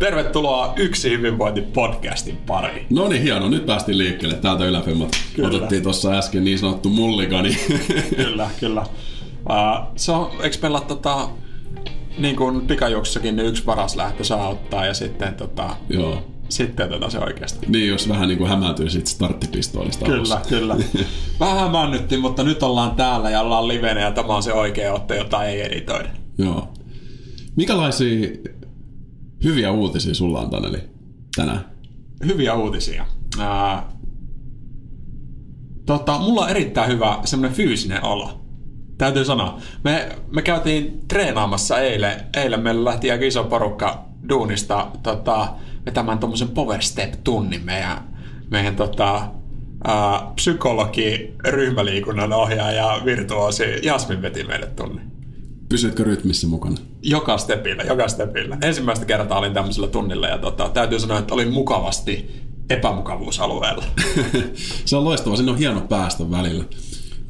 Tervetuloa 0.00 0.72
Yksi 0.76 1.10
hyvinvointi-podcastin 1.10 2.36
pariin. 2.46 2.86
No 2.90 3.08
niin, 3.08 3.22
hieno. 3.22 3.48
Nyt 3.48 3.66
päästiin 3.66 3.98
liikkeelle. 3.98 4.36
Täältä 4.36 4.64
yläfemmat. 4.64 5.08
Otettiin 5.42 5.82
tuossa 5.82 6.12
äsken 6.12 6.44
niin 6.44 6.58
sanottu 6.58 6.88
mullikani. 6.88 7.56
Kyllä, 8.16 8.50
kyllä. 8.60 8.82
Uh, 9.50 9.86
se 9.96 10.12
on, 10.12 10.30
eikö 10.42 10.56
meillä 10.62 10.80
tota, 10.80 11.28
niin 12.18 12.36
kuin 12.36 12.66
pikajuoksussakin, 12.66 13.36
niin 13.36 13.48
yksi 13.48 13.64
paras 13.64 13.96
lähtö 13.96 14.24
saa 14.24 14.48
ottaa 14.48 14.86
ja 14.86 14.94
sitten, 14.94 15.34
tota, 15.34 15.76
Joo. 15.88 16.22
sitten 16.48 16.88
tota 16.88 17.10
se 17.10 17.18
oikeasti. 17.18 17.66
Niin, 17.68 17.88
jos 17.88 18.08
vähän 18.08 18.28
niin 18.28 18.38
kuin 18.38 18.50
hämääntyy 18.50 18.90
siitä 18.90 19.10
starttipistoolista 19.10 20.04
Kyllä, 20.04 20.16
alussa. 20.16 20.40
kyllä. 20.48 20.76
Vähän 21.40 21.58
hämännyttiin, 21.58 22.20
mutta 22.20 22.42
nyt 22.42 22.62
ollaan 22.62 22.96
täällä 22.96 23.30
ja 23.30 23.40
ollaan 23.40 23.68
livenä 23.68 24.00
ja 24.00 24.10
tämä 24.10 24.36
on 24.36 24.42
se 24.42 24.52
oikea 24.52 24.92
otte, 24.92 25.16
jota 25.16 25.44
ei 25.44 25.60
editoida. 25.60 26.08
Joo. 26.38 26.68
Mikälaisia 27.56 28.28
hyviä 29.44 29.70
uutisia 29.70 30.14
sulla 30.14 30.40
on, 30.40 30.50
Taneli, 30.50 30.78
tänään? 31.36 31.64
Hyviä 32.26 32.54
uutisia. 32.54 33.06
Uh, 33.38 33.82
tota, 35.86 36.18
mulla 36.18 36.40
on 36.40 36.50
erittäin 36.50 36.90
hyvä 36.90 37.18
semmoinen 37.24 37.56
fyysinen 37.56 38.04
olo. 38.04 38.40
Täytyy 38.98 39.24
sanoa. 39.24 39.58
Me, 39.84 40.16
me 40.32 40.42
käytiin 40.42 41.00
treenaamassa 41.08 41.78
eilen. 41.78 42.20
Eilen 42.36 42.60
meillä 42.60 42.84
lähti 42.84 43.10
aika 43.10 43.24
iso 43.24 43.44
porukka 43.44 44.04
duunista 44.28 44.86
tota, 45.02 45.48
vetämään 45.86 46.18
tuommoisen 46.18 46.48
Power 46.48 46.82
Step-tunnin 46.82 47.64
meidän, 47.64 47.98
meidän 48.50 48.76
tota, 48.76 49.28
ää, 49.84 50.32
psykologi, 50.34 51.34
ryhmäliikunnan 51.48 52.32
ohjaaja, 52.32 53.00
virtuosi 53.04 53.64
Jasmin 53.82 54.22
veti 54.22 54.44
meille 54.44 54.66
tunnin. 54.66 55.09
Pysytkö 55.70 56.04
rytmissä 56.04 56.46
mukana? 56.46 56.76
Joka 57.02 57.38
stepillä, 57.38 57.82
joka 57.82 58.08
stepillä. 58.08 58.58
Ensimmäistä 58.62 59.04
kertaa 59.04 59.38
olin 59.38 59.54
tämmöisellä 59.54 59.88
tunnilla 59.88 60.26
ja 60.28 60.38
tota, 60.38 60.68
täytyy 60.68 61.00
sanoa, 61.00 61.18
että 61.18 61.34
olin 61.34 61.52
mukavasti 61.52 62.30
epämukavuusalueella. 62.70 63.84
Se 64.84 64.96
on 64.96 65.04
loistavaa, 65.04 65.36
sinne 65.36 65.52
on 65.52 65.58
hieno 65.58 65.80
päästä 65.80 66.30
välillä. 66.30 66.64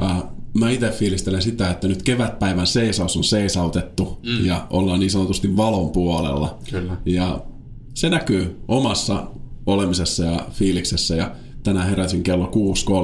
Uh, 0.02 0.24
mä 0.55 0.70
itse 0.70 0.91
fiilistelen 0.91 1.42
sitä, 1.42 1.70
että 1.70 1.88
nyt 1.88 2.02
kevätpäivän 2.02 2.66
seisaus 2.66 3.16
on 3.16 3.24
seisautettu 3.24 4.18
mm. 4.22 4.46
ja 4.46 4.66
ollaan 4.70 5.00
niin 5.00 5.11
sanotusti 5.11 5.56
valon 5.56 5.91
puolella. 5.91 6.58
Kyllä. 6.70 6.96
Ja 7.05 7.41
se 7.94 8.11
näkyy 8.11 8.61
omassa 8.68 9.27
olemisessa 9.66 10.24
ja 10.24 10.46
fiiliksessä 10.50 11.16
ja 11.16 11.34
tänään 11.62 11.88
heräsin 11.88 12.22
kello 12.22 12.50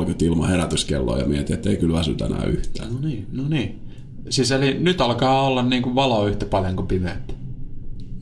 6.30 0.06 0.14
ilman 0.24 0.48
herätyskelloa 0.48 1.18
ja 1.18 1.26
mietin, 1.26 1.54
että 1.54 1.70
ei 1.70 1.76
kyllä 1.76 1.98
väsy 1.98 2.14
tänään 2.14 2.50
yhtään. 2.50 2.92
No 2.92 3.00
niin, 3.00 3.26
no 3.32 3.48
niin. 3.48 3.85
Siis 4.30 4.50
eli 4.50 4.76
nyt 4.80 5.00
alkaa 5.00 5.42
olla 5.42 5.62
niin 5.62 5.82
kuin 5.82 5.94
valoa 5.94 6.28
yhtä 6.28 6.46
paljon 6.46 6.76
kuin 6.76 6.88
pimeyttä. 6.88 7.34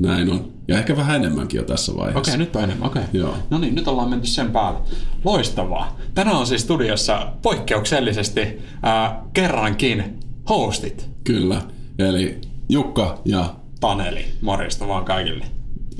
Näin 0.00 0.30
on. 0.32 0.52
Ja 0.68 0.78
ehkä 0.78 0.96
vähän 0.96 1.16
enemmänkin 1.16 1.58
jo 1.58 1.64
tässä 1.64 1.96
vaiheessa. 1.96 2.18
Okei, 2.32 2.36
nyt 2.38 2.56
on 2.56 2.64
enemmän, 2.64 2.88
okei. 2.88 3.02
Joo. 3.12 3.34
No 3.50 3.58
niin, 3.58 3.74
nyt 3.74 3.88
ollaan 3.88 4.10
menty 4.10 4.26
sen 4.26 4.50
päälle. 4.50 4.78
Loistavaa. 5.24 5.98
Tänään 6.14 6.36
on 6.36 6.46
siis 6.46 6.62
studiossa 6.62 7.32
poikkeuksellisesti 7.42 8.40
ää, 8.82 9.22
kerrankin 9.32 10.04
hostit. 10.48 11.10
Kyllä. 11.24 11.62
Eli 11.98 12.40
Jukka 12.68 13.22
ja 13.24 13.54
Taneli, 13.80 14.24
morjesta 14.42 14.88
vaan 14.88 15.04
kaikille. 15.04 15.44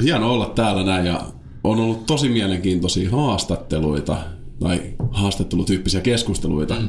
hieno 0.03 0.33
olla 0.33 0.47
täällä 0.47 0.85
näin 0.85 1.07
ja 1.07 1.21
on 1.65 1.81
ollut 1.81 2.07
tosi 2.07 2.29
mielenkiintoisia 2.29 3.11
haastatteluita 3.11 4.17
tai 4.61 4.81
haastattelutyyppisiä 5.11 6.01
keskusteluita 6.01 6.75
mm. 6.75 6.89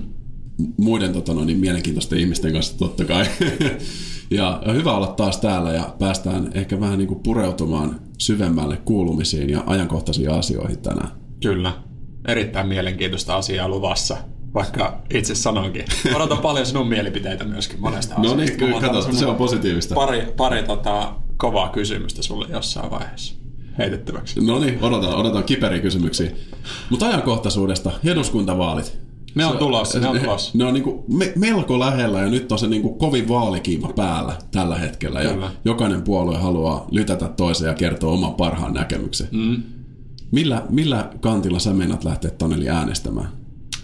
Muiden 0.77 1.13
tota, 1.13 1.33
noin, 1.33 1.47
niin 1.47 1.59
mielenkiintoisten 1.59 2.19
ihmisten 2.19 2.53
kanssa 2.53 2.77
totta 2.77 3.05
kai. 3.05 3.25
ja 4.31 4.61
hyvä 4.73 4.93
olla 4.93 5.07
taas 5.07 5.37
täällä 5.37 5.71
ja 5.73 5.95
päästään 5.99 6.51
ehkä 6.53 6.79
vähän 6.79 6.97
niin 6.97 7.07
kuin 7.07 7.19
pureutumaan 7.19 7.99
syvemmälle 8.17 8.77
kuulumisiin 8.77 9.49
ja 9.49 9.63
ajankohtaisiin 9.65 10.31
asioihin 10.31 10.79
tänään. 10.79 11.09
Kyllä. 11.43 11.73
Erittäin 12.27 12.67
mielenkiintoista 12.67 13.35
asiaa 13.35 13.69
luvassa, 13.69 14.17
vaikka 14.53 15.01
itse 15.13 15.35
sanoinkin. 15.35 15.85
Odotan 16.15 16.37
paljon 16.37 16.65
sinun 16.65 16.87
mielipiteitä 16.87 17.43
myöskin 17.43 17.81
monesta 17.81 18.15
No 18.15 18.21
asiasta. 18.21 18.37
niin, 18.37 18.57
kyllä, 18.59 18.81
kato, 18.81 19.01
se 19.01 19.25
on 19.25 19.35
positiivista. 19.35 19.95
Pari, 19.95 20.33
pari 20.37 20.63
tota, 20.63 21.13
kovaa 21.37 21.69
kysymystä 21.69 22.21
sulle 22.21 22.47
jossain 22.49 22.91
vaiheessa 22.91 23.35
heitettäväksi. 23.77 24.45
No 24.45 24.59
niin, 24.59 24.83
odotan, 24.83 25.15
odotan 25.15 25.43
kiperiä 25.43 25.79
kysymyksiä. 25.81 26.31
Mutta 26.89 27.07
ajankohtaisuudesta, 27.07 27.91
eduskuntavaalit. 28.05 29.04
Ne 29.35 29.45
on 29.45 29.51
Se- 29.53 29.57
tulossa, 29.59 29.99
ne 29.99 30.07
on 30.07 30.19
tulossa. 30.19 30.51
Ne 30.57 30.65
on 30.65 30.73
niinku 30.73 31.05
me, 31.13 31.33
melko 31.35 31.79
lähellä 31.79 32.19
ja 32.21 32.27
nyt 32.29 32.51
on 32.51 32.59
se 32.59 32.67
niinku 32.67 32.93
kovin 32.93 33.27
vaalikiima 33.29 33.87
päällä 33.95 34.33
tällä 34.51 34.77
hetkellä. 34.77 35.21
Ja 35.21 35.33
Kyllä. 35.33 35.51
jokainen 35.65 36.01
puolue 36.01 36.37
haluaa 36.37 36.85
lytätä 36.91 37.27
toisen 37.27 37.67
ja 37.67 37.73
kertoa 37.73 38.11
oman 38.13 38.33
parhaan 38.33 38.73
näkemyksen. 38.73 39.27
Mm. 39.31 39.63
Millä, 40.31 40.61
millä 40.69 41.09
kantilla 41.19 41.59
sä 41.59 41.73
meinat 41.73 42.03
lähteä 42.03 42.31
Taneli 42.31 42.69
äänestämään? 42.69 43.29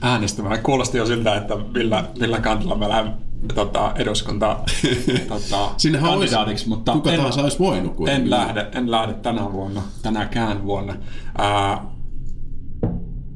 äänestämään. 0.01 0.63
Kuulosti 0.63 0.97
jo 0.97 1.05
siltä, 1.05 1.35
että 1.35 1.55
millä, 1.73 2.03
millä 2.19 2.39
kantilla 2.39 2.75
mä 2.75 2.89
lähden 2.89 3.13
tota, 3.55 3.91
eduskunta 3.95 4.59
tota, 5.27 5.69
Sinnehän 5.77 6.09
kandidaatiksi, 6.09 6.51
olisi, 6.51 6.69
mutta 6.69 6.91
kuka 6.91 7.11
en, 7.11 7.19
taas 7.19 7.37
olisi 7.37 7.59
voinut 7.59 7.93
en, 8.07 8.29
lähde, 8.29 8.67
en 8.73 8.91
lähde 8.91 9.13
tänä 9.13 9.51
vuonna, 9.51 9.81
tänäkään 10.01 10.63
vuonna. 10.63 10.95
Ää, 11.37 11.85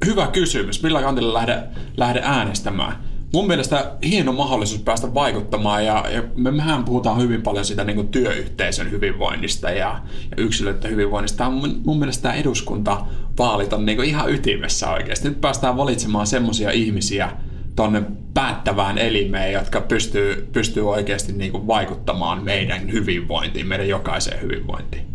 hyvä 0.05 0.27
kysymys. 0.27 0.83
Millä 0.83 1.01
kantilla 1.01 1.33
lähde, 1.33 1.63
lähde 1.97 2.21
äänestämään? 2.23 2.95
Mun 3.33 3.47
mielestä 3.47 3.91
hieno 4.03 4.31
mahdollisuus 4.33 4.81
päästä 4.81 5.13
vaikuttamaan 5.13 5.85
ja, 5.85 6.05
ja 6.09 6.23
me, 6.35 6.51
mehän 6.51 6.83
puhutaan 6.83 7.21
hyvin 7.21 7.41
paljon 7.41 7.65
siitä 7.65 7.83
niin 7.83 8.07
työyhteisön 8.07 8.91
hyvinvoinnista 8.91 9.69
ja, 9.69 10.01
ja 10.31 10.43
yksilöiden 10.43 10.91
hyvinvoinnista. 10.91 11.37
Tää 11.37 11.47
on 11.47 11.53
Mun, 11.53 11.81
mun 11.85 11.99
mielestä 11.99 12.21
tämä 12.21 12.33
eduskuntavaalit 12.33 13.73
on 13.73 13.85
niin 13.85 14.03
ihan 14.03 14.33
ytimessä 14.33 14.91
oikeasti. 14.91 15.29
Nyt 15.29 15.41
päästään 15.41 15.77
valitsemaan 15.77 16.27
semmoisia 16.27 16.71
ihmisiä 16.71 17.31
tonne 17.75 18.03
päättävään 18.33 18.97
elimeen, 18.97 19.53
jotka 19.53 19.81
pystyy, 19.81 20.49
pystyy 20.53 20.89
oikeasti 20.89 21.33
niin 21.33 21.67
vaikuttamaan 21.67 22.43
meidän 22.43 22.91
hyvinvointiin, 22.91 23.67
meidän 23.67 23.87
jokaiseen 23.87 24.41
hyvinvointiin. 24.41 25.05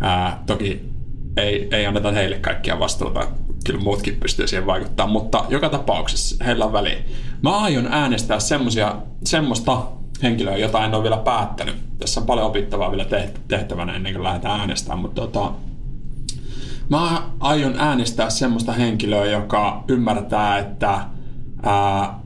Ää, 0.00 0.42
toki 0.46 0.97
ei, 1.38 1.68
ei 1.70 1.86
anneta 1.86 2.12
heille 2.12 2.38
kaikkia 2.38 2.78
vastuuta, 2.78 3.28
kyllä 3.64 3.80
muutkin 3.80 4.16
pystyy 4.16 4.46
siihen 4.48 4.66
vaikuttamaan, 4.66 5.12
mutta 5.12 5.44
joka 5.48 5.68
tapauksessa 5.68 6.44
heillä 6.44 6.64
on 6.64 6.72
väliä. 6.72 6.98
Mä 7.42 7.58
aion 7.58 7.86
äänestää 7.90 8.40
semmosia, 8.40 8.96
semmoista 9.24 9.82
henkilöä, 10.22 10.56
jota 10.56 10.84
en 10.84 10.94
ole 10.94 11.02
vielä 11.02 11.16
päättänyt. 11.16 11.76
Tässä 11.98 12.20
on 12.20 12.26
paljon 12.26 12.46
opittavaa 12.46 12.90
vielä 12.90 13.04
teht- 13.04 13.38
tehtävänä 13.48 13.94
ennen 13.94 14.12
kuin 14.12 14.24
lähdetään 14.24 14.60
äänestämään, 14.60 14.98
mutta 14.98 15.20
tota, 15.20 15.52
mä 16.88 17.22
aion 17.40 17.74
äänestää 17.78 18.30
semmoista 18.30 18.72
henkilöä, 18.72 19.24
joka 19.24 19.84
ymmärtää, 19.88 20.58
että 20.58 21.00
ää, 21.62 22.20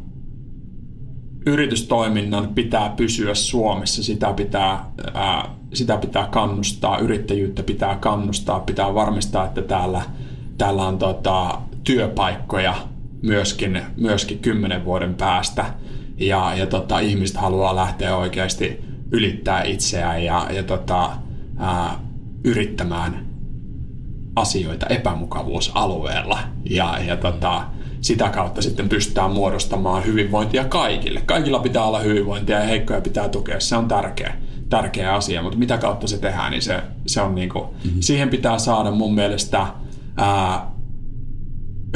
yritystoiminnan 1.47 2.49
pitää 2.49 2.89
pysyä 2.89 3.34
Suomessa, 3.34 4.03
sitä 4.03 4.33
pitää, 4.33 4.93
ää, 5.15 5.49
sitä 5.72 5.97
pitää 5.97 6.27
kannustaa, 6.27 6.99
yrittäjyyttä 6.99 7.62
pitää 7.62 7.97
kannustaa, 7.97 8.60
pitää 8.60 8.94
varmistaa, 8.94 9.47
että 9.47 9.62
täällä, 9.62 10.03
täällä 10.59 10.83
on 10.83 10.99
tota, 10.99 11.59
työpaikkoja 11.84 12.75
myöskin, 13.22 13.83
myöskin 13.97 14.38
kymmenen 14.38 14.84
vuoden 14.84 15.15
päästä 15.15 15.65
ja, 16.16 16.54
ja 16.54 16.66
tota, 16.66 16.98
ihmiset 16.98 17.36
haluaa 17.36 17.77
lähteä 17.77 18.16
oikeasti 18.16 18.84
ylittää 19.10 19.63
itseään 19.63 20.24
ja, 20.24 20.47
ja 20.51 20.63
tota, 20.63 21.10
ää, 21.59 22.01
yrittämään 22.45 23.27
asioita 24.36 24.86
epämukavuusalueella 24.86 26.39
ja, 26.71 26.98
ja 27.07 27.16
tota, 27.16 27.65
sitä 28.01 28.28
kautta 28.28 28.63
sitten 28.63 28.89
pystytään 28.89 29.30
muodostamaan 29.30 30.07
hyvinvointia 30.07 30.65
kaikille. 30.65 31.21
Kaikilla 31.21 31.59
pitää 31.59 31.84
olla 31.84 31.98
hyvinvointia 31.98 32.59
ja 32.59 32.66
heikkoja 32.66 33.01
pitää 33.01 33.28
tukea. 33.28 33.60
Se 33.60 33.77
on 33.77 33.89
tärkeä, 33.89 34.34
tärkeä 34.72 35.15
asia, 35.15 35.42
mutta 35.42 35.59
mitä 35.59 35.78
kautta 35.78 36.07
se 36.07 36.19
tehdään, 36.19 36.51
niin 36.51 36.63
se, 36.63 36.83
se 37.07 37.21
on 37.21 37.34
niinku, 37.34 37.59
mm-hmm. 37.59 38.01
siihen 38.01 38.28
pitää 38.28 38.59
saada 38.59 38.91
mun 38.91 39.15
mielestä 39.15 39.66
ää, 40.16 40.72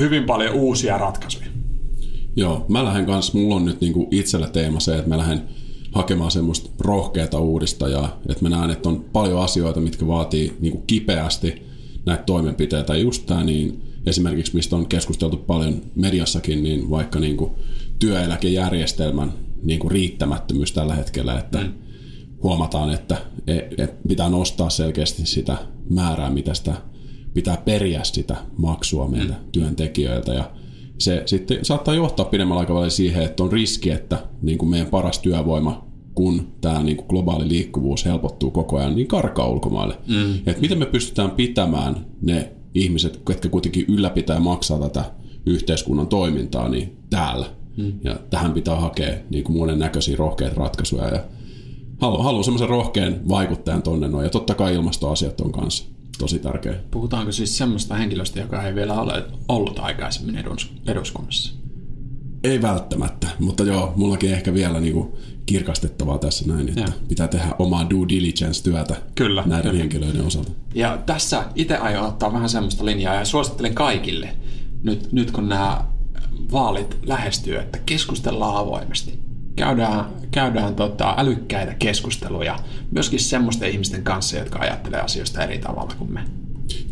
hyvin 0.00 0.24
paljon 0.24 0.54
uusia 0.54 0.98
ratkaisuja. 0.98 1.46
Joo, 2.36 2.66
mä 2.68 2.84
lähden 2.84 3.06
kanssa, 3.06 3.38
mulla 3.38 3.54
on 3.54 3.64
nyt 3.64 3.80
niinku 3.80 4.08
itsellä 4.10 4.48
teema 4.48 4.80
se, 4.80 4.96
että 4.96 5.08
mä 5.08 5.18
lähden 5.18 5.42
hakemaan 5.92 6.30
semmoista 6.30 6.70
rohkeata 6.80 7.38
uudistajaa, 7.38 8.20
että 8.28 8.44
mä 8.44 8.48
näen, 8.48 8.70
että 8.70 8.88
on 8.88 9.04
paljon 9.12 9.42
asioita, 9.42 9.80
mitkä 9.80 10.06
vaatii 10.06 10.56
niinku 10.60 10.82
kipeästi 10.86 11.62
näitä 12.06 12.22
toimenpiteitä. 12.22 12.94
Ja 12.94 13.02
just 13.02 13.26
tämä 13.26 13.44
niin 13.44 13.82
esimerkiksi, 14.06 14.54
mistä 14.54 14.76
on 14.76 14.86
keskusteltu 14.86 15.36
paljon 15.36 15.82
mediassakin, 15.94 16.62
niin 16.62 16.90
vaikka 16.90 17.20
niin 17.20 17.36
kuin 17.36 17.50
työeläkejärjestelmän 17.98 19.32
niin 19.62 19.80
kuin 19.80 19.90
riittämättömyys 19.90 20.72
tällä 20.72 20.94
hetkellä, 20.94 21.38
että 21.38 21.58
mm. 21.58 21.72
Huomataan, 22.42 22.94
että 22.94 23.16
e, 23.46 23.58
et 23.78 24.02
pitää 24.08 24.28
nostaa 24.28 24.70
selkeästi 24.70 25.26
sitä 25.26 25.56
määrää, 25.90 26.30
mitä 26.30 26.54
sitä 26.54 26.74
pitää 27.34 27.56
periä 27.56 28.04
sitä 28.04 28.36
maksua 28.56 29.08
meiltä 29.08 29.32
mm. 29.32 29.50
työntekijöiltä 29.52 30.34
ja 30.34 30.50
se 30.98 31.22
sitten 31.26 31.64
saattaa 31.64 31.94
johtaa 31.94 32.26
pidemmällä 32.26 32.60
aikavälillä 32.60 32.90
siihen, 32.90 33.22
että 33.22 33.42
on 33.42 33.52
riski, 33.52 33.90
että 33.90 34.18
niin 34.42 34.58
kuin 34.58 34.68
meidän 34.68 34.86
paras 34.86 35.18
työvoima, 35.18 35.86
kun 36.14 36.52
tämä 36.60 36.82
niin 36.82 36.96
kuin 36.96 37.06
globaali 37.08 37.48
liikkuvuus 37.48 38.04
helpottuu 38.04 38.50
koko 38.50 38.78
ajan, 38.78 38.96
niin 38.96 39.06
karkaa 39.06 39.48
ulkomaille. 39.48 39.98
Mm. 40.08 40.34
Et 40.46 40.60
miten 40.60 40.78
me 40.78 40.86
pystytään 40.86 41.30
pitämään 41.30 42.06
ne 42.22 42.52
ihmiset, 42.74 43.20
jotka 43.28 43.48
kuitenkin 43.48 43.84
ylläpitää 43.88 44.36
ja 44.36 44.40
maksaa 44.40 44.78
tätä 44.78 45.04
yhteiskunnan 45.46 46.06
toimintaa, 46.06 46.68
niin 46.68 46.96
täällä. 47.10 47.46
Mm. 47.76 47.92
Ja 48.04 48.16
tähän 48.30 48.52
pitää 48.52 48.76
hakea 48.76 49.14
niin 49.30 49.44
kuin 49.44 49.58
monen 49.58 49.78
näköisiä 49.78 50.16
rohkeita 50.16 50.54
ratkaisuja. 50.56 51.08
Ja 51.08 51.24
haluan, 52.00 52.24
haluan 52.24 52.44
semmoisen 52.44 52.68
rohkean 52.68 53.28
vaikuttajan 53.28 53.82
tonne 53.82 54.08
noin. 54.08 54.24
Ja 54.24 54.30
totta 54.30 54.54
kai 54.54 54.74
ilmastoasiat 54.74 55.40
on 55.40 55.52
kanssa 55.52 55.84
tosi 56.18 56.38
tärkeä. 56.38 56.74
Puhutaanko 56.90 57.32
siis 57.32 57.58
semmoista 57.58 57.94
henkilöstä, 57.94 58.40
joka 58.40 58.62
ei 58.62 58.74
vielä 58.74 59.00
ole 59.00 59.24
ollut 59.48 59.78
aikaisemmin 59.78 60.44
eduskunnassa? 60.86 61.54
Ei 62.44 62.62
välttämättä, 62.62 63.28
mutta 63.38 63.64
joo, 63.64 63.92
mullakin 63.96 64.32
ehkä 64.32 64.54
vielä 64.54 64.80
niinku 64.80 65.18
kirkastettavaa 65.46 66.18
tässä 66.18 66.44
näin, 66.48 66.68
että 66.68 66.80
ja. 66.80 66.86
pitää 67.08 67.28
tehdä 67.28 67.54
omaa 67.58 67.90
due 67.90 68.08
diligence-työtä 68.08 68.96
kyllä, 69.14 69.42
näiden 69.46 69.70
kyllä. 69.70 69.78
henkilöiden 69.78 70.26
osalta. 70.26 70.50
Ja 70.74 70.98
tässä 71.06 71.44
itse 71.54 71.76
aion 71.76 72.06
ottaa 72.06 72.32
vähän 72.32 72.48
semmoista 72.48 72.84
linjaa 72.84 73.14
ja 73.14 73.24
suosittelen 73.24 73.74
kaikille, 73.74 74.36
nyt, 74.82 75.12
nyt 75.12 75.30
kun 75.30 75.48
nämä 75.48 75.84
vaalit 76.52 76.96
lähestyy, 77.02 77.56
että 77.56 77.78
keskustellaan 77.86 78.56
avoimesti 78.56 79.25
käydään, 79.56 80.04
käydään 80.30 80.74
tota 80.74 81.14
älykkäitä 81.16 81.74
keskusteluja 81.74 82.58
myöskin 82.90 83.20
semmoisten 83.20 83.70
ihmisten 83.70 84.02
kanssa, 84.02 84.36
jotka 84.36 84.58
ajattelee 84.58 85.00
asioista 85.00 85.44
eri 85.44 85.58
tavalla 85.58 85.94
kuin 85.98 86.12
me. 86.12 86.20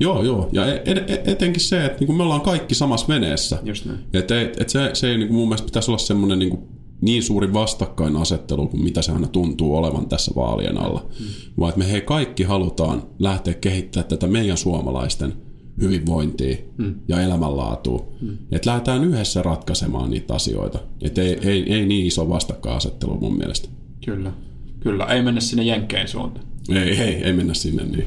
Joo, 0.00 0.22
joo. 0.22 0.49
Ja 0.52 0.66
e-, 0.66 0.82
et, 0.87 1.28
etenkin 1.28 1.62
se, 1.62 1.84
että 1.84 1.99
niinku 1.99 2.12
me 2.12 2.22
ollaan 2.22 2.40
kaikki 2.40 2.75
samassa 2.75 3.08
veneessä. 3.08 3.58
Just 3.62 3.84
näin. 3.84 3.99
Et, 4.12 4.31
et, 4.31 4.61
et 4.61 4.69
se, 4.69 4.90
se 4.93 5.11
ei 5.11 5.19
niinku 5.19 5.34
mun 5.34 5.49
mielestä 5.49 5.66
pitäisi 5.66 5.90
olla 5.90 5.99
semmoinen 5.99 6.38
niinku 6.38 6.69
niin 7.00 7.22
suuri 7.22 7.52
vastakkainasettelu 7.52 8.69
kuin 8.69 8.84
mitä 8.84 9.02
se 9.02 9.12
aina 9.12 9.26
tuntuu 9.26 9.76
olevan 9.76 10.08
tässä 10.08 10.32
vaalien 10.37 10.78
alla. 10.78 11.06
Mm. 11.20 11.26
Vaan 11.58 11.69
että 11.69 11.78
me 11.78 11.90
hei 11.90 12.00
kaikki 12.00 12.43
halutaan 12.43 13.02
lähteä 13.19 13.55
kehittämään 13.55 14.08
tätä 14.08 14.26
meidän 14.26 14.56
suomalaisten 14.56 15.32
hyvinvointia 15.80 16.56
mm. 16.76 16.94
ja 17.08 17.20
elämänlaatua. 17.20 18.06
Mm. 18.20 18.38
Että 18.52 18.70
lähdetään 18.70 19.04
yhdessä 19.04 19.42
ratkaisemaan 19.42 20.10
niitä 20.10 20.34
asioita. 20.34 20.78
Että 21.02 21.22
ei, 21.22 21.38
ei, 21.42 21.74
ei 21.74 21.86
niin 21.86 22.06
iso 22.06 22.28
vastakkainasettelu 22.28 23.20
mun 23.20 23.36
mielestä. 23.36 23.68
Kyllä. 24.04 24.32
Kyllä, 24.80 25.04
ei 25.04 25.22
mennä 25.22 25.40
sinne 25.40 25.62
Jenkkeen 25.62 26.08
suuntaan. 26.08 26.46
Ei, 26.68 27.00
ei, 27.00 27.14
ei 27.24 27.32
mennä 27.32 27.54
sinne 27.54 27.84
niin. 27.84 28.06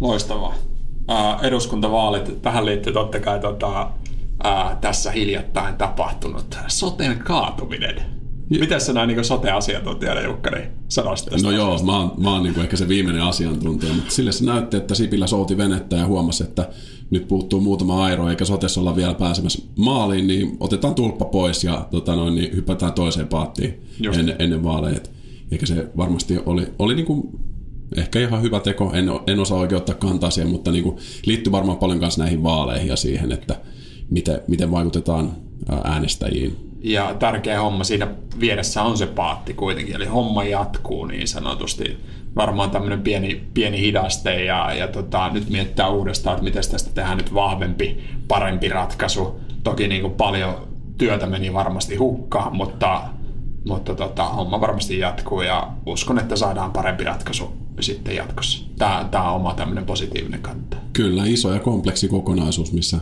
Loistavaa. 0.00 0.54
Uh, 1.10 1.44
eduskuntavaalit, 1.44 2.42
tähän 2.42 2.66
liittyy 2.66 2.92
totta 2.92 3.20
kai 3.20 3.40
tota, 3.40 3.90
uh, 4.44 4.80
tässä 4.80 5.10
hiljattain 5.10 5.74
tapahtunut 5.74 6.58
soten 6.68 7.18
kaatuminen. 7.18 8.17
Miten 8.48 8.80
sä 8.80 8.92
näin 8.92 9.08
niin 9.08 9.24
sote-asiantuntijana, 9.24 10.20
Jukkari, 10.20 10.70
sanoisit 10.88 11.28
tästä 11.28 11.48
No 11.48 11.56
joo, 11.56 11.82
mä 11.82 11.98
oon, 11.98 12.12
mä 12.16 12.32
oon 12.32 12.42
niin 12.42 12.60
ehkä 12.60 12.76
se 12.76 12.88
viimeinen 12.88 13.22
asiantuntija, 13.22 13.94
mutta 13.94 14.10
sille 14.10 14.32
se 14.32 14.44
näytti, 14.44 14.76
että 14.76 14.94
Sipilä 14.94 15.26
souti 15.26 15.56
venettä 15.56 15.96
ja 15.96 16.06
huomasi, 16.06 16.44
että 16.44 16.68
nyt 17.10 17.28
puuttuu 17.28 17.60
muutama 17.60 18.04
airo, 18.04 18.28
eikä 18.28 18.44
sotessa 18.44 18.80
olla 18.80 18.96
vielä 18.96 19.14
pääsemässä 19.14 19.62
maaliin, 19.76 20.26
niin 20.26 20.56
otetaan 20.60 20.94
tulppa 20.94 21.24
pois 21.24 21.64
ja 21.64 21.86
tota 21.90 22.16
noin, 22.16 22.34
niin 22.34 22.56
hypätään 22.56 22.92
toiseen 22.92 23.28
paattiin 23.28 23.80
ennen, 24.18 24.36
ennen 24.38 24.64
vaaleja. 24.64 25.00
Eikä 25.52 25.66
se 25.66 25.86
varmasti 25.96 26.38
oli, 26.46 26.66
oli 26.78 26.94
niin 26.94 27.06
kuin 27.06 27.28
ehkä 27.96 28.20
ihan 28.20 28.42
hyvä 28.42 28.60
teko, 28.60 28.92
en, 28.94 29.10
en 29.26 29.40
osaa 29.40 29.58
oikein 29.58 29.76
ottaa 29.76 29.94
kantaa 29.94 30.30
siihen, 30.30 30.52
mutta 30.52 30.72
niin 30.72 30.84
kuin 30.84 30.96
liittyy 31.26 31.52
varmaan 31.52 31.78
paljon 31.78 31.98
myös 31.98 32.18
näihin 32.18 32.42
vaaleihin 32.42 32.88
ja 32.88 32.96
siihen, 32.96 33.32
että 33.32 33.60
miten, 34.10 34.40
miten 34.48 34.70
vaikutetaan 34.70 35.32
äänestäjiin. 35.84 36.67
Ja 36.82 37.14
tärkeä 37.14 37.60
homma 37.60 37.84
siinä 37.84 38.08
vieressä 38.40 38.82
on 38.82 38.98
se 38.98 39.06
paatti 39.06 39.54
kuitenkin, 39.54 39.96
eli 39.96 40.06
homma 40.06 40.44
jatkuu 40.44 41.04
niin 41.04 41.28
sanotusti. 41.28 41.98
Varmaan 42.36 42.70
tämmöinen 42.70 43.02
pieni, 43.02 43.44
pieni 43.54 43.80
hidaste 43.80 44.44
ja, 44.44 44.72
ja 44.74 44.88
tota, 44.88 45.30
nyt 45.30 45.48
miettää 45.50 45.88
uudestaan, 45.88 46.34
että 46.34 46.44
miten 46.44 46.62
tästä 46.70 46.90
tehdään 46.94 47.16
nyt 47.16 47.34
vahvempi, 47.34 48.04
parempi 48.28 48.68
ratkaisu. 48.68 49.40
Toki 49.62 49.88
niin 49.88 50.02
kuin 50.02 50.14
paljon 50.14 50.68
työtä 50.98 51.26
meni 51.26 51.52
varmasti 51.52 51.96
hukkaan, 51.96 52.56
mutta, 52.56 53.02
mutta 53.66 53.94
tota, 53.94 54.24
homma 54.24 54.60
varmasti 54.60 54.98
jatkuu 54.98 55.42
ja 55.42 55.68
uskon, 55.86 56.18
että 56.18 56.36
saadaan 56.36 56.72
parempi 56.72 57.04
ratkaisu 57.04 57.52
sitten 57.80 58.16
jatkossa. 58.16 58.66
Tämä, 58.78 59.08
tämä 59.10 59.30
on 59.30 59.36
oma 59.36 59.54
tämmöinen 59.54 59.86
positiivinen 59.86 60.42
kanta. 60.42 60.76
Kyllä, 60.92 61.24
iso 61.26 61.52
ja 61.52 61.60
kompleksi 61.60 62.08
kokonaisuus, 62.08 62.72
missä 62.72 62.98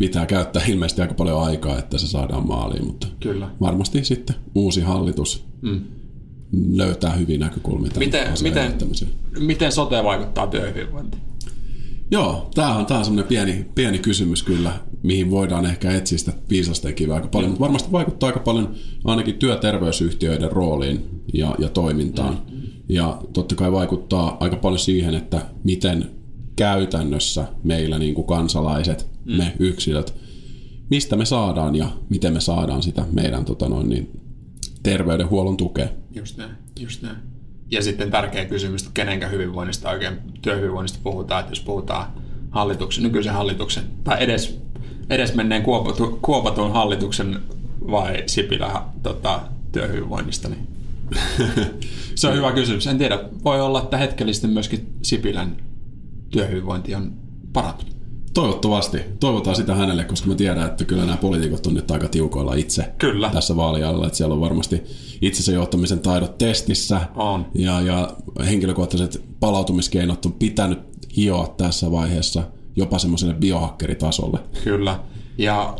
pitää 0.00 0.26
käyttää 0.26 0.62
ilmeisesti 0.68 1.02
aika 1.02 1.14
paljon 1.14 1.42
aikaa, 1.42 1.78
että 1.78 1.98
se 1.98 2.06
saadaan 2.06 2.46
maaliin, 2.46 2.86
mutta 2.86 3.06
Kyllä. 3.20 3.50
varmasti 3.60 4.04
sitten 4.04 4.36
uusi 4.54 4.80
hallitus 4.80 5.44
mm. 5.62 5.80
löytää 6.72 7.12
hyvin 7.12 7.40
näkökulmia. 7.40 7.90
Miten, 7.98 8.28
miten, 8.42 8.72
miten 9.38 9.72
sote 9.72 10.04
vaikuttaa 10.04 10.46
työhyvinvointiin? 10.46 11.22
Joo, 12.10 12.50
tämä 12.54 12.76
on, 12.76 12.86
tämä 12.86 12.98
on 12.98 13.04
semmoinen 13.04 13.28
pieni, 13.28 13.66
pieni 13.74 13.98
kysymys 13.98 14.42
kyllä, 14.42 14.72
mihin 15.02 15.30
voidaan 15.30 15.66
ehkä 15.66 15.92
etsiä 15.92 16.18
sitä 16.18 16.32
viisastekiä 16.50 17.14
aika 17.14 17.28
paljon, 17.28 17.48
mm. 17.48 17.52
mutta 17.52 17.64
varmasti 17.64 17.92
vaikuttaa 17.92 18.26
aika 18.26 18.40
paljon 18.40 18.74
ainakin 19.04 19.34
työterveysyhtiöiden 19.34 20.52
rooliin 20.52 21.22
ja, 21.34 21.54
ja 21.58 21.68
toimintaan. 21.68 22.34
Mm. 22.34 22.60
Ja 22.88 23.22
totta 23.32 23.54
kai 23.54 23.72
vaikuttaa 23.72 24.36
aika 24.40 24.56
paljon 24.56 24.78
siihen, 24.78 25.14
että 25.14 25.46
miten 25.64 26.10
käytännössä 26.56 27.44
meillä 27.64 27.98
niin 27.98 28.14
kuin 28.14 28.26
kansalaiset, 28.26 29.09
mm. 29.24 29.36
me 29.36 29.56
yksilöt, 29.58 30.14
mistä 30.90 31.16
me 31.16 31.24
saadaan 31.24 31.76
ja 31.76 31.90
miten 32.08 32.32
me 32.32 32.40
saadaan 32.40 32.82
sitä 32.82 33.04
meidän 33.12 33.44
tota 33.44 33.68
noin, 33.68 33.88
niin, 33.88 34.20
terveydenhuollon 34.82 35.56
tukea. 35.56 35.88
Just 36.14 36.36
näin, 36.36 36.50
just 36.80 37.02
näin. 37.02 37.16
Ja 37.70 37.82
sitten 37.82 38.10
tärkeä 38.10 38.44
kysymys, 38.44 38.82
että 38.82 38.94
kenenkä 38.94 39.28
hyvinvoinnista 39.28 39.90
oikein 39.90 40.18
työhyvinvoinnista 40.42 40.98
puhutaan, 41.02 41.40
että 41.40 41.52
jos 41.52 41.60
puhutaan 41.60 42.06
hallituksen, 42.50 43.02
nykyisen 43.02 43.32
hallituksen 43.32 43.84
tai 44.04 44.22
edes, 44.24 44.60
edes 45.10 45.34
menneen 45.34 45.62
kuopatu, 45.62 46.18
kuopatun 46.22 46.72
hallituksen 46.72 47.40
vai 47.90 48.22
Sipilä 48.26 48.82
tota, 49.02 49.40
työhyvinvoinnista, 49.72 50.48
niin 50.48 50.68
se 52.14 52.28
on 52.28 52.36
hyvä 52.36 52.52
kysymys. 52.52 52.86
En 52.86 52.98
tiedä, 52.98 53.18
voi 53.44 53.60
olla, 53.60 53.82
että 53.82 53.96
hetkellisesti 53.96 54.46
myöskin 54.46 54.94
Sipilän 55.02 55.56
työhyvinvointi 56.30 56.94
on 56.94 57.12
parantunut. 57.52 57.99
Toivottavasti. 58.34 58.98
Toivotaan 59.20 59.56
sitä 59.56 59.74
hänelle, 59.74 60.04
koska 60.04 60.28
mä 60.28 60.34
tiedän, 60.34 60.66
että 60.66 60.84
kyllä 60.84 61.04
nämä 61.04 61.16
poliitikot 61.16 61.66
on 61.66 61.74
nyt 61.74 61.90
aika 61.90 62.08
tiukoilla 62.08 62.54
itse 62.54 62.92
kyllä. 62.98 63.30
tässä 63.30 63.56
vaalialalla. 63.56 64.06
Että 64.06 64.16
siellä 64.16 64.34
on 64.34 64.40
varmasti 64.40 64.82
itsensä 65.22 65.52
johtamisen 65.52 66.00
taidot 66.00 66.38
testissä. 66.38 67.00
On. 67.14 67.46
Ja, 67.54 67.80
ja 67.80 68.10
henkilökohtaiset 68.46 69.24
palautumiskeinot 69.40 70.26
on 70.26 70.32
pitänyt 70.32 70.78
hioa 71.16 71.54
tässä 71.56 71.90
vaiheessa 71.92 72.42
jopa 72.76 72.98
semmoiselle 72.98 73.34
biohakkeritasolle. 73.34 74.38
Kyllä. 74.64 75.00
Ja, 75.38 75.76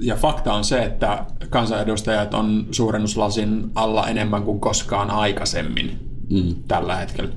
ja 0.00 0.16
fakta 0.16 0.54
on 0.54 0.64
se, 0.64 0.82
että 0.82 1.26
kansanedustajat 1.50 2.34
on 2.34 2.66
suurennuslasin 2.70 3.70
alla 3.74 4.08
enemmän 4.08 4.42
kuin 4.42 4.60
koskaan 4.60 5.10
aikaisemmin 5.10 5.98
mm. 6.30 6.54
tällä 6.68 6.96
hetkellä. 6.96 7.30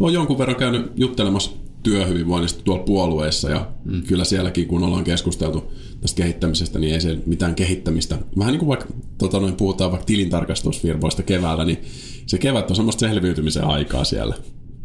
Olen 0.00 0.14
jonkun 0.14 0.38
verran 0.38 0.56
käynyt 0.56 0.92
juttelemassa 0.96 1.50
työhyvinvoinnista 1.86 2.62
tuolla 2.64 2.82
puolueessa 2.82 3.50
ja 3.50 3.68
mm. 3.84 4.02
kyllä 4.02 4.24
sielläkin 4.24 4.68
kun 4.68 4.82
ollaan 4.82 5.04
keskusteltu 5.04 5.72
tästä 6.00 6.16
kehittämisestä, 6.16 6.78
niin 6.78 6.94
ei 6.94 7.00
se 7.00 7.18
mitään 7.26 7.54
kehittämistä. 7.54 8.18
Vähän 8.38 8.52
niin 8.52 8.58
kuin 8.58 8.68
vaikka 8.68 8.86
tota 9.18 9.40
noin, 9.40 9.56
puhutaan 9.56 9.90
vaikka 9.90 10.06
tilintarkastusfirmoista 10.06 11.22
keväällä, 11.22 11.64
niin 11.64 11.78
se 12.26 12.38
kevät 12.38 12.70
on 12.70 12.76
semmoista 12.76 13.08
selviytymisen 13.08 13.64
aikaa 13.64 14.04
siellä. 14.04 14.34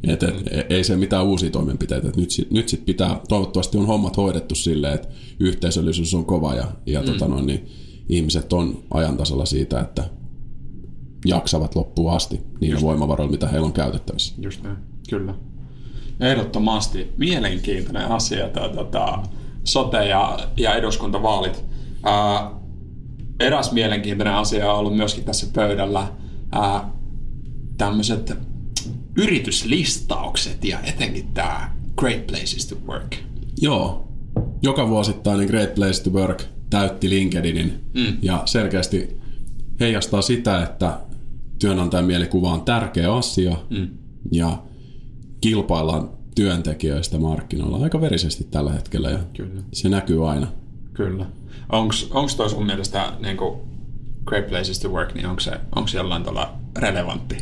Et, 0.07 0.23
et, 0.23 0.35
mm. 0.35 0.41
Ei 0.69 0.83
se 0.83 0.95
mitään 0.95 1.25
uusia 1.25 1.49
toimenpiteitä. 1.49 2.07
Et 2.07 2.17
nyt, 2.17 2.29
nyt 2.51 2.69
sit 2.69 2.85
pitää, 2.85 3.21
toivottavasti 3.29 3.77
on 3.77 3.87
hommat 3.87 4.17
hoidettu 4.17 4.55
silleen, 4.55 4.93
että 4.93 5.07
yhteisöllisyys 5.39 6.13
on 6.13 6.25
kova 6.25 6.55
ja, 6.55 6.67
ja 6.85 6.99
mm. 6.99 7.05
tota 7.05 7.27
noin, 7.27 7.45
niin 7.45 7.67
ihmiset 8.09 8.53
on 8.53 8.83
ajantasalla 8.93 9.45
siitä, 9.45 9.79
että 9.79 10.03
jaksavat 11.25 11.75
loppuun 11.75 12.11
asti 12.11 12.41
niillä 12.61 12.75
Just 12.75 12.83
voimavaroilla, 12.83 13.31
mitä 13.31 13.47
heillä 13.47 13.65
on 13.65 13.73
käytettävissä. 13.73 14.33
Just 14.41 14.63
näin, 14.63 14.77
kyllä. 15.09 15.50
Ehdottomasti 16.21 17.13
mielenkiintoinen 17.17 18.11
asia 18.11 18.49
tämä 18.49 18.69
tota, 18.69 19.19
sote- 19.63 20.07
ja, 20.09 20.39
ja 20.57 20.75
eduskuntavaalit. 20.75 21.63
Ää, 22.03 22.51
eräs 23.39 23.71
mielenkiintoinen 23.71 24.33
asia 24.33 24.71
on 24.71 24.79
ollut 24.79 24.95
myöskin 24.95 25.23
tässä 25.23 25.47
pöydällä 25.53 26.07
tämmöiset 27.77 28.37
yrityslistaukset 29.17 30.63
ja 30.63 30.79
etenkin 30.83 31.27
tämä 31.33 31.71
Great 31.97 32.27
Places 32.27 32.67
to 32.67 32.75
Work. 32.87 33.15
Joo, 33.61 34.07
joka 34.61 34.89
vuosittainen 34.89 35.47
Great 35.47 35.75
Place 35.75 36.03
to 36.03 36.09
Work 36.09 36.43
täytti 36.69 37.09
LinkedInin 37.09 37.83
mm. 37.93 38.17
ja 38.21 38.41
selkeästi 38.45 39.17
heijastaa 39.79 40.21
sitä, 40.21 40.63
että 40.63 40.99
työnantajan 41.59 42.05
mielikuva 42.05 42.53
on 42.53 42.61
tärkeä 42.61 43.13
asia 43.13 43.55
mm. 43.69 43.87
ja 44.31 44.57
kilpaillaan 45.41 46.09
työntekijöistä 46.35 47.17
markkinoilla 47.19 47.83
aika 47.83 48.01
verisesti 48.01 48.43
tällä 48.43 48.71
hetkellä 48.71 49.09
ja 49.09 49.19
Kyllä. 49.37 49.61
se 49.73 49.89
näkyy 49.89 50.29
aina. 50.29 50.47
Kyllä. 50.93 51.25
Onko 51.69 52.29
toi 52.37 52.49
sun 52.49 52.65
mielestä 52.65 53.13
niin 53.19 53.37
kuin 53.37 53.59
Great 54.25 54.47
Places 54.47 54.79
to 54.79 54.89
Work, 54.89 55.13
niin 55.13 55.25
onko 55.25 55.39
se, 55.39 55.51
onko 55.75 55.87
se 55.87 55.97
jollain 55.97 56.23
tavalla 56.23 56.53
relevantti 56.77 57.37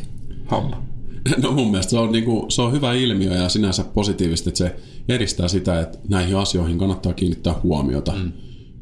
homma? 0.50 0.82
No 1.42 1.52
mun 1.52 1.70
mielestä 1.70 1.90
se 1.90 1.98
on, 1.98 2.12
niin 2.12 2.24
kuin, 2.24 2.50
se 2.50 2.62
on 2.62 2.72
hyvä 2.72 2.92
ilmiö 2.92 3.34
ja 3.34 3.48
sinänsä 3.48 3.84
positiivisesti, 3.84 4.50
että 4.50 4.58
se 4.58 4.76
edistää 5.08 5.48
sitä, 5.48 5.80
että 5.80 5.98
näihin 6.08 6.36
asioihin 6.36 6.78
kannattaa 6.78 7.12
kiinnittää 7.12 7.54
huomiota. 7.62 8.12
Mm. 8.12 8.32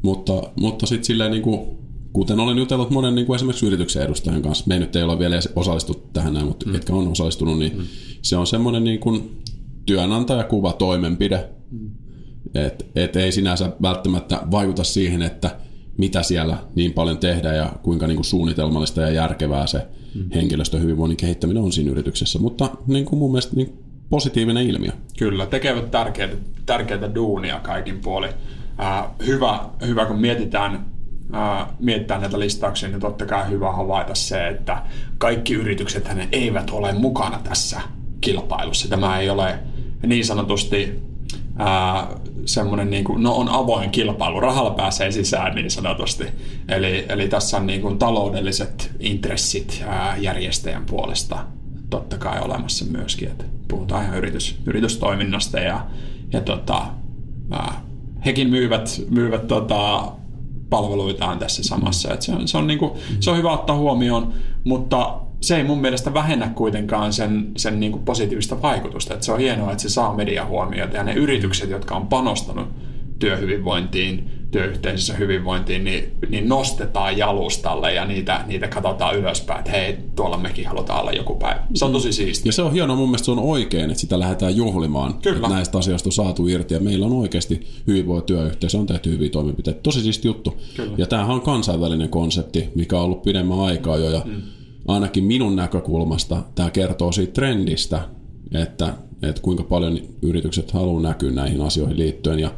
Mutta, 0.01 0.33
mutta 0.55 0.85
sitten 0.85 1.05
silleen 1.05 1.31
niin 1.31 1.43
kuin, 1.43 1.59
kuten 2.13 2.39
olen 2.39 2.57
jutellut 2.57 2.89
monen 2.89 3.15
niin 3.15 3.25
kuin 3.25 3.35
esimerkiksi 3.35 3.65
yrityksen 3.67 4.03
edustajan 4.03 4.41
kanssa, 4.41 4.65
me 4.67 4.73
ei 4.73 4.79
nyt 4.79 4.95
ei 4.95 5.03
ole 5.03 5.19
vielä 5.19 5.35
osallistuttu 5.55 6.09
tähän 6.13 6.33
näin, 6.33 6.45
mutta 6.45 6.65
mm. 6.65 6.71
ketkä 6.71 6.93
on 6.93 7.07
osallistunut, 7.07 7.59
niin 7.59 7.77
mm. 7.77 7.83
se 8.21 8.37
on 8.37 8.47
semmoinen 8.47 8.83
niin 8.83 8.99
kuin 8.99 9.41
työnantajakuva 9.85 10.73
toimenpide, 10.73 11.49
mm. 11.71 11.89
että 12.55 12.85
et 12.95 13.15
ei 13.15 13.31
sinänsä 13.31 13.71
välttämättä 13.81 14.41
vaikuta 14.51 14.83
siihen, 14.83 15.21
että 15.21 15.55
mitä 15.97 16.23
siellä 16.23 16.57
niin 16.75 16.93
paljon 16.93 17.17
tehdään 17.17 17.57
ja 17.57 17.73
kuinka 17.83 18.07
niin 18.07 18.15
kuin 18.15 18.25
suunnitelmallista 18.25 19.01
ja 19.01 19.09
järkevää 19.09 19.67
se 19.67 19.87
mm. 20.15 20.31
henkilöstön 20.33 20.81
hyvinvoinnin 20.81 21.17
kehittäminen 21.17 21.63
on 21.63 21.71
siinä 21.71 21.91
yrityksessä. 21.91 22.39
Mutta 22.39 22.69
niin 22.87 23.05
kuin 23.05 23.19
mun 23.19 23.31
mielestä 23.31 23.55
niin 23.55 23.73
positiivinen 24.09 24.67
ilmiö. 24.67 24.91
Kyllä, 25.17 25.45
tekevät 25.45 25.91
tärkeitä, 25.91 26.35
tärkeitä 26.65 27.15
duunia 27.15 27.59
kaikin 27.59 27.99
puolin. 27.99 28.31
Äh, 28.79 29.05
hyvä, 29.25 29.59
hyvä, 29.87 30.05
kun 30.05 30.19
mietitään, 30.19 30.85
mietitään 31.79 32.21
näitä 32.21 32.39
listauksia, 32.39 32.89
niin 32.89 32.99
totta 32.99 33.25
kai 33.25 33.49
hyvä 33.49 33.71
havaita 33.71 34.15
se, 34.15 34.47
että 34.47 34.81
kaikki 35.17 35.53
yritykset 35.53 36.09
eivät 36.31 36.69
ole 36.69 36.93
mukana 36.93 37.39
tässä 37.43 37.81
kilpailussa. 38.21 38.89
Tämä 38.89 39.19
ei 39.19 39.29
ole 39.29 39.59
niin 40.05 40.25
sanotusti 40.25 41.09
semmoinen, 42.45 42.89
niin 42.89 43.03
kuin, 43.03 43.23
no 43.23 43.35
on 43.35 43.49
avoin 43.49 43.89
kilpailu, 43.89 44.39
rahalla 44.39 44.71
pääsee 44.71 45.11
sisään 45.11 45.55
niin 45.55 45.71
sanotusti. 45.71 46.23
Eli, 46.67 47.05
eli 47.09 47.27
tässä 47.27 47.57
on 47.57 47.67
niin 47.67 47.81
kuin, 47.81 47.99
taloudelliset 47.99 48.91
intressit 48.99 49.83
ää, 49.87 50.17
järjestäjän 50.17 50.85
puolesta 50.85 51.37
totta 51.89 52.17
kai 52.17 52.41
olemassa 52.41 52.85
myöskin. 52.85 53.27
Että 53.27 53.45
puhutaan 53.67 54.05
ihan 54.05 54.17
yritys, 54.17 54.59
yritystoiminnasta 54.65 55.59
ja, 55.59 55.85
ja 56.33 56.41
tota, 56.41 56.85
ää, 57.51 57.81
hekin 58.25 58.49
myyvät, 58.49 59.01
myyvät 59.09 59.47
tota, 59.47 60.11
palveluitaan 60.69 61.39
tässä 61.39 61.63
samassa. 61.63 62.13
Et 62.13 62.21
se, 62.21 62.31
on, 62.31 62.47
se, 62.47 62.57
on 62.57 62.67
niin 62.67 62.79
kuin, 62.79 62.91
se 63.19 63.31
on 63.31 63.37
hyvä 63.37 63.51
ottaa 63.51 63.75
huomioon, 63.77 64.33
mutta 64.63 65.19
se 65.41 65.57
ei 65.57 65.63
mun 65.63 65.81
mielestä 65.81 66.13
vähennä 66.13 66.47
kuitenkaan 66.47 67.13
sen, 67.13 67.51
sen 67.57 67.79
niin 67.79 67.91
kuin 67.91 68.05
positiivista 68.05 68.61
vaikutusta. 68.61 69.13
Että 69.13 69.25
se 69.25 69.31
on 69.31 69.39
hienoa, 69.39 69.71
että 69.71 69.81
se 69.81 69.89
saa 69.89 70.15
mediahuomiota 70.15 70.97
ja 70.97 71.03
ne 71.03 71.13
yritykset, 71.13 71.69
jotka 71.69 71.95
on 71.95 72.07
panostanut 72.07 72.67
työhyvinvointiin, 73.19 74.38
työyhteisössä 74.51 75.13
hyvinvointiin, 75.13 75.83
niin, 75.83 76.11
niin 76.29 76.49
nostetaan 76.49 77.17
jalustalle 77.17 77.93
ja 77.93 78.05
niitä, 78.05 78.43
niitä 78.47 78.67
katsotaan 78.67 79.17
ylöspäin, 79.17 79.59
että 79.59 79.71
hei, 79.71 79.97
tuolla 80.15 80.37
mekin 80.37 80.67
halutaan 80.67 81.01
olla 81.01 81.11
joku 81.11 81.35
päivä. 81.35 81.63
Se 81.73 81.85
on 81.85 81.91
tosi 81.91 82.13
siistiä. 82.13 82.49
Ja 82.49 82.53
se 82.53 82.61
on 82.61 82.73
hienoa, 82.73 82.95
mun 82.95 83.09
mielestä 83.09 83.25
se 83.25 83.31
on 83.31 83.39
oikein, 83.39 83.89
että 83.89 84.01
sitä 84.01 84.19
lähdetään 84.19 84.55
juhlimaan. 84.55 85.13
Kyllä. 85.13 85.37
Että 85.37 85.49
näistä 85.49 85.77
asioista 85.77 86.07
on 86.07 86.13
saatu 86.13 86.47
irti 86.47 86.73
ja 86.73 86.79
meillä 86.79 87.05
on 87.05 87.13
oikeasti 87.13 87.67
hyvinvoiva 87.87 88.21
työyhteisö, 88.21 88.77
on 88.77 88.87
tehty 88.87 89.11
hyviä 89.11 89.29
toimenpiteitä. 89.29 89.79
Tosi 89.83 90.01
siisti 90.01 90.27
juttu. 90.27 90.57
Kyllä. 90.75 90.95
Ja 90.97 91.07
tämähän 91.07 91.35
on 91.35 91.41
kansainvälinen 91.41 92.09
konsepti, 92.09 92.69
mikä 92.75 92.97
on 92.97 93.03
ollut 93.03 93.21
pidemmän 93.21 93.59
aikaa 93.59 93.97
jo 93.97 94.09
ja 94.09 94.21
mm 94.25 94.41
ainakin 94.89 95.23
minun 95.23 95.55
näkökulmasta 95.55 96.43
tämä 96.55 96.69
kertoo 96.69 97.11
siitä 97.11 97.33
trendistä, 97.33 98.01
että, 98.53 98.93
että 99.21 99.41
kuinka 99.41 99.63
paljon 99.63 99.99
yritykset 100.21 100.71
haluaa 100.71 101.01
näkyä 101.01 101.31
näihin 101.31 101.61
asioihin 101.61 101.97
liittyen 101.97 102.39
ja 102.39 102.51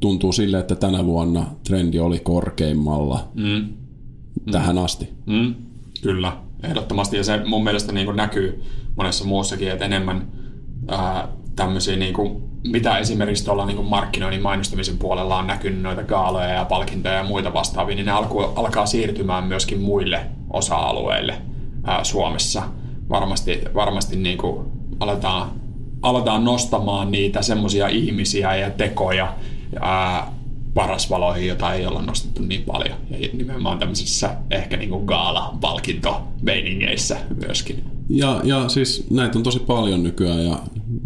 tuntuu 0.00 0.32
sille, 0.32 0.58
että 0.58 0.74
tänä 0.74 1.06
vuonna 1.06 1.46
trendi 1.64 1.98
oli 1.98 2.18
korkeimmalla 2.18 3.28
mm. 3.34 3.68
tähän 4.50 4.76
mm. 4.76 4.84
asti. 4.84 5.08
Mm. 5.26 5.54
Kyllä, 6.02 6.32
ehdottomasti 6.62 7.16
ja 7.16 7.24
se 7.24 7.40
mun 7.44 7.64
mielestä 7.64 7.92
niin 7.92 8.06
kuin 8.06 8.16
näkyy 8.16 8.62
monessa 8.96 9.24
muussakin, 9.24 9.70
että 9.70 9.84
enemmän 9.84 10.28
ää, 10.88 11.28
tämmöisiä, 11.56 11.96
niin 11.96 12.14
kuin, 12.14 12.42
mitä 12.64 12.98
esimerkiksi 12.98 13.44
tuolla 13.44 13.66
niin 13.66 13.76
kuin 13.76 13.88
markkinoinnin 13.88 14.42
mainostamisen 14.42 14.98
puolella 14.98 15.38
on 15.38 15.46
näkynyt 15.46 15.82
noita 15.82 16.02
gaaloja 16.02 16.48
ja 16.48 16.64
palkintoja 16.64 17.14
ja 17.14 17.24
muita 17.24 17.52
vastaavia, 17.52 17.96
niin 17.96 18.06
ne 18.06 18.12
alku, 18.12 18.40
alkaa 18.40 18.86
siirtymään 18.86 19.44
myöskin 19.44 19.80
muille 19.80 20.26
osa-alueille 20.50 21.34
ää, 21.84 22.04
Suomessa. 22.04 22.62
Varmasti, 23.08 23.60
varmasti 23.74 24.16
niin 24.16 24.38
kuin 24.38 24.66
aletaan, 25.00 25.50
aletaan 26.02 26.44
nostamaan 26.44 27.10
niitä 27.10 27.42
semmoisia 27.42 27.88
ihmisiä 27.88 28.56
ja 28.56 28.70
tekoja 28.70 29.34
ää, 29.80 30.32
parasvaloihin, 30.74 31.48
jota 31.48 31.74
ei 31.74 31.86
olla 31.86 32.02
nostettu 32.02 32.42
niin 32.42 32.62
paljon. 32.62 32.98
Ja 33.10 33.28
nimenomaan 33.32 33.78
tämmöisissä 33.78 34.36
ehkä 34.50 34.76
niin 34.76 34.90
kuin 34.90 35.04
gaala-palkintomeiningeissä 35.04 37.16
myöskin. 37.46 37.84
Ja, 38.08 38.40
ja 38.44 38.68
siis 38.68 39.06
näitä 39.10 39.38
on 39.38 39.42
tosi 39.42 39.58
paljon 39.58 40.02
nykyään 40.02 40.44
ja 40.44 40.58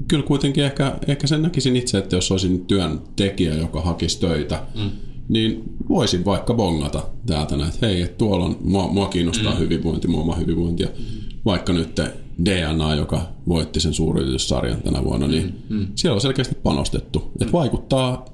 kyllä 0.08 0.24
kuitenkin 0.24 0.64
ehkä, 0.64 0.92
ehkä 1.06 1.26
sen 1.26 1.42
näkisin 1.42 1.76
itse, 1.76 1.98
että 1.98 2.16
jos 2.16 2.30
olisin 2.30 2.66
työntekijä, 2.66 3.54
joka 3.54 3.80
hakisi 3.80 4.20
töitä, 4.20 4.62
mm 4.74 4.90
niin 5.28 5.62
voisin 5.88 6.24
vaikka 6.24 6.54
bongata 6.54 7.02
täältä 7.26 7.56
näin, 7.56 7.68
että 7.68 7.86
hei, 7.86 8.02
että 8.02 8.18
tuolla 8.18 8.44
on, 8.44 8.56
mua, 8.60 8.88
mua 8.88 9.08
kiinnostaa 9.08 9.52
mm. 9.52 9.58
hyvinvointi, 9.58 10.08
mua 10.08 10.20
oma 10.20 10.34
hyvinvointi. 10.34 10.82
Ja 10.82 10.88
mm. 10.88 11.04
vaikka 11.44 11.72
nyt 11.72 12.00
DNA, 12.44 12.94
joka 12.94 13.22
voitti 13.48 13.80
sen 13.80 13.94
suuryrityssarjan 13.94 14.82
tänä 14.82 15.04
vuonna, 15.04 15.26
niin 15.26 15.62
mm. 15.68 15.76
mm. 15.76 15.86
siellä 15.94 16.14
on 16.14 16.20
selkeästi 16.20 16.54
panostettu. 16.62 17.18
Mm. 17.18 17.30
Että 17.40 17.52
vaikuttaa 17.52 18.24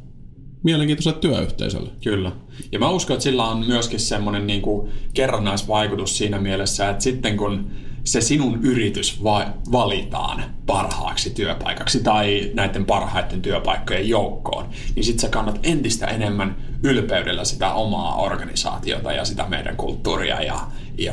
mielenkiintoiselle 0.62 1.18
työyhteisölle. 1.18 1.90
Kyllä. 2.04 2.32
Ja 2.72 2.78
mä 2.78 2.90
uskon, 2.90 3.14
että 3.14 3.24
sillä 3.24 3.44
on 3.44 3.66
myöskin 3.66 4.00
semmoinen 4.00 4.46
niin 4.46 4.62
kuin 4.62 4.90
kerrannaisvaikutus 5.14 6.18
siinä 6.18 6.38
mielessä, 6.38 6.90
että 6.90 7.04
sitten 7.04 7.36
kun 7.36 7.70
se 8.04 8.20
sinun 8.20 8.58
yritys 8.62 9.24
va- 9.24 9.52
valitaan 9.72 10.44
parhaaksi 10.66 11.30
työpaikaksi 11.30 12.02
tai 12.02 12.50
näiden 12.54 12.84
parhaiten 12.84 13.42
työpaikkojen 13.42 14.08
joukkoon, 14.08 14.68
niin 14.94 15.04
sitten 15.04 15.20
sä 15.20 15.28
kannat 15.28 15.58
entistä 15.62 16.06
enemmän 16.06 16.56
ylpeydellä 16.82 17.44
sitä 17.44 17.72
omaa 17.72 18.14
organisaatiota 18.14 19.12
ja 19.12 19.24
sitä 19.24 19.46
meidän 19.48 19.76
kulttuuria 19.76 20.42
ja, 20.42 20.60
ja 20.98 21.12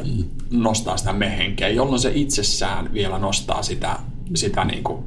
nostaa 0.52 0.98
sitä 0.98 1.14
mehenkeä, 1.14 1.68
jolloin 1.68 2.02
se 2.02 2.12
itsessään 2.16 2.94
vielä 2.94 3.20
nostaa 3.20 3.64
sitä, 3.64 4.00
sitä 4.36 4.66
niin 4.66 4.84
kuin 4.84 5.04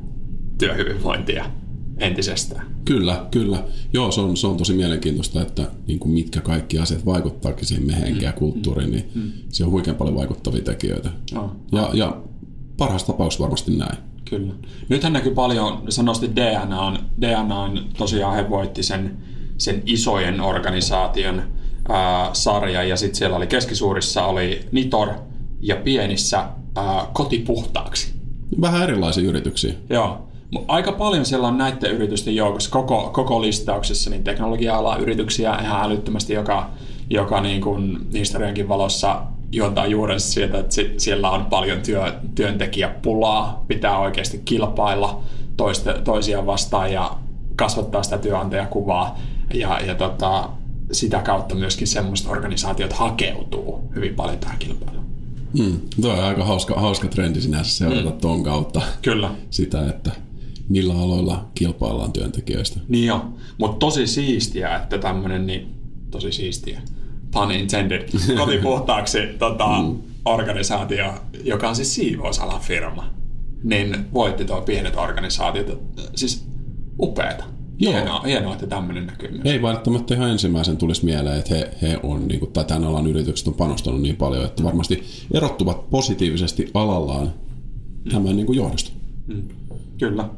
työhyvinvointia 0.58 1.44
entisestään. 2.00 2.66
Kyllä, 2.84 3.26
kyllä. 3.30 3.64
Joo, 3.92 4.12
se 4.12 4.20
on, 4.20 4.36
se 4.36 4.46
on 4.46 4.56
tosi 4.56 4.72
mielenkiintoista, 4.74 5.42
että 5.42 5.66
niin 5.86 5.98
kuin 5.98 6.12
mitkä 6.12 6.40
kaikki 6.40 6.78
asiat 6.78 7.06
vaikuttaakin 7.06 7.66
siihen 7.66 7.86
mehenkeä 7.86 8.28
ja 8.28 8.32
mm. 8.32 8.38
kulttuuriin, 8.38 8.90
niin 8.90 9.10
mm. 9.14 9.32
se 9.48 9.64
on 9.64 9.70
huikean 9.70 9.96
paljon 9.96 10.16
vaikuttavia 10.16 10.62
tekijöitä. 10.62 11.10
Oh. 11.36 11.50
Ja, 11.72 11.90
ja 11.92 12.16
parhaassa 12.76 13.06
tapauksessa 13.06 13.42
varmasti 13.42 13.76
näin. 13.76 13.96
Kyllä. 14.30 14.52
Nythän 14.88 15.12
näkyy 15.12 15.34
paljon, 15.34 15.82
sä 15.88 16.02
nostit 16.02 16.36
DNA, 16.36 16.80
on, 16.80 16.98
DNA 17.20 17.60
on 17.60 17.84
tosiaan 17.98 18.34
he 18.34 18.50
voitti 18.50 18.82
sen, 18.82 19.16
sen 19.58 19.82
isojen 19.86 20.40
organisaation 20.40 21.42
ää, 21.88 22.30
sarja 22.32 22.82
ja 22.82 22.96
sitten 22.96 23.18
siellä 23.18 23.36
oli 23.36 23.46
keskisuurissa 23.46 24.24
oli 24.24 24.60
Nitor 24.72 25.08
ja 25.60 25.76
pienissä 25.76 26.38
ää, 26.76 27.06
kotipuhtaaksi. 27.12 28.14
Vähän 28.60 28.82
erilaisia 28.82 29.28
yrityksiä. 29.28 29.74
Joo. 29.90 30.29
Aika 30.68 30.92
paljon 30.92 31.24
siellä 31.24 31.48
on 31.48 31.58
näiden 31.58 31.90
yritysten 31.90 32.36
joukossa 32.36 32.70
koko, 32.70 33.10
koko 33.12 33.42
listauksessa 33.42 34.10
niin 34.10 34.24
teknologia-ala 34.24 34.96
yrityksiä 34.96 35.58
ihan 35.62 35.84
älyttömästi, 35.84 36.32
joka, 36.32 36.70
joka 37.10 37.40
niin 37.40 37.60
kuin 37.60 37.98
historiankin 38.12 38.68
valossa 38.68 39.22
juontaa 39.52 39.86
juurensa 39.86 40.28
sieltä, 40.28 40.58
että 40.58 40.74
siellä 40.96 41.30
on 41.30 41.44
paljon 41.44 41.80
työ, 41.82 42.14
työntekijäpulaa, 42.34 43.64
pitää 43.68 43.98
oikeasti 43.98 44.42
kilpailla 44.44 45.22
toiste, 45.56 45.94
toisia 46.04 46.46
vastaan 46.46 46.92
ja 46.92 47.16
kasvattaa 47.56 48.02
sitä 48.02 48.18
työnantajakuvaa 48.18 49.18
ja, 49.54 49.80
ja 49.86 49.94
tota, 49.94 50.48
sitä 50.92 51.18
kautta 51.18 51.54
myöskin 51.54 51.86
semmoista 51.86 52.30
organisaatiot 52.30 52.92
hakeutuu 52.92 53.90
hyvin 53.94 54.14
paljon 54.14 54.38
tähän 54.38 54.58
kilpailuun. 54.58 55.04
Hmm, 55.58 55.80
tuo 56.00 56.12
on 56.12 56.24
aika 56.24 56.44
hauska, 56.44 56.74
hauska 56.74 57.08
trendi 57.08 57.40
sinänsä 57.40 57.70
seurata 57.70 58.10
hmm. 58.10 58.18
ton 58.18 58.42
kautta 58.42 58.82
Kyllä. 59.02 59.30
sitä, 59.50 59.88
että 59.88 60.10
millä 60.70 60.94
aloilla 60.94 61.48
kilpaillaan 61.54 62.12
työntekijöistä. 62.12 62.80
Niin 62.88 63.06
jo, 63.06 63.24
mutta 63.58 63.76
tosi 63.78 64.06
siistiä, 64.06 64.76
että 64.76 64.98
tämmöinen, 64.98 65.46
niin 65.46 65.74
tosi 66.10 66.32
siistiä, 66.32 66.82
pun 67.32 67.52
intended, 67.52 68.08
kotipuhtaaksi 68.38 69.18
tota, 69.38 69.82
mm. 69.82 69.98
organisaatio, 70.24 71.14
joka 71.44 71.68
on 71.68 71.76
siis 71.76 71.94
siivousalan 71.94 72.60
firma, 72.60 73.10
niin 73.64 73.96
voitti 74.14 74.44
tuo 74.44 74.60
pienet 74.60 74.96
organisaatiot. 74.96 75.82
Siis 76.14 76.46
upeeta. 77.02 77.44
Joo. 77.78 77.92
Hienoa, 77.92 78.20
hienoa, 78.20 78.52
että 78.52 78.66
tämmöinen 78.66 79.06
näkyy 79.06 79.30
myös. 79.30 79.42
Ei 79.44 79.62
välttämättä 79.62 80.14
ihan 80.14 80.30
ensimmäisen 80.30 80.76
tulisi 80.76 81.04
mieleen, 81.04 81.38
että 81.38 81.54
he, 81.54 81.70
he 81.82 82.00
on, 82.02 82.28
niin 82.28 82.40
kuin, 82.40 82.52
tai 82.52 82.64
tämän 82.64 82.84
alan 82.84 83.06
yritykset 83.06 83.48
on 83.48 83.54
panostanut 83.54 84.02
niin 84.02 84.16
paljon, 84.16 84.44
että 84.44 84.62
varmasti 84.64 85.02
erottuvat 85.34 85.90
positiivisesti 85.90 86.70
alallaan 86.74 87.32
tämän 88.10 88.36
niin 88.36 88.46
kuin 88.46 88.56
johdosta. 88.56 88.90
Mm. 89.26 89.42
Kyllä. 89.98 90.28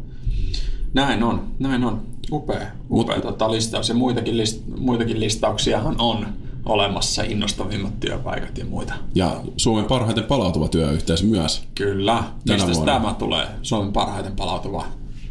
Näin 0.95 1.23
on, 1.23 1.47
näin 1.59 1.85
on. 1.85 2.03
Upea, 2.33 2.67
upea 2.91 3.17
Mut- 3.17 3.23
tota, 3.23 3.51
listaus. 3.51 3.89
Ja 3.89 3.95
muitakin, 3.95 4.37
list, 4.37 4.63
muitakin 4.79 5.21
listauksiahan 5.21 5.95
on 5.99 6.27
olemassa, 6.67 7.23
innostavimmat 7.23 8.01
työpaikat 8.01 8.59
ja 8.59 8.65
muita. 8.65 8.95
Ja 9.15 9.41
Suomen 9.57 9.85
parhaiten 9.85 10.25
palautuva 10.25 10.69
työyhteisö 10.69 11.25
myös. 11.25 11.63
Kyllä. 11.75 12.25
Tänä 12.47 12.67
Mistä 12.67 12.85
tämä 12.85 13.15
tulee? 13.19 13.47
Suomen 13.63 13.93
parhaiten 13.93 14.37
palautuva 14.37 14.85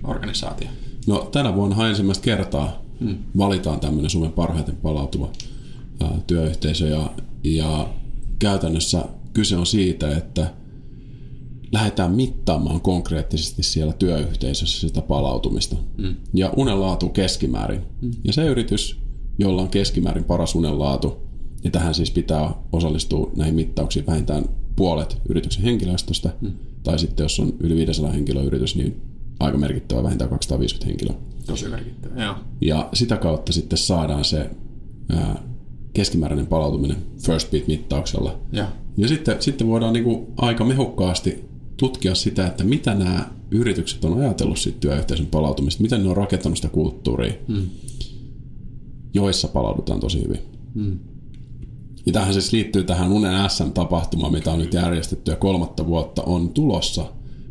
organisaatio. 0.04 0.68
No 1.08 1.30
tänä 1.32 1.56
vuonna 1.56 1.88
ensimmäistä 1.88 2.24
kertaa 2.24 2.82
hmm. 3.00 3.18
valitaan 3.38 3.80
tämmöinen 3.80 4.10
Suomen 4.10 4.32
parhaiten 4.32 4.76
palautuva 4.76 5.30
työyhteisö 6.28 6.88
ja, 6.88 7.10
ja 7.44 7.88
käytännössä 8.40 9.06
kyse 9.34 9.58
on 9.58 9.66
siitä, 9.66 10.18
että 10.18 10.52
lähdetään 11.72 12.12
mittaamaan 12.12 12.82
konkreettisesti 12.82 13.64
siellä 13.64 13.94
työyhteisössä 13.94 14.88
sitä 14.88 15.02
palautumista. 15.02 15.76
Mm. 15.98 16.16
Ja 16.34 16.54
unenlaatu 16.58 17.10
keskimäärin. 17.10 17.82
Mm. 18.02 18.12
Ja 18.24 18.34
se 18.34 18.46
yritys, 18.46 19.00
jolla 19.40 19.62
on 19.62 19.70
keskimäärin 19.70 20.24
paras 20.24 20.56
unenlaatu, 20.56 21.18
ja 21.64 21.72
tähän 21.72 21.94
siis 21.94 22.12
pitää 22.12 22.54
osallistua 22.72 23.32
näihin 23.36 23.56
mittauksiin 23.56 24.06
vähintään 24.06 24.46
puolet 24.76 25.18
yrityksen 25.30 25.64
henkilöstöstä, 25.64 26.34
mm. 26.42 26.52
tai 26.84 27.00
sitten 27.00 27.24
jos 27.24 27.40
on 27.40 27.54
yli 27.60 27.76
500 27.76 28.12
henkilöä 28.12 28.44
yritys, 28.44 28.76
niin 28.76 29.02
aika 29.40 29.58
merkittävä, 29.58 30.04
vähintään 30.04 30.30
250 30.30 30.88
henkilöä. 30.88 31.16
Tosi 31.46 31.70
merkittävä. 31.70 32.24
Joo. 32.24 32.36
Ja 32.62 32.90
sitä 32.94 33.18
kautta 33.18 33.54
sitten 33.54 33.78
saadaan 33.78 34.26
se 34.26 34.50
ää, 35.10 35.44
keskimääräinen 35.94 36.48
palautuminen 36.48 36.98
first 37.26 37.52
beat-mittauksella. 37.52 38.40
Ja. 38.52 38.68
Ja 38.98 39.08
sitten, 39.08 39.42
sitten 39.42 39.68
voidaan 39.68 39.94
niin 39.94 40.04
kuin 40.04 40.28
aika 40.38 40.64
mehukkaasti 40.64 41.51
tutkia 41.82 42.16
sitä, 42.16 42.48
että 42.48 42.64
mitä 42.64 42.94
nämä 42.94 43.30
yritykset 43.52 44.06
on 44.06 44.22
ajatellut 44.22 44.58
siitä 44.58 44.80
työyhteisön 44.80 45.26
palautumista, 45.26 45.82
miten 45.84 46.04
ne 46.04 46.10
on 46.10 46.18
rakentanut 46.18 46.58
sitä 46.58 46.70
kulttuuria, 46.70 47.34
mm. 47.48 47.70
joissa 49.14 49.48
palaudutaan 49.48 50.00
tosi 50.00 50.24
hyvin. 50.24 50.40
Mm. 50.74 51.00
Ja 52.06 52.14
tähän 52.14 52.34
siis 52.34 52.54
liittyy 52.54 52.84
tähän 52.84 53.12
Unen 53.12 53.50
SM-tapahtumaan, 53.50 54.32
mitä 54.32 54.52
on 54.52 54.60
nyt 54.60 54.74
järjestetty 54.74 55.32
ja 55.32 55.38
kolmatta 55.38 55.86
vuotta 55.86 56.24
on 56.24 56.50
tulossa 56.50 57.06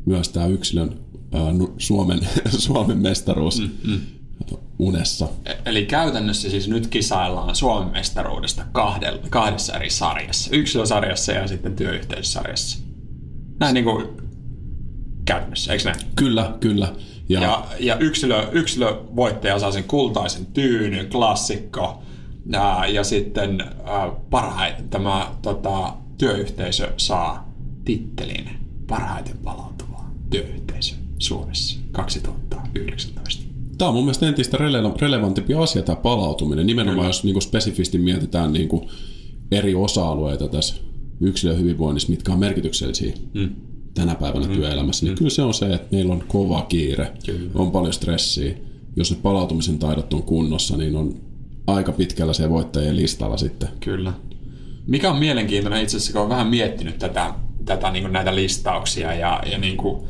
myös 0.07 0.29
tämä 0.29 0.47
yksilön 0.47 1.01
ää, 1.33 1.53
Suomen, 1.79 2.21
Suomen 2.59 2.99
mestaruus 2.99 3.61
mm, 3.61 3.91
mm. 3.91 4.01
Unessa. 4.79 5.29
E- 5.47 5.55
Eli 5.67 5.87
käytännössä 5.87 6.51
siis 6.51 6.69
nyt 6.69 6.87
kisaillaan 6.87 7.55
Suomen 7.57 7.93
mestaruudesta 7.93 8.65
kahdella, 8.73 9.23
kahdessa 9.31 9.77
eri 9.77 9.91
sarjassa. 9.91 10.51
Yksilösarjassa 10.53 11.33
ja 11.33 11.49
sitten 11.49 11.77
työyhteisösarjassa. 11.77 12.90
Näin 13.61 13.75
niin 13.75 13.85
kuin 13.85 14.07
käytännössä, 15.25 15.73
eikö 15.73 15.85
näin? 15.85 16.01
Kyllä, 16.17 16.55
kyllä. 16.61 16.89
Ja, 17.29 17.41
Ja, 17.43 17.65
ja 17.81 17.97
yksilö, 17.99 18.47
yksilövoittaja 18.53 19.59
saa 19.59 19.73
sen 19.73 19.85
kultaisen 19.85 20.47
tyynyn, 20.47 21.09
klassikko. 21.09 22.03
Ja, 22.53 22.87
ja 22.87 23.05
sitten 23.05 23.61
äh, 23.61 24.11
parhaiten 24.31 24.89
tämä 24.89 25.31
tota, 25.43 25.95
työyhteisö 26.19 26.93
saa 26.97 27.53
tittelin 27.85 28.51
parhaiten 28.87 29.37
palautuva 29.45 30.05
työyhteisö 30.31 30.95
Suomessa 31.19 31.81
2019. 31.93 33.45
Tämä 33.79 33.89
on 33.89 33.95
mun 33.95 34.05
mielestä 34.05 34.27
entistä 34.27 34.57
rele- 34.57 35.01
relevantimpi 35.01 35.55
asia, 35.55 35.83
tämä 35.83 35.97
palautuminen. 35.97 36.67
Nimenomaan 36.67 36.97
Kyllä. 36.97 37.09
jos 37.09 37.25
niin 37.25 37.35
kuin 37.35 37.43
spesifisti 37.43 37.99
mietitään 37.99 38.53
niin 38.53 38.69
kuin 38.69 38.89
eri 39.51 39.75
osa-alueita 39.75 40.49
tässä 40.49 40.75
yksilön 41.21 41.59
hyvinvoinnissa, 41.59 42.11
mitkä 42.11 42.33
on 42.33 42.39
merkityksellisiä 42.39 43.13
mm. 43.35 43.51
tänä 43.95 44.15
päivänä 44.15 44.47
mm. 44.47 44.53
työelämässä, 44.53 45.07
niin 45.07 45.13
mm. 45.13 45.19
kyllä 45.19 45.31
se 45.31 45.43
on 45.43 45.55
se, 45.55 45.75
että 45.75 45.97
meillä 45.97 46.13
on 46.13 46.25
kova 46.29 46.67
kiire, 46.69 47.13
Kyllä. 47.27 47.51
on 47.55 47.71
paljon 47.71 47.93
stressiä. 47.93 48.55
Jos 48.97 49.11
ne 49.11 49.17
palautumisen 49.23 49.79
taidot 49.79 50.15
on 50.15 50.23
kunnossa, 50.23 50.77
niin 50.77 50.97
on 50.97 51.15
aika 51.67 51.93
pitkällä 51.93 52.33
se 52.33 52.51
voittajien 52.51 52.97
listalla 52.97 53.37
sitten. 53.37 53.69
Kyllä. 53.81 54.13
Mikä 54.87 55.11
on 55.11 55.19
mielenkiintoinen 55.19 55.83
itse 55.83 55.97
asiassa, 55.97 56.13
kun 56.13 56.21
olen 56.21 56.31
vähän 56.31 56.47
miettinyt 56.47 56.99
tätä, 56.99 57.35
tätä 57.65 57.91
niin 57.91 58.03
kuin 58.03 58.13
näitä 58.13 58.35
listauksia 58.35 59.15
ja, 59.15 59.43
ja 59.53 59.59
niin 59.59 59.77
kuin, 59.77 60.03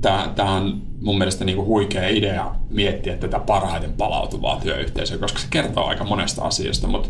tämä 0.00 0.56
on 0.56 0.82
mun 1.00 1.18
mielestä 1.18 1.44
niin 1.44 1.56
kuin 1.56 1.66
huikea 1.66 2.08
idea 2.08 2.54
miettiä 2.70 3.16
tätä 3.16 3.38
parhaiten 3.38 3.92
palautuvaa 3.92 4.60
työyhteisöä, 4.60 5.18
koska 5.18 5.38
se 5.38 5.46
kertoo 5.50 5.86
aika 5.86 6.04
monesta 6.04 6.42
asiasta, 6.42 6.86
mutta, 6.86 7.08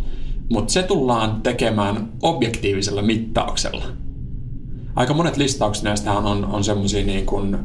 mutta 0.50 0.72
se 0.72 0.82
tullaan 0.82 1.42
tekemään 1.42 2.08
objektiivisella 2.22 3.02
mittauksella. 3.02 3.84
Aika 4.96 5.14
monet 5.14 5.36
listaukset 5.36 5.84
näistä 5.84 6.12
on, 6.12 6.44
on 6.44 6.64
semmoisia 6.64 7.04
niin 7.04 7.26
kuin, 7.26 7.58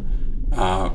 ää, 0.51 0.91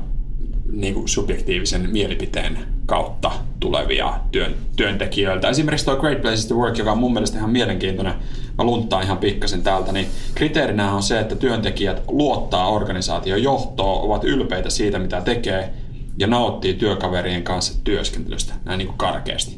niin 0.71 0.93
kuin 0.93 1.07
subjektiivisen 1.07 1.89
mielipiteen 1.91 2.57
kautta 2.85 3.31
tulevia 3.59 4.13
työn, 4.31 4.55
työntekijöiltä. 4.75 5.49
Esimerkiksi 5.49 5.85
tuo 5.85 5.95
Great 5.95 6.21
Places 6.21 6.45
to 6.45 6.55
Work, 6.55 6.77
joka 6.77 6.91
on 6.91 6.97
mun 6.97 7.13
mielestä 7.13 7.37
ihan 7.37 7.49
mielenkiintoinen, 7.49 8.13
mä 8.57 8.63
luntaan 8.63 9.03
ihan 9.03 9.17
pikkasen 9.17 9.61
täältä, 9.61 9.91
niin 9.91 10.07
kriteerinä 10.35 10.91
on 10.91 11.03
se, 11.03 11.19
että 11.19 11.35
työntekijät 11.35 12.03
luottaa 12.07 12.67
organisaation 12.67 13.43
johtoon, 13.43 14.01
ovat 14.01 14.23
ylpeitä 14.23 14.69
siitä, 14.69 14.99
mitä 14.99 15.21
tekee, 15.21 15.73
ja 16.17 16.27
nauttii 16.27 16.73
työkaverien 16.73 17.43
kanssa 17.43 17.79
työskentelystä, 17.83 18.53
näin 18.65 18.77
niin 18.77 18.87
kuin 18.87 18.97
karkeasti. 18.97 19.57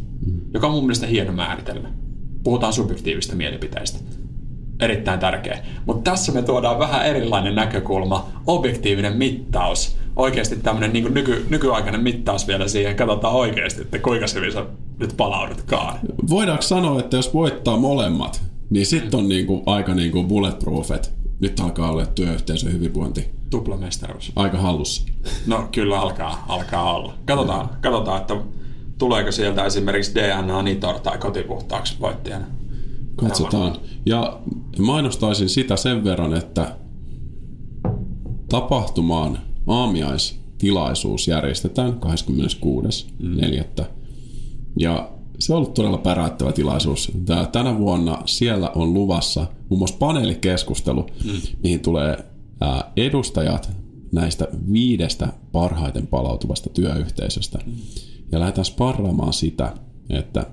Joka 0.54 0.68
on 0.68 0.74
mun 0.74 0.84
mielestä 0.84 1.08
hieno 1.08 1.32
määritelmä. 1.32 1.88
Puhutaan 2.46 2.74
subjektiivista 2.74 3.36
mielipiteistä 3.36 4.00
erittäin 4.80 5.20
tärkeä. 5.20 5.60
Mutta 5.86 6.12
tässä 6.12 6.32
me 6.32 6.42
tuodaan 6.42 6.80
vähän 6.80 7.06
erilainen 7.06 7.56
näkökulma, 7.56 8.28
objektiivinen 8.48 9.18
mittaus, 9.18 9.98
oikeasti 10.16 10.56
tämmöinen 10.56 10.94
niin 10.94 11.14
nyky, 11.14 11.46
nykyaikainen 11.50 12.04
mittaus 12.04 12.48
vielä 12.48 12.68
siihen, 12.68 12.96
katsotaan 12.96 13.34
oikeasti, 13.34 13.82
että 13.82 14.00
kuinka 14.00 14.26
hyvin 14.36 14.52
sä 14.52 14.66
nyt 15.00 15.14
palaudutkaan. 15.18 16.00
Voidaanko 16.30 16.62
sanoa, 16.62 17.00
että 17.00 17.18
jos 17.18 17.34
voittaa 17.34 17.78
molemmat, 17.78 18.44
niin 18.70 18.86
sitten 18.86 19.20
on 19.20 19.30
niinku 19.30 19.64
aika 19.66 19.94
niinku 19.94 20.24
bulletproof, 20.24 20.92
että 20.92 21.10
nyt 21.40 21.60
alkaa 21.60 21.92
olla 21.92 22.06
työyhteisön 22.06 22.74
hyvinvointi 22.74 23.30
Tuplamestaruus. 23.50 24.32
aika 24.36 24.58
hallussa. 24.58 25.08
No 25.48 25.68
kyllä 25.72 26.00
alkaa, 26.00 26.46
alkaa 26.48 26.94
olla. 26.94 27.14
Katsotaan, 27.26 27.70
katsotaan, 27.82 28.22
että 28.22 28.36
tuleeko 28.98 29.32
sieltä 29.32 29.66
esimerkiksi 29.66 30.16
DNA 30.16 30.62
Nitor 30.62 31.00
tai 31.00 31.18
kotipuhtaaksi 31.18 31.96
voittajana. 32.00 32.46
Katsotaan. 33.16 33.78
Ja 34.06 34.40
mainostaisin 34.80 35.50
sitä 35.50 35.76
sen 35.76 36.04
verran, 36.04 36.34
että 36.34 36.76
tapahtumaan 38.50 39.40
aamiaistilaisuus 39.68 41.28
järjestetään 41.28 41.94
26.4. 41.94 43.84
Ja 44.80 45.10
se 45.40 45.54
on 45.54 45.58
ollut 45.58 45.74
todella 45.74 45.98
päräyttävä 45.98 46.52
tilaisuus. 46.52 47.12
Tää, 47.26 47.46
tänä 47.46 47.78
vuonna 47.78 48.22
siellä 48.26 48.72
on 48.76 48.94
luvassa 48.94 49.48
muun 49.70 49.80
muassa 49.80 49.98
paneelikeskustelu, 49.98 51.06
mm. 51.24 51.32
mihin 51.64 51.80
tulee 51.80 52.26
ää, 52.62 52.92
edustajat 52.96 53.70
näistä 54.12 54.48
viidestä 54.72 55.28
parhaiten 55.52 56.08
palautuvasta 56.08 56.70
työyhteisöstä. 56.70 57.60
Mm. 57.66 57.74
Ja 58.36 58.40
lähdetään 58.40 58.66
sparraamaan 58.66 59.34
sitä, 59.34 59.74
että 60.10 60.48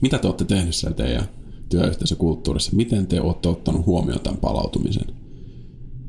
mitä 0.00 0.18
te 0.18 0.26
olette 0.26 0.44
tehneet 0.44 0.74
siellä 0.74 0.96
teidän 0.96 1.28
työyhteisökulttuurissa, 1.68 2.76
miten 2.76 3.06
te 3.06 3.20
olette 3.20 3.48
ottanut 3.48 3.86
huomioon 3.86 4.20
tämän 4.20 4.40
palautumisen. 4.40 5.06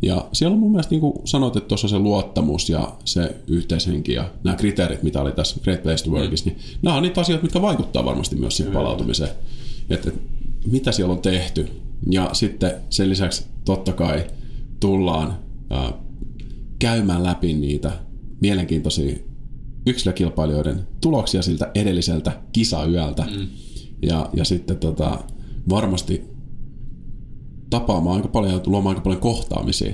Ja 0.01 0.27
siellä 0.33 0.53
on 0.53 0.59
mun 0.59 0.71
mielestä, 0.71 0.91
niin 0.91 1.01
kuin 1.01 1.13
sanoit, 1.23 1.55
että 1.55 1.67
tuossa 1.67 1.87
se 1.87 1.99
luottamus 1.99 2.69
ja 2.69 2.95
se 3.05 3.35
yhteishenki 3.47 4.13
ja 4.13 4.29
nämä 4.43 4.57
kriteerit, 4.57 5.03
mitä 5.03 5.21
oli 5.21 5.31
tässä 5.31 5.59
Great 5.63 5.83
Place 5.83 6.03
to 6.03 6.11
Workissa, 6.11 6.49
niin 6.49 6.59
nämä 6.81 6.95
on 6.95 7.03
niitä 7.03 7.21
asioita, 7.21 7.43
mitkä 7.43 7.61
vaikuttaa 7.61 8.05
varmasti 8.05 8.35
myös 8.35 8.57
siihen 8.57 8.73
palautumiseen. 8.73 9.31
Että 9.89 10.11
mitä 10.71 10.91
siellä 10.91 11.13
on 11.13 11.21
tehty. 11.21 11.67
Ja 12.11 12.29
sitten 12.33 12.71
sen 12.89 13.09
lisäksi 13.09 13.45
totta 13.65 13.93
kai 13.93 14.23
tullaan 14.79 15.37
ää, 15.69 15.93
käymään 16.79 17.23
läpi 17.23 17.53
niitä 17.53 17.91
mielenkiintoisia 18.41 19.15
yksilökilpailijoiden 19.85 20.87
tuloksia 21.01 21.41
siltä 21.41 21.71
edelliseltä 21.75 22.41
kisayöltä. 22.53 23.23
Mm. 23.23 23.47
Ja, 24.01 24.29
ja 24.33 24.45
sitten 24.45 24.77
tota, 24.77 25.19
varmasti 25.69 26.21
tapaamaan 27.69 28.15
aika 28.15 28.27
paljon 28.27 28.53
ja 28.53 28.59
luomaan 28.65 28.95
aika 28.95 29.03
paljon 29.03 29.21
kohtaamisia 29.21 29.93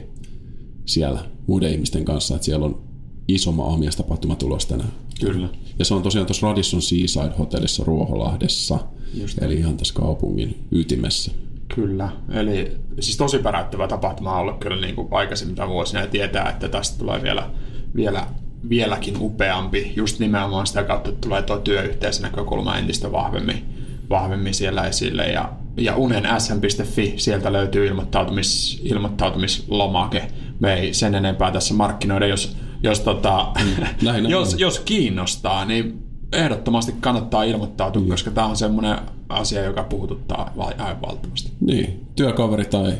siellä 0.85 1.25
muiden 1.47 1.71
ihmisten 1.71 2.05
kanssa, 2.05 2.35
että 2.35 2.45
siellä 2.45 2.65
on 2.65 2.83
isomma 3.27 3.65
aamiaistapahtuma 3.65 4.35
tulossa 4.35 4.69
tänään. 4.69 4.91
Kyllä. 5.21 5.49
Ja 5.79 5.85
se 5.85 5.93
on 5.93 6.03
tosiaan 6.03 6.27
tuossa 6.27 6.47
Radisson 6.47 6.81
Seaside 6.81 7.31
hotellissa 7.39 7.83
Ruoholahdessa, 7.83 8.79
Just 9.13 9.41
eli 9.41 9.55
ihan 9.55 9.77
tässä 9.77 9.93
kaupungin 9.93 10.67
ytimessä. 10.71 11.31
Kyllä. 11.75 12.09
Eli 12.29 12.71
siis 12.99 13.17
tosi 13.17 13.39
päräyttävä 13.39 13.87
tapahtuma 13.87 14.33
on 14.33 14.41
ollut 14.41 14.59
kyllä 14.59 14.81
niin 14.81 14.95
kuin 14.95 15.07
aikaisemmilla 15.11 15.67
vuosina 15.67 16.01
ja 16.01 16.07
tietää, 16.07 16.49
että 16.49 16.69
tästä 16.69 16.99
tulee 16.99 17.23
vielä, 17.23 17.49
vielä 17.95 18.27
vieläkin 18.69 19.15
upeampi, 19.19 19.93
just 19.95 20.19
nimenomaan 20.19 20.67
sitä 20.67 20.83
kautta, 20.83 21.09
että 21.09 21.21
tulee 21.21 21.41
tuo 21.41 21.57
työyhteisönäkökulma 21.57 22.77
entistä 22.77 23.11
vahvemmin, 23.11 23.65
vahvemmin 24.09 24.53
siellä 24.53 24.87
esille. 24.87 25.27
Ja, 25.27 25.49
ja 25.77 25.95
unen 25.95 26.27
sm.fi, 26.37 27.13
sieltä 27.17 27.53
löytyy 27.53 27.87
ilmoittautumis, 27.87 28.81
ilmoittautumislomake. 28.83 30.27
Me 30.59 30.73
ei 30.73 30.93
sen 30.93 31.15
enempää 31.15 31.51
tässä 31.51 31.73
markkinoida, 31.73 32.27
jos, 32.27 32.57
jos, 32.83 32.99
tota, 32.99 33.47
Näin, 33.55 33.95
näin, 34.03 34.29
jos, 34.35 34.49
näin. 34.49 34.59
jos 34.59 34.79
kiinnostaa, 34.79 35.65
niin 35.65 36.03
ehdottomasti 36.33 36.95
kannattaa 36.99 37.43
ilmoittautua, 37.43 38.01
koska 38.09 38.31
tämä 38.31 38.47
on 38.47 38.57
semmoinen 38.57 38.97
asia, 39.29 39.63
joka 39.63 39.83
puhututtaa 39.83 40.53
va- 40.57 40.73
aivan 40.77 41.01
valtavasti. 41.01 41.51
Niin, 41.61 42.05
työkaveri 42.15 42.65
tai 42.65 42.93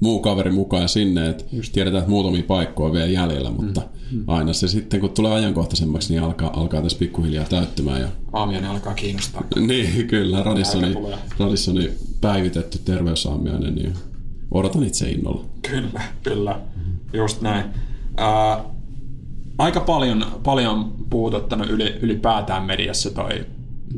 muu 0.00 0.20
kaveri 0.20 0.52
mukaan 0.52 0.88
sinne, 0.88 1.28
että 1.28 1.44
tiedetään, 1.72 2.00
että 2.00 2.10
muutamia 2.10 2.42
paikkoja 2.42 2.92
vielä 2.92 3.06
jäljellä, 3.06 3.50
mutta 3.50 3.82
mm. 4.12 4.24
aina 4.26 4.52
se 4.52 4.68
sitten, 4.68 5.00
kun 5.00 5.10
tulee 5.10 5.32
ajankohtaisemmaksi, 5.32 6.12
niin 6.12 6.22
alkaa, 6.22 6.60
alkaa 6.60 6.82
tässä 6.82 6.98
pikkuhiljaa 6.98 7.44
täyttymään. 7.44 8.00
Ja, 8.00 8.08
Aamiainen 8.32 8.70
alkaa 8.70 8.94
kiinnostaa. 8.94 9.44
niin, 9.68 10.08
kyllä, 10.08 10.42
Radissoni. 10.42 10.94
Radissoni 11.38 11.90
päivitetty 12.20 12.78
terveysaamiainen, 12.84 13.74
niin 13.74 13.92
odotan 14.50 14.84
itse 14.84 15.10
innolla. 15.10 15.44
Kyllä, 15.70 16.02
kyllä. 16.22 16.60
Just 17.12 17.40
näin. 17.40 17.64
Ää, 18.16 18.64
aika 19.58 19.80
paljon, 19.80 20.26
paljon 20.44 20.94
puhututtanut 21.10 21.70
yli, 21.70 21.94
ylipäätään 22.02 22.62
mediassa 22.64 23.10
toi, 23.10 23.46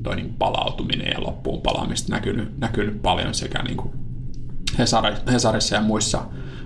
toi 0.03 0.17
niin 0.17 0.35
palautuminen 0.39 1.13
ja 1.15 1.23
loppuun 1.23 1.63
palaamista 1.63 2.13
näkynyt, 2.13 2.59
näkynyt 2.59 3.03
paljon 3.03 3.35
sekä 3.35 3.63
niin 3.63 3.77
kuin 3.77 4.06
Hesarissa 5.33 5.75
ja 5.75 5.83
muissa, 5.83 6.23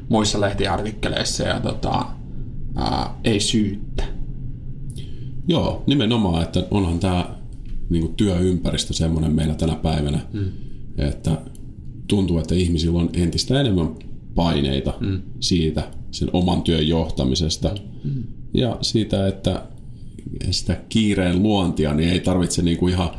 muissa 0.09 0.41
lehtiartikkeleissa 0.41 1.43
ja 1.43 1.61
tota, 1.61 2.07
ää, 2.77 3.15
ei 3.25 3.41
syyttä. 3.41 4.05
Joo, 5.49 5.85
nimenomaan, 5.87 6.43
että 6.43 6.67
onhan 6.71 6.99
tämä 6.99 7.41
niin 7.91 8.15
työympäristö 8.15 8.93
semmoinen 8.93 9.33
meillä 9.33 9.55
tänä 9.55 9.75
päivänä, 9.75 10.21
mm. 10.33 10.51
että 10.99 11.39
tuntuu, 12.09 12.39
että 12.39 12.55
ihmisillä 12.55 12.99
on 12.99 13.11
entistä 13.13 13.61
enemmän 13.61 13.89
paineita 14.35 14.95
mm. 15.01 15.23
siitä 15.41 15.83
sen 16.11 16.31
oman 16.33 16.63
työn 16.63 16.89
johtamisesta 16.89 17.75
mm. 18.05 18.23
ja 18.55 18.79
siitä, 18.81 19.27
että 19.27 19.63
sitä 20.51 20.77
kiireen 20.89 21.43
luontia 21.43 21.95
niin 21.95 22.09
ei 22.09 22.21
tarvitse 22.21 22.63
niin 22.63 22.77
kuin 22.77 22.93
ihan 22.93 23.11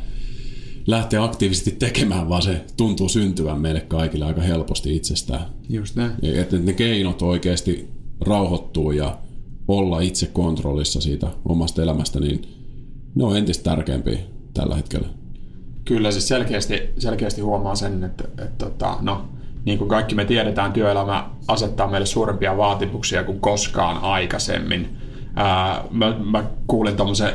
lähteä 0.88 1.24
aktiivisesti 1.24 1.72
tekemään, 1.72 2.30
vaan 2.30 2.42
se 2.42 2.66
tuntuu 2.78 3.10
syntyvän 3.10 3.62
meille 3.62 3.82
kaikille 3.82 4.26
aika 4.26 4.42
helposti 4.42 4.96
itsestään. 4.96 5.46
Just 5.70 5.96
näin. 5.96 6.12
Että 6.24 6.58
ne 6.58 6.74
keinot 6.74 7.22
oikeasti 7.22 7.90
rauhoittuu 8.22 8.92
ja 8.92 9.18
olla 9.68 10.00
itse 10.00 10.26
kontrollissa 10.26 11.02
siitä 11.02 11.28
omasta 11.46 11.82
elämästä, 11.82 12.20
niin 12.20 12.42
ne 13.16 13.24
on 13.24 13.38
entistä 13.38 13.64
tärkeämpiä 13.64 14.20
tällä 14.54 14.76
hetkellä. 14.76 15.08
Kyllä 15.86 16.12
siis 16.12 16.28
selkeästi, 16.28 16.90
selkeästi 16.98 17.42
huomaa 17.42 17.76
sen, 17.76 18.04
että, 18.04 18.24
että, 18.46 18.66
että 18.66 18.96
no, 19.02 19.26
niin 19.66 19.78
kuin 19.78 19.90
kaikki 19.90 20.16
me 20.16 20.26
tiedetään, 20.26 20.74
työelämä 20.74 21.30
asettaa 21.48 21.88
meille 21.88 22.06
suurempia 22.06 22.58
vaatimuksia 22.58 23.24
kuin 23.24 23.40
koskaan 23.40 23.98
aikaisemmin. 23.98 24.90
Ää, 25.36 25.84
mä, 25.92 26.18
mä 26.24 26.44
kuulin 26.68 26.96
tuommoisen 26.96 27.34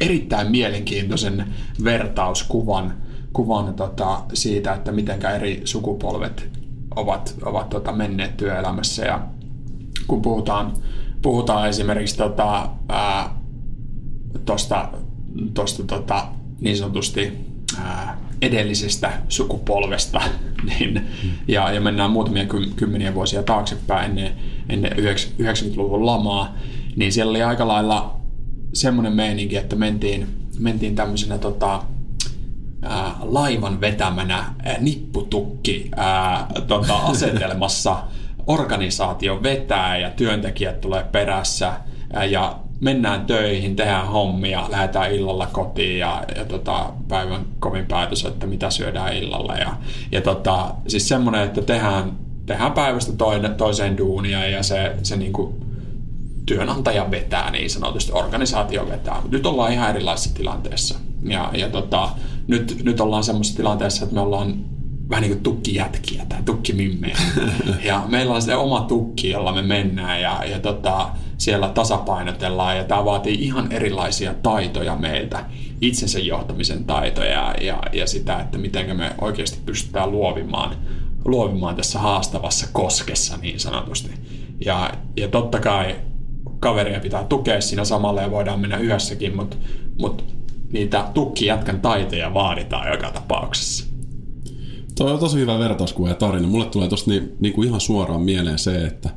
erittäin 0.00 0.50
mielenkiintoisen 0.50 1.54
vertauskuvan 1.84 2.94
kuvan, 3.36 3.74
tota, 3.74 4.22
siitä, 4.34 4.74
että 4.74 4.92
miten 4.92 5.26
eri 5.26 5.60
sukupolvet 5.64 6.50
ovat, 6.96 7.34
ovat 7.42 7.68
tota, 7.68 7.92
menneet 7.92 8.36
työelämässä. 8.36 9.04
Ja 9.04 9.20
kun 10.06 10.22
puhutaan, 10.22 10.72
puhutaan 11.22 11.68
esimerkiksi 11.68 12.16
tota, 12.16 12.68
ää, 12.88 13.36
tosta, 14.44 14.88
tosta 15.54 15.82
tota, 15.82 16.26
niin 16.60 16.76
sanotusti 16.76 17.32
ää, 17.80 18.18
edellisestä 18.42 19.12
sukupolvesta, 19.28 20.20
niin, 20.68 21.06
ja, 21.48 21.72
ja 21.72 21.80
mennään 21.80 22.10
muutamia 22.10 22.46
ky- 22.46 22.72
kymmeniä 22.76 23.14
vuosia 23.14 23.42
taaksepäin 23.42 24.10
ennen, 24.10 24.32
ennen 24.68 24.92
90-luvun 24.92 26.06
lamaa, 26.06 26.54
niin 26.96 27.12
siellä 27.12 27.30
oli 27.30 27.42
aika 27.42 27.68
lailla 27.68 28.15
semmoinen 28.76 29.12
meininki, 29.12 29.56
että 29.56 29.76
mentiin, 29.76 30.26
mentiin 30.58 30.94
tämmöisenä 30.94 31.38
tota, 31.38 31.82
ää, 32.82 33.14
laivan 33.20 33.80
vetämänä 33.80 34.36
ää, 34.36 34.76
nipputukki 34.80 35.90
ää, 35.96 36.46
tota, 36.66 36.96
asetelmassa 37.10 38.02
organisaatio 38.46 39.42
vetää 39.42 39.98
ja 39.98 40.10
työntekijät 40.10 40.80
tulee 40.80 41.04
perässä 41.12 41.72
ää, 42.12 42.24
ja 42.24 42.58
mennään 42.80 43.26
töihin, 43.26 43.76
tehdään 43.76 44.08
hommia, 44.08 44.66
lähdetään 44.70 45.12
illalla 45.12 45.46
kotiin 45.46 45.98
ja, 45.98 46.24
ja 46.36 46.44
tota, 46.44 46.92
päivän 47.08 47.44
kovin 47.58 47.86
päätös, 47.86 48.24
että 48.24 48.46
mitä 48.46 48.70
syödään 48.70 49.16
illalla. 49.16 49.54
Ja, 49.54 49.76
ja 50.12 50.20
tota, 50.20 50.74
siis 50.88 51.08
semmoinen, 51.08 51.42
että 51.42 51.62
tehdään, 51.62 52.12
tehdään 52.46 52.72
päivästä 52.72 53.12
toinen, 53.12 53.54
toiseen 53.54 53.98
duunia 53.98 54.48
ja 54.48 54.62
se, 54.62 54.96
se 55.02 55.16
niinku 55.16 55.65
työnantaja 56.46 57.10
vetää 57.10 57.50
niin 57.50 57.70
sanotusti, 57.70 58.12
organisaatio 58.12 58.88
vetää. 58.88 59.14
Mutta 59.14 59.36
nyt 59.36 59.46
ollaan 59.46 59.72
ihan 59.72 59.90
erilaisessa 59.90 60.34
tilanteessa. 60.34 60.98
Ja, 61.22 61.50
ja 61.54 61.68
tota, 61.68 62.08
nyt, 62.48 62.80
nyt 62.82 63.00
ollaan 63.00 63.24
semmoisessa 63.24 63.56
tilanteessa, 63.56 64.04
että 64.04 64.14
me 64.14 64.20
ollaan 64.20 64.64
vähän 65.10 65.22
niin 65.22 65.32
kuin 65.32 65.42
tukkijätkiä 65.42 66.26
tai 66.28 66.42
tukkimimmejä. 66.44 67.18
ja 67.84 68.04
meillä 68.08 68.34
on 68.34 68.42
se 68.42 68.56
oma 68.56 68.80
tukki, 68.80 69.30
jolla 69.30 69.52
me 69.52 69.62
mennään 69.62 70.20
ja, 70.20 70.44
ja 70.44 70.58
tota, 70.58 71.08
siellä 71.38 71.68
tasapainotellaan 71.68 72.76
ja 72.76 72.84
tämä 72.84 73.04
vaatii 73.04 73.34
ihan 73.34 73.72
erilaisia 73.72 74.34
taitoja 74.34 74.96
meiltä, 74.96 75.44
itsensä 75.80 76.18
johtamisen 76.18 76.84
taitoja 76.84 77.54
ja, 77.60 77.82
ja 77.92 78.06
sitä, 78.06 78.40
että 78.40 78.58
miten 78.58 78.96
me 78.96 79.14
oikeasti 79.20 79.58
pystytään 79.66 80.10
luovimaan, 80.10 80.76
luovimaan 81.24 81.76
tässä 81.76 81.98
haastavassa 81.98 82.66
koskessa 82.72 83.36
niin 83.36 83.60
sanotusti. 83.60 84.10
Ja, 84.64 84.90
ja 85.16 85.28
totta 85.28 85.60
kai 85.60 85.96
kaveria 86.60 87.00
pitää 87.00 87.24
tukea 87.24 87.60
siinä 87.60 87.84
samalla 87.84 88.22
ja 88.22 88.30
voidaan 88.30 88.60
mennä 88.60 88.76
yhdessäkin, 88.76 89.36
mutta 89.36 89.56
mut 89.98 90.24
niitä 90.72 91.10
tukkijätkän 91.14 91.80
taitoja 91.80 92.34
vaaditaan 92.34 92.90
joka 92.90 93.10
tapauksessa. 93.10 93.86
Toi 94.94 95.12
on 95.12 95.18
tosi 95.18 95.38
hyvä 95.38 95.58
vertauskuva 95.58 96.08
ja 96.08 96.14
tarina. 96.14 96.48
Mulle 96.48 96.66
tulee 96.66 96.88
tosta 96.88 97.10
niin, 97.10 97.36
niin 97.40 97.54
kuin 97.54 97.68
ihan 97.68 97.80
suoraan 97.80 98.22
mieleen 98.22 98.58
se, 98.58 98.84
että 98.84 99.10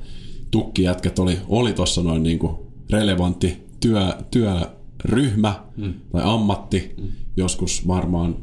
tukkijätkät 0.52 1.20
oli, 1.20 1.38
oli 1.50 1.74
tuossa 1.74 2.04
noin 2.04 2.24
niin 2.24 2.40
kuin 2.40 2.56
relevantti 2.90 3.68
työ, 3.80 4.14
työryhmä 4.32 5.64
mm. 5.78 5.94
tai 6.12 6.22
ammatti 6.26 6.96
mm. 6.98 7.08
joskus 7.38 7.88
varmaan 7.88 8.36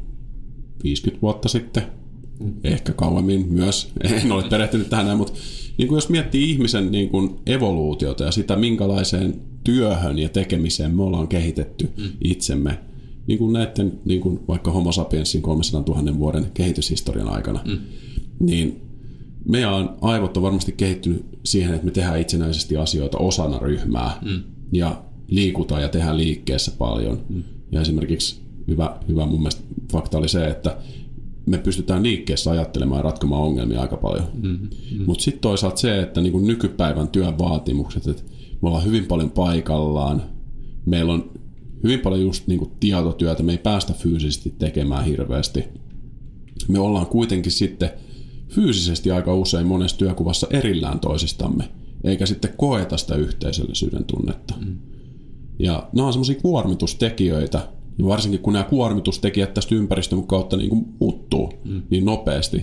50 0.83 1.21
vuotta 1.21 1.49
sitten, 1.49 1.83
mm. 2.39 2.53
ehkä 2.63 2.93
kauemmin 2.93 3.47
myös. 3.49 3.91
En 4.23 4.31
ole 4.31 4.43
perehtynyt 4.49 4.89
tähän 4.89 5.05
näin, 5.05 5.17
mutta 5.17 5.33
niin 5.77 5.87
kuin 5.87 5.97
jos 5.97 6.09
miettii 6.09 6.51
ihmisen 6.51 6.91
niin 6.91 7.09
kuin 7.09 7.35
evoluutiota 7.45 8.23
ja 8.23 8.31
sitä, 8.31 8.55
minkälaiseen 8.55 9.41
työhön 9.63 10.19
ja 10.19 10.29
tekemiseen 10.29 10.95
me 10.95 11.03
ollaan 11.03 11.27
kehitetty 11.27 11.89
mm. 11.97 12.03
itsemme, 12.23 12.79
niin 13.27 13.39
kuin 13.39 13.53
näiden 13.53 13.99
niin 14.05 14.21
kuin 14.21 14.39
vaikka 14.47 14.71
homo 14.71 14.91
sapiensin 14.91 15.41
300 15.41 15.95
000 15.95 16.19
vuoden 16.19 16.45
kehityshistorian 16.53 17.29
aikana, 17.29 17.59
mm. 17.65 17.77
niin 18.39 18.81
meidän 19.49 19.89
aivot 20.01 20.37
on 20.37 20.43
varmasti 20.43 20.71
kehittynyt 20.71 21.25
siihen, 21.43 21.73
että 21.73 21.85
me 21.85 21.91
tehdään 21.91 22.21
itsenäisesti 22.21 22.77
asioita 22.77 23.17
osana 23.17 23.59
ryhmää 23.59 24.19
mm. 24.25 24.43
ja 24.71 25.03
liikutaan 25.27 25.81
ja 25.81 25.89
tehdään 25.89 26.17
liikkeessä 26.17 26.71
paljon. 26.77 27.21
Mm. 27.29 27.43
Ja 27.71 27.81
esimerkiksi 27.81 28.41
hyvä, 28.67 28.97
hyvä 29.07 29.25
mun 29.25 29.39
mielestä 29.39 29.61
fakta 29.91 30.17
oli 30.17 30.29
se, 30.29 30.47
että 30.47 30.77
me 31.47 31.57
pystytään 31.57 32.03
liikkeessä 32.03 32.51
ajattelemaan 32.51 32.99
ja 32.99 33.03
ratkomaan 33.03 33.41
ongelmia 33.41 33.81
aika 33.81 33.97
paljon. 33.97 34.27
Mm-hmm. 34.33 34.69
Mutta 35.05 35.23
sitten 35.23 35.41
toisaalta 35.41 35.77
se, 35.77 36.01
että 36.01 36.21
niin 36.21 36.47
nykypäivän 36.47 37.07
työn 37.07 37.37
vaatimukset, 37.37 38.07
että 38.07 38.23
me 38.61 38.67
ollaan 38.67 38.85
hyvin 38.85 39.05
paljon 39.05 39.31
paikallaan, 39.31 40.23
meillä 40.85 41.13
on 41.13 41.31
hyvin 41.83 41.99
paljon 41.99 42.21
just 42.21 42.47
niin 42.47 42.71
tietotyötä, 42.79 43.43
me 43.43 43.51
ei 43.51 43.57
päästä 43.57 43.93
fyysisesti 43.93 44.55
tekemään 44.59 45.05
hirveästi. 45.05 45.63
Me 46.67 46.79
ollaan 46.79 47.05
kuitenkin 47.05 47.51
sitten 47.51 47.89
fyysisesti 48.49 49.11
aika 49.11 49.33
usein 49.33 49.67
monessa 49.67 49.97
työkuvassa 49.97 50.47
erillään 50.49 50.99
toisistamme, 50.99 51.69
eikä 52.03 52.25
sitten 52.25 52.53
koeta 52.57 52.97
sitä 52.97 53.15
yhteisöllisyyden 53.15 54.05
tunnetta. 54.05 54.53
Mm. 54.65 54.77
Ja 55.59 55.89
nämä 55.95 56.07
on 56.07 56.13
semmoisia 56.13 56.41
kuormitustekijöitä, 56.41 57.67
ja 57.97 58.05
varsinkin 58.05 58.39
kun 58.39 58.53
nämä 58.53 58.65
kuormitustekijät 58.65 59.53
tästä 59.53 59.75
ympäristön 59.75 60.27
kautta 60.27 60.57
niin 60.57 60.69
kuin 60.69 60.85
muuttuu 60.99 61.53
mm. 61.65 61.81
niin 61.89 62.05
nopeasti, 62.05 62.57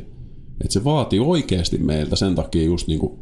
että 0.61 0.73
se 0.73 0.85
vaatii 0.85 1.20
oikeasti 1.20 1.79
meiltä 1.79 2.16
sen 2.16 2.35
takia 2.35 2.64
just 2.64 2.88
niin 2.88 3.01
kuin 3.01 3.18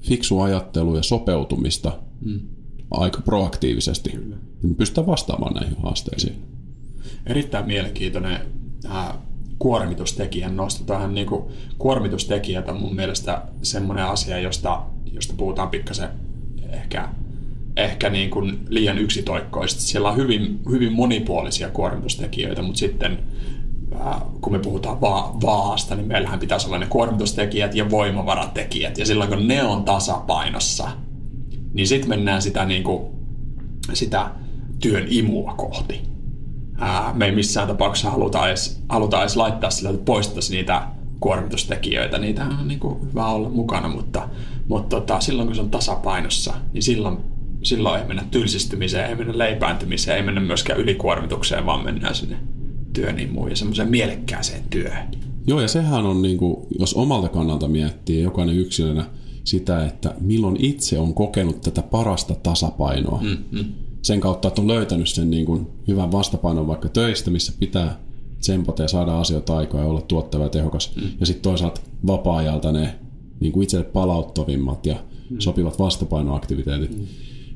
fiksu 0.00 0.40
ajattelu 0.40 0.96
ja 0.96 1.02
sopeutumista 1.02 1.98
mm. 2.24 2.40
aika 2.90 3.20
proaktiivisesti. 3.20 4.10
Kyllä. 4.10 4.36
Me 4.62 4.74
pystytään 4.74 5.06
vastaamaan 5.06 5.54
näihin 5.54 5.76
haasteisiin. 5.82 6.42
Erittäin 7.26 7.66
mielenkiintoinen 7.66 8.40
äh, 8.90 9.18
kuormitustekijän 9.58 10.56
nosto. 10.56 10.84
Tähän 10.84 11.14
niin 11.14 11.26
kuin, 11.26 11.44
kuormitustekijät 11.78 12.68
on 12.68 12.80
mun 12.80 12.94
mielestä 12.96 13.42
semmoinen 13.62 14.04
asia, 14.04 14.40
josta, 14.40 14.82
josta 15.12 15.34
puhutaan 15.36 15.68
pikkasen 15.68 16.08
ehkä 16.70 17.08
ehkä 17.76 18.10
niin 18.10 18.30
kuin 18.30 18.58
liian 18.68 18.98
yksitoikkoisesti. 18.98 19.82
Siellä 19.82 20.08
on 20.08 20.16
hyvin, 20.16 20.60
hyvin 20.70 20.92
monipuolisia 20.92 21.70
kuormitustekijöitä, 21.70 22.62
mutta 22.62 22.78
sitten 22.78 23.18
äh, 24.06 24.22
kun 24.40 24.52
me 24.52 24.58
puhutaan 24.58 25.00
va- 25.00 25.36
vaasta, 25.42 25.94
niin 25.94 26.08
meillähän 26.08 26.38
pitäisi 26.38 26.66
olla 26.66 26.78
ne 26.78 26.86
kuormitustekijät 26.86 27.74
ja 27.74 27.90
voimavaratekijät. 27.90 28.98
Ja 28.98 29.06
silloin 29.06 29.30
kun 29.30 29.48
ne 29.48 29.62
on 29.62 29.84
tasapainossa, 29.84 30.88
niin 31.74 31.86
sitten 31.86 32.08
mennään 32.08 32.42
sitä, 32.42 32.64
niin 32.64 32.82
kuin, 32.82 33.06
sitä 33.92 34.30
työn 34.80 35.06
imua 35.08 35.54
kohti. 35.54 36.00
Ää, 36.78 37.12
me 37.14 37.24
ei 37.26 37.32
missään 37.34 37.68
tapauksessa 37.68 38.10
haluta 38.10 38.48
edes, 38.48 38.82
haluta 38.88 39.20
edes 39.20 39.36
laittaa 39.36 39.70
sillä, 39.70 39.90
että 39.90 40.04
poistaisi 40.04 40.52
niitä 40.52 40.82
kuormitustekijöitä. 41.20 42.18
Niitä 42.18 42.44
on 42.44 42.68
niin 42.68 42.80
kuin 42.80 43.02
hyvä 43.10 43.26
olla 43.26 43.48
mukana, 43.48 43.88
mutta, 43.88 44.28
mutta 44.68 44.96
tota, 45.00 45.20
silloin 45.20 45.48
kun 45.48 45.54
se 45.54 45.62
on 45.62 45.70
tasapainossa, 45.70 46.54
niin 46.72 46.82
silloin, 46.82 47.18
silloin 47.66 48.00
ei 48.00 48.06
mennä 48.06 48.24
tylsistymiseen, 48.30 49.08
ei 49.08 49.14
mennä 49.14 49.38
leipääntymiseen, 49.38 50.16
ei 50.16 50.22
mennä 50.22 50.40
myöskään 50.40 50.80
ylikuormitukseen, 50.80 51.66
vaan 51.66 51.84
mennään 51.84 52.14
sinne 52.14 52.36
työn 52.92 53.20
imuun 53.20 53.50
ja 53.50 53.56
semmoiseen 53.56 53.88
mielekkääseen 53.88 54.62
työhön. 54.70 55.08
Joo, 55.46 55.60
ja 55.60 55.68
sehän 55.68 56.06
on, 56.06 56.22
niin 56.22 56.38
kuin, 56.38 56.66
jos 56.78 56.94
omalta 56.94 57.28
kannalta 57.28 57.68
miettii 57.68 58.22
jokainen 58.22 58.56
yksilönä 58.56 59.04
sitä, 59.44 59.86
että 59.86 60.14
milloin 60.20 60.56
itse 60.58 60.98
on 60.98 61.14
kokenut 61.14 61.60
tätä 61.60 61.82
parasta 61.82 62.34
tasapainoa. 62.34 63.20
Mm, 63.22 63.36
mm. 63.50 63.64
Sen 64.02 64.20
kautta, 64.20 64.48
että 64.48 64.60
on 64.60 64.68
löytänyt 64.68 65.08
sen 65.08 65.30
niin 65.30 65.46
kuin, 65.46 65.66
hyvän 65.88 66.12
vastapainon 66.12 66.66
vaikka 66.66 66.88
töistä, 66.88 67.30
missä 67.30 67.52
pitää 67.60 67.98
tsempata 68.40 68.82
ja 68.82 68.88
saada 68.88 69.20
asioita 69.20 69.56
aikaa 69.56 69.80
ja 69.80 69.86
olla 69.86 70.00
tuottava 70.00 70.42
ja 70.42 70.48
tehokas. 70.48 70.96
Mm. 70.96 71.08
Ja 71.20 71.26
sitten 71.26 71.42
toisaalta 71.42 71.80
vapaa-ajalta 72.06 72.72
ne 72.72 72.94
niin 73.40 73.52
kuin 73.52 73.62
itselle 73.62 73.84
palauttavimmat 73.84 74.86
ja 74.86 74.96
mm. 75.30 75.36
sopivat 75.38 75.78
vastapainoaktiviteetit. 75.78 76.98
Mm. 76.98 77.06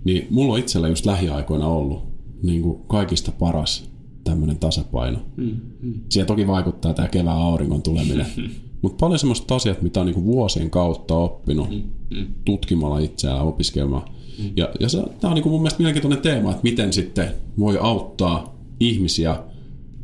Niin 0.04 0.26
mulla 0.30 0.52
on 0.52 0.58
itsellä 0.58 0.88
just 0.88 1.06
lähiaikoina 1.06 1.66
ollut 1.66 2.02
niin 2.42 2.62
kuin 2.62 2.80
kaikista 2.86 3.32
paras 3.32 3.90
tämmöinen 4.24 4.58
tasapaino. 4.58 5.18
Mm. 5.36 5.56
Mm. 5.82 5.94
Siihen 6.08 6.26
toki 6.26 6.46
vaikuttaa 6.46 6.94
tämä 6.94 7.08
kevään 7.08 7.38
auringon 7.38 7.82
tuleminen. 7.82 8.26
Mutta 8.82 8.96
paljon 9.00 9.18
semmoista 9.18 9.54
asiat, 9.54 9.82
mitä 9.82 10.00
on 10.00 10.06
niinku 10.06 10.24
vuosien 10.24 10.70
kautta 10.70 11.14
oppinut 11.14 11.70
mm. 11.70 11.82
Mm. 12.10 12.26
tutkimalla 12.44 12.98
itseään, 12.98 13.46
opiskelemaan. 13.46 14.02
Mm. 14.38 14.50
Ja, 14.56 14.68
ja 14.80 14.88
tämä 15.20 15.30
on 15.30 15.34
niinku 15.34 15.48
mun 15.48 15.60
mielestä 15.60 15.78
mielenkiintoinen 15.78 16.22
teema, 16.22 16.50
että 16.50 16.62
miten 16.62 16.92
sitten 16.92 17.28
voi 17.58 17.78
auttaa 17.80 18.56
ihmisiä 18.80 19.42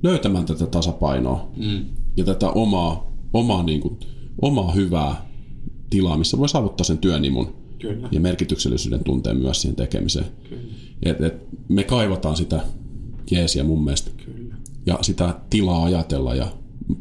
löytämään 0.02 0.46
tätä 0.46 0.66
tasapainoa 0.66 1.48
mm. 1.56 1.84
ja 2.16 2.24
tätä 2.24 2.50
omaa, 2.50 3.12
omaa, 3.32 3.62
niin 3.62 3.80
kuin, 3.80 3.98
omaa 4.42 4.72
hyvää 4.72 5.26
tilaa, 5.90 6.18
missä 6.18 6.38
voi 6.38 6.48
saavuttaa 6.48 6.84
sen 6.84 6.98
työnimun 6.98 7.54
Kyllä. 7.78 8.08
ja 8.12 8.20
merkityksellisyyden 8.20 9.04
tunteen 9.04 9.36
myös 9.36 9.62
siihen 9.62 9.76
tekemiseen. 9.76 10.26
Et, 11.02 11.20
et 11.20 11.34
me 11.68 11.84
kaivataan 11.84 12.36
sitä 12.36 12.60
jeesiä 13.30 13.64
mun 13.64 13.84
mielestä 13.84 14.10
Kyllä. 14.24 14.54
ja 14.86 14.98
sitä 15.02 15.34
tilaa 15.50 15.84
ajatella 15.84 16.34
ja 16.34 16.46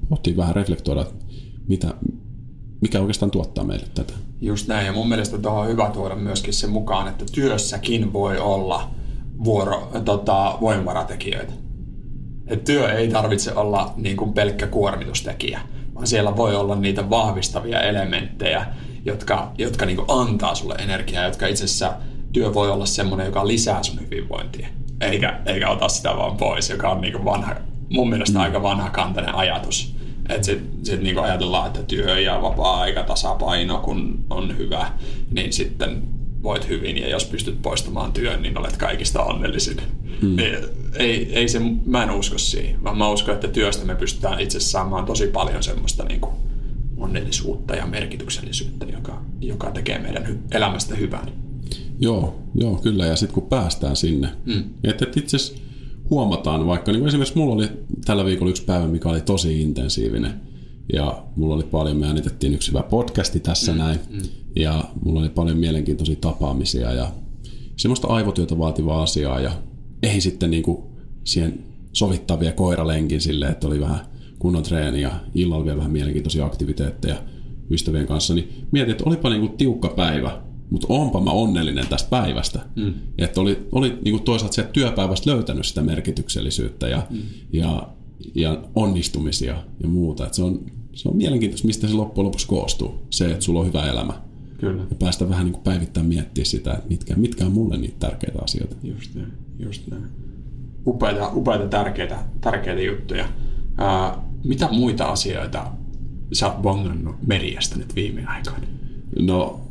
pohtii 0.10 0.38
vähän 0.38 0.56
reflektoida, 0.56 1.02
että 1.02 1.26
mitä, 1.68 1.94
mikä 2.82 3.00
oikeastaan 3.00 3.32
tuottaa 3.32 3.64
meille 3.64 3.86
tätä. 3.96 4.14
Just 4.42 4.68
näin, 4.68 4.86
ja 4.86 4.94
mun 4.94 5.10
mielestä 5.10 5.38
tuohon 5.38 5.62
on 5.62 5.68
hyvä 5.68 5.90
tuoda 5.94 6.16
myöskin 6.16 6.54
se 6.54 6.68
mukaan, 6.68 7.08
että 7.08 7.26
työssäkin 7.32 8.14
voi 8.14 8.40
olla 8.40 8.92
vuoro, 9.44 9.92
tota, 10.06 10.58
voimavaratekijöitä. 10.62 11.54
Et 12.48 12.64
työ 12.64 12.92
ei 12.92 13.08
tarvitse 13.08 13.54
olla 13.54 13.94
niin 13.98 14.18
kuin 14.18 14.34
pelkkä 14.34 14.68
kuormitustekijä, 14.68 15.60
vaan 15.96 16.08
siellä 16.08 16.38
voi 16.38 16.56
olla 16.56 16.76
niitä 16.76 17.10
vahvistavia 17.10 17.82
elementtejä, 17.82 18.66
jotka, 19.06 19.52
jotka 19.58 19.86
niin 19.86 19.98
kuin 19.98 20.06
antaa 20.10 20.56
sulle 20.56 20.76
energiaa, 20.80 21.26
jotka 21.26 21.48
itse 21.48 21.64
asiassa 21.64 21.94
työ 22.34 22.54
voi 22.54 22.72
olla 22.72 22.86
semmoinen, 22.86 23.26
joka 23.26 23.48
lisää 23.48 23.84
sun 23.84 24.00
hyvinvointia, 24.00 24.68
eikä, 25.02 25.40
eikä 25.46 25.70
ota 25.70 25.90
sitä 25.90 26.18
vaan 26.18 26.38
pois, 26.38 26.70
joka 26.70 26.90
on 26.90 27.02
niin 27.02 27.14
kuin 27.14 27.26
vanha, 27.26 27.56
mun 27.90 28.10
mielestä 28.10 28.40
mm. 28.40 28.44
aika 28.44 28.64
vanhakantainen 28.64 29.36
ajatus. 29.36 29.96
Että 30.30 30.46
sitten 30.46 30.86
sit 30.86 31.02
niinku 31.02 31.22
ajatellaan, 31.22 31.68
että 31.68 31.84
työ 31.84 32.20
ja 32.20 32.42
vapaa-aika 32.42 33.04
tasapaino, 33.04 33.80
kun 33.80 34.26
on 34.30 34.58
hyvä, 34.58 34.92
niin 35.32 35.54
sitten 35.54 36.04
voit 36.44 36.70
hyvin 36.70 36.98
ja 36.98 37.10
jos 37.10 37.26
pystyt 37.26 37.62
poistamaan 37.62 38.14
työn, 38.14 38.42
niin 38.42 38.58
olet 38.58 38.78
kaikista 38.78 39.24
onnellisin. 39.24 39.78
Hmm. 40.22 40.36
Niin 40.36 40.58
ei, 40.96 41.34
ei 41.34 41.48
se, 41.48 41.60
mä 41.86 42.04
en 42.04 42.12
usko 42.12 42.38
siihen, 42.38 42.84
vaan 42.84 42.98
mä 42.98 43.10
uskon, 43.10 43.34
että 43.34 43.48
työstä 43.48 43.86
me 43.86 43.96
pystytään 43.96 44.40
itse 44.40 44.60
saamaan 44.60 45.06
tosi 45.06 45.28
paljon 45.28 45.64
semmoista 45.64 46.04
niin 46.04 46.22
kuin 46.22 46.36
onnellisuutta 46.98 47.76
ja 47.76 47.86
merkityksellisyyttä, 47.86 48.86
joka, 48.86 49.22
joka 49.42 49.72
tekee 49.72 50.00
meidän 50.00 50.40
elämästä 50.52 50.96
hyvän. 50.96 51.32
Joo, 52.00 52.44
joo 52.56 52.76
kyllä. 52.76 53.06
Ja 53.06 53.16
sitten 53.16 53.34
kun 53.34 53.50
päästään 53.50 53.96
sinne, 53.96 54.30
hmm. 54.46 54.64
että 54.84 55.06
et 55.06 55.18
itse 55.18 55.38
huomataan, 56.10 56.68
vaikka 56.68 56.92
niin 56.92 57.08
esimerkiksi 57.08 57.38
mulla 57.38 57.54
oli 57.54 57.70
tällä 58.06 58.26
viikolla 58.26 58.50
yksi 58.50 58.64
päivä, 58.64 58.88
mikä 58.88 59.10
oli 59.10 59.22
tosi 59.22 59.62
intensiivinen. 59.62 60.34
Ja 60.94 61.24
mulla 61.36 61.56
oli 61.56 61.64
paljon, 61.64 61.98
me 61.98 62.08
äänitettiin 62.08 62.54
yksi 62.54 62.72
hyvä 62.72 62.84
podcasti 62.84 63.40
tässä 63.40 63.72
mm, 63.72 63.78
näin. 63.78 64.00
Mm. 64.10 64.22
Ja 64.56 64.84
mulla 65.04 65.20
oli 65.20 65.30
paljon 65.30 65.58
mielenkiintoisia 65.58 66.16
tapaamisia 66.22 66.94
ja 66.94 67.12
semmoista 67.78 68.08
aivotyötä 68.08 68.58
vaativaa 68.58 69.04
asiaa. 69.04 69.40
Ja 69.40 69.52
ei 70.04 70.22
sitten 70.22 70.52
niinku 70.52 70.92
siihen 71.24 71.60
sovittaa 71.94 72.40
vielä 72.40 72.54
koiralenkin 72.54 73.22
silleen, 73.22 73.52
että 73.52 73.68
oli 73.68 73.80
vähän 73.80 74.00
kunnon 74.40 74.64
treeni 74.64 75.02
ja 75.02 75.12
illalla 75.36 75.66
vielä 75.66 75.78
vähän 75.78 75.92
mielenkiintoisia 75.92 76.46
aktiviteetteja 76.46 77.16
ystävien 77.70 78.08
kanssa. 78.08 78.34
Niin 78.34 78.68
mietin, 78.72 78.92
että 78.92 79.04
olipa 79.08 79.30
niinku 79.30 79.48
tiukka 79.58 79.90
päivä, 79.90 80.42
mutta 80.70 80.88
onpa 80.90 81.22
mä 81.22 81.32
onnellinen 81.32 81.88
tästä 81.88 82.10
päivästä. 82.10 82.60
Mm. 82.76 82.94
Että 83.18 83.42
oli, 83.42 83.68
oli 83.72 83.98
niinku 84.04 84.20
toisaalta 84.20 84.56
sieltä 84.56 84.72
työpäivästä 84.72 85.32
löytänyt 85.32 85.66
sitä 85.66 85.82
merkityksellisyyttä 85.82 86.88
ja, 86.88 87.08
mm. 87.10 87.22
ja, 87.54 87.90
ja 88.36 88.64
onnistumisia 88.76 89.64
ja 89.84 89.90
muuta. 89.90 90.28
Et 90.28 90.34
se, 90.34 90.44
on, 90.44 90.66
se 90.94 91.10
on 91.10 91.18
mielenkiintoista, 91.18 91.68
mistä 91.68 91.88
se 91.88 91.94
loppujen 91.94 92.26
lopuksi 92.26 92.48
koostuu. 92.48 93.08
Se, 93.10 93.32
että 93.32 93.46
sulla 93.46 93.60
on 93.60 93.68
hyvä 93.68 93.86
elämä. 93.86 94.14
Kyllä. 94.58 94.84
Ja 94.90 94.96
päästä 94.96 95.30
vähän 95.30 95.46
niin 95.46 95.64
päivittäin 95.64 96.06
miettimään 96.06 96.46
sitä, 96.46 96.74
että 96.74 96.88
mitkä, 96.90 97.16
mitkä 97.16 97.46
on 97.46 97.52
mulle 97.52 97.78
niitä 97.78 97.96
tärkeitä 98.00 98.40
asioita. 98.44 98.76
Just 98.84 99.16
näin. 99.16 99.32
Just 99.60 99.88
näin. 99.88 100.04
Upeita, 100.88 101.32
upeita 101.34 101.68
tärkeitä, 101.68 102.20
tärkeitä 102.42 102.82
juttuja. 102.82 103.30
Ää, 103.78 104.24
mitä 104.44 104.70
muita 104.72 105.06
asioita 105.06 105.72
sä 106.34 106.48
oot 106.52 106.62
bongannut 106.62 107.16
mediasta 107.28 107.78
nyt 107.78 107.96
viime 107.96 108.26
aikoina? 108.26 108.68
No 109.20 109.66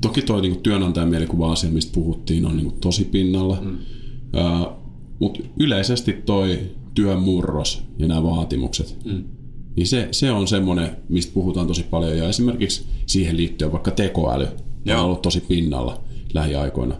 Toki 0.00 0.22
tuo 0.22 0.40
niin 0.40 0.60
työnantajan 0.60 1.08
mielikuva-asia, 1.08 1.70
mistä 1.70 1.92
puhuttiin, 1.94 2.46
on 2.46 2.56
niin 2.56 2.72
tosi 2.80 3.04
pinnalla. 3.04 3.58
Mm. 3.60 3.78
Mutta 5.18 5.40
yleisesti 5.60 6.12
toi 6.12 6.58
työn 6.94 7.22
murros 7.22 7.82
ja 7.98 8.08
nämä 8.08 8.22
vaatimukset, 8.22 8.96
mm. 9.04 9.24
niin 9.76 9.86
se, 9.86 10.08
se 10.10 10.30
on 10.30 10.48
semmoinen, 10.48 10.96
mistä 11.08 11.34
puhutaan 11.34 11.66
tosi 11.66 11.82
paljon. 11.82 12.18
Ja 12.18 12.28
esimerkiksi 12.28 12.86
siihen 13.06 13.36
liittyen 13.36 13.72
vaikka 13.72 13.90
tekoäly 13.90 14.46
Joo. 14.84 14.98
on 14.98 15.04
ollut 15.04 15.22
tosi 15.22 15.40
pinnalla 15.40 16.04
lähiaikoina. 16.34 16.94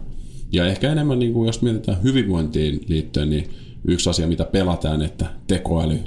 Ja 0.51 0.65
ehkä 0.65 0.91
enemmän, 0.91 1.19
niin 1.19 1.33
kuin 1.33 1.47
jos 1.47 1.61
mietitään 1.61 2.03
hyvinvointiin 2.03 2.85
liittyen, 2.87 3.29
niin 3.29 3.49
yksi 3.87 4.09
asia, 4.09 4.27
mitä 4.27 4.43
pelataan, 4.43 5.01
että 5.01 5.25
tekoäly 5.47 5.99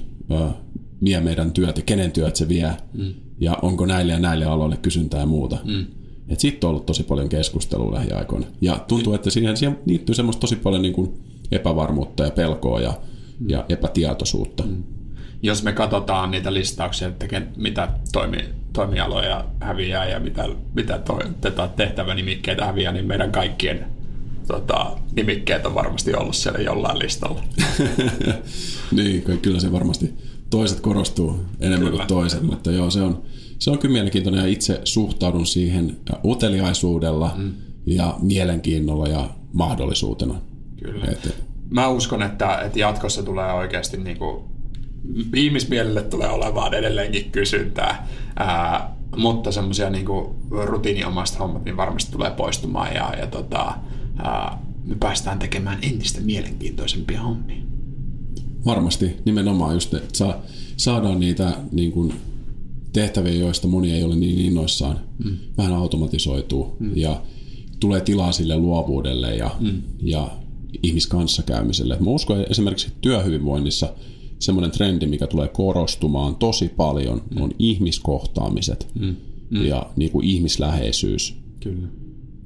vie 1.05 1.21
meidän 1.21 1.53
työt 1.53 1.77
ja 1.77 1.83
kenen 1.83 2.12
työt 2.12 2.37
se 2.37 2.49
vie. 2.49 2.71
Mm. 2.93 3.14
Ja 3.40 3.59
onko 3.62 3.87
näille 3.87 4.12
ja 4.12 4.19
näille 4.19 4.45
aloille 4.45 4.77
kysyntää 4.77 5.21
ja 5.21 5.27
muuta. 5.27 5.59
Mm. 5.64 5.87
Että 6.29 6.43
siitä 6.43 6.66
on 6.66 6.71
ollut 6.71 6.87
tosi 6.87 7.03
paljon 7.03 7.29
keskustelua 7.29 7.95
lähiaikoina. 7.95 8.47
Ja 8.61 8.85
tuntuu, 8.88 9.14
että 9.14 9.31
siihen, 9.31 9.57
siihen 9.57 9.79
liittyy 9.87 10.14
semmoista 10.14 10.40
tosi 10.40 10.57
paljon 10.57 10.83
niin 10.83 10.95
kuin 10.95 11.21
epävarmuutta 11.53 12.25
ja 12.25 12.31
pelkoa 12.31 12.81
ja, 12.81 12.95
mm. 13.40 13.51
ja 13.51 13.64
epätietoisuutta. 13.69 14.62
Mm. 14.62 14.83
Jos 15.43 15.62
me 15.62 15.73
katsotaan 15.73 16.31
niitä 16.31 16.55
listauksia, 16.55 17.09
että 17.09 17.43
mitä 17.57 17.88
toimi, 18.12 18.38
toimialoja 18.73 19.45
häviää 19.61 20.09
ja 20.09 20.21
mitä, 20.21 20.49
mitä 20.75 20.99
to, 20.99 21.19
tehtävänimikkeitä 21.77 22.66
häviää, 22.66 22.93
niin 22.93 23.07
meidän 23.07 23.33
kaikkien 23.33 23.87
tota, 24.51 24.97
nimikkeet 25.17 25.67
on 25.67 25.75
varmasti 25.75 26.15
ollut 26.15 26.37
siellä 26.37 26.59
jollain 26.59 26.99
listalla. 26.99 27.43
niin, 28.97 29.23
kyllä 29.43 29.61
se 29.61 29.73
varmasti 29.73 30.15
toiset 30.51 30.81
korostuu 30.81 31.41
enemmän 31.61 31.91
kyllä, 31.91 31.97
kuin 31.97 32.09
toiset, 32.09 32.43
mutta 32.43 32.71
joo, 32.71 32.91
se 32.91 33.03
on, 33.03 33.23
se 33.59 33.71
on 33.71 33.79
kyllä 33.79 33.93
mielenkiintoinen 33.93 34.41
ja 34.41 34.47
itse 34.47 34.81
suhtaudun 34.85 35.47
siihen 35.47 35.97
uteliaisuudella 36.25 37.35
mm. 37.37 37.53
ja 37.87 38.15
mielenkiinnolla 38.23 39.09
ja 39.09 39.31
mahdollisuutena. 39.53 40.35
Kyllä. 40.85 41.05
Et, 41.05 41.35
Mä 41.71 41.89
uskon, 41.89 42.23
että, 42.23 42.57
että 42.57 42.79
jatkossa 42.79 43.23
tulee 43.23 43.53
oikeasti 43.53 43.97
niin 43.97 44.19
kuin, 44.19 44.45
ihmismielelle 45.35 46.03
tulee 46.03 46.29
olemaan 46.29 46.75
edelleenkin 46.75 47.31
kysyntää, 47.31 48.09
ää, 48.37 48.97
mutta 49.17 49.53
semmoisia 49.53 49.91
niin 49.91 50.07
rutiiniomaiset 50.51 51.39
hommat 51.39 51.65
niin 51.65 51.77
varmasti 51.77 52.13
tulee 52.13 52.31
poistumaan 52.31 52.95
ja, 52.95 53.15
ja 53.19 53.27
tota, 53.27 53.75
me 54.85 54.97
päästään 55.01 55.39
tekemään 55.39 55.79
entistä 55.83 56.21
mielenkiintoisempia 56.21 57.23
hommia. 57.23 57.63
Varmasti, 58.65 59.17
nimenomaan 59.25 59.75
just, 59.75 59.95
että 59.95 60.19
saa, 60.19 60.43
saadaan 60.77 61.21
niitä 61.21 61.57
niin 61.73 61.93
kuin, 61.93 62.13
tehtäviä, 62.93 63.33
joista 63.33 63.69
moni 63.69 63.93
ei 63.93 64.05
ole 64.05 64.17
niin 64.17 64.39
innoissaan, 64.39 65.01
mm. 65.25 65.37
vähän 65.59 65.73
automatisoituu. 65.73 66.77
Mm. 66.79 66.97
Ja 66.97 67.23
tulee 67.81 68.01
tilaa 68.01 68.33
sille 68.33 68.57
luovuudelle 68.57 69.37
ja, 69.37 69.51
mm. 69.61 69.83
ja 70.03 70.31
ihmiskanssakäymiselle. 70.83 71.97
Mä 72.01 72.11
uskon 72.11 72.41
että 72.41 72.51
esimerkiksi 72.51 72.93
työhyvinvoinnissa 73.01 73.95
semmoinen 74.39 74.71
trendi, 74.71 75.07
mikä 75.07 75.27
tulee 75.27 75.49
korostumaan 75.49 76.37
tosi 76.37 76.69
paljon, 76.69 77.23
mm. 77.31 77.43
on 77.43 77.51
ihmiskohtaamiset 77.59 78.89
mm. 79.01 79.17
Mm. 79.51 79.65
ja 79.65 79.87
niin 79.97 80.11
kuin 80.11 80.27
ihmisläheisyys. 80.27 81.37
Kyllä. 81.61 81.89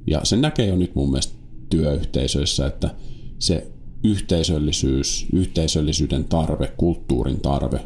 Ja 0.06 0.20
se 0.24 0.36
näkee 0.36 0.66
jo 0.66 0.76
nyt 0.76 0.94
mun 0.94 1.10
mielestä 1.10 1.34
työyhteisöissä, 1.70 2.66
että 2.66 2.90
se 3.38 3.66
yhteisöllisyys, 4.04 5.26
yhteisöllisyyden 5.32 6.24
tarve, 6.24 6.72
kulttuurin 6.76 7.40
tarve 7.40 7.80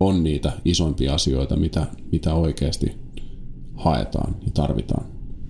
on 0.00 0.22
niitä 0.22 0.52
isoimpia 0.64 1.14
asioita, 1.14 1.56
mitä, 1.56 1.86
mitä 2.12 2.34
oikeasti 2.34 2.96
haetaan 3.74 4.36
ja 4.44 4.50
tarvitaan. 4.54 5.06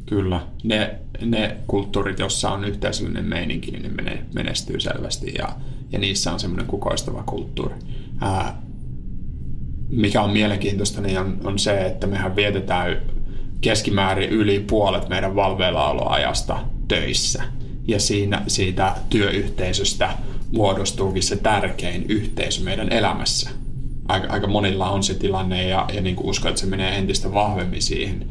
Kyllä. 0.06 0.46
Ne, 0.64 0.98
ne 1.24 1.56
kulttuurit, 1.66 2.18
joissa 2.18 2.50
on 2.50 2.64
yhteisöllinen 2.64 3.24
meininki, 3.24 3.70
niin 3.70 3.96
ne 3.96 4.24
menestyy 4.34 4.80
selvästi 4.80 5.34
ja, 5.38 5.48
ja 5.92 5.98
niissä 5.98 6.32
on 6.32 6.40
semmoinen 6.40 6.66
kukoistava 6.66 7.22
kulttuuri. 7.22 7.74
Ää, 8.20 8.62
mikä 9.88 10.22
on 10.22 10.30
mielenkiintoista, 10.30 11.00
niin 11.00 11.18
on, 11.18 11.40
on 11.44 11.58
se, 11.58 11.86
että 11.86 12.06
mehän 12.06 12.36
vietetään 12.36 13.02
keskimäärin 13.60 14.30
yli 14.30 14.60
puolet 14.60 15.08
meidän 15.08 15.36
valveillaoloajasta 15.36 16.58
töissä. 16.92 17.42
Ja 17.88 18.00
siinä, 18.00 18.42
siitä 18.46 18.94
työyhteisöstä 19.10 20.10
muodostuukin 20.52 21.22
se 21.22 21.36
tärkein 21.36 22.04
yhteisö 22.08 22.62
meidän 22.64 22.92
elämässä. 22.92 23.50
Aika, 24.08 24.32
aika 24.32 24.46
monilla 24.46 24.90
on 24.90 25.02
se 25.02 25.14
tilanne 25.14 25.68
ja, 25.68 25.86
ja 25.94 26.00
niin 26.00 26.16
kuin 26.16 26.26
uskon, 26.26 26.48
että 26.48 26.60
se 26.60 26.66
menee 26.66 26.98
entistä 26.98 27.34
vahvemmin 27.34 27.82
siihen. 27.82 28.26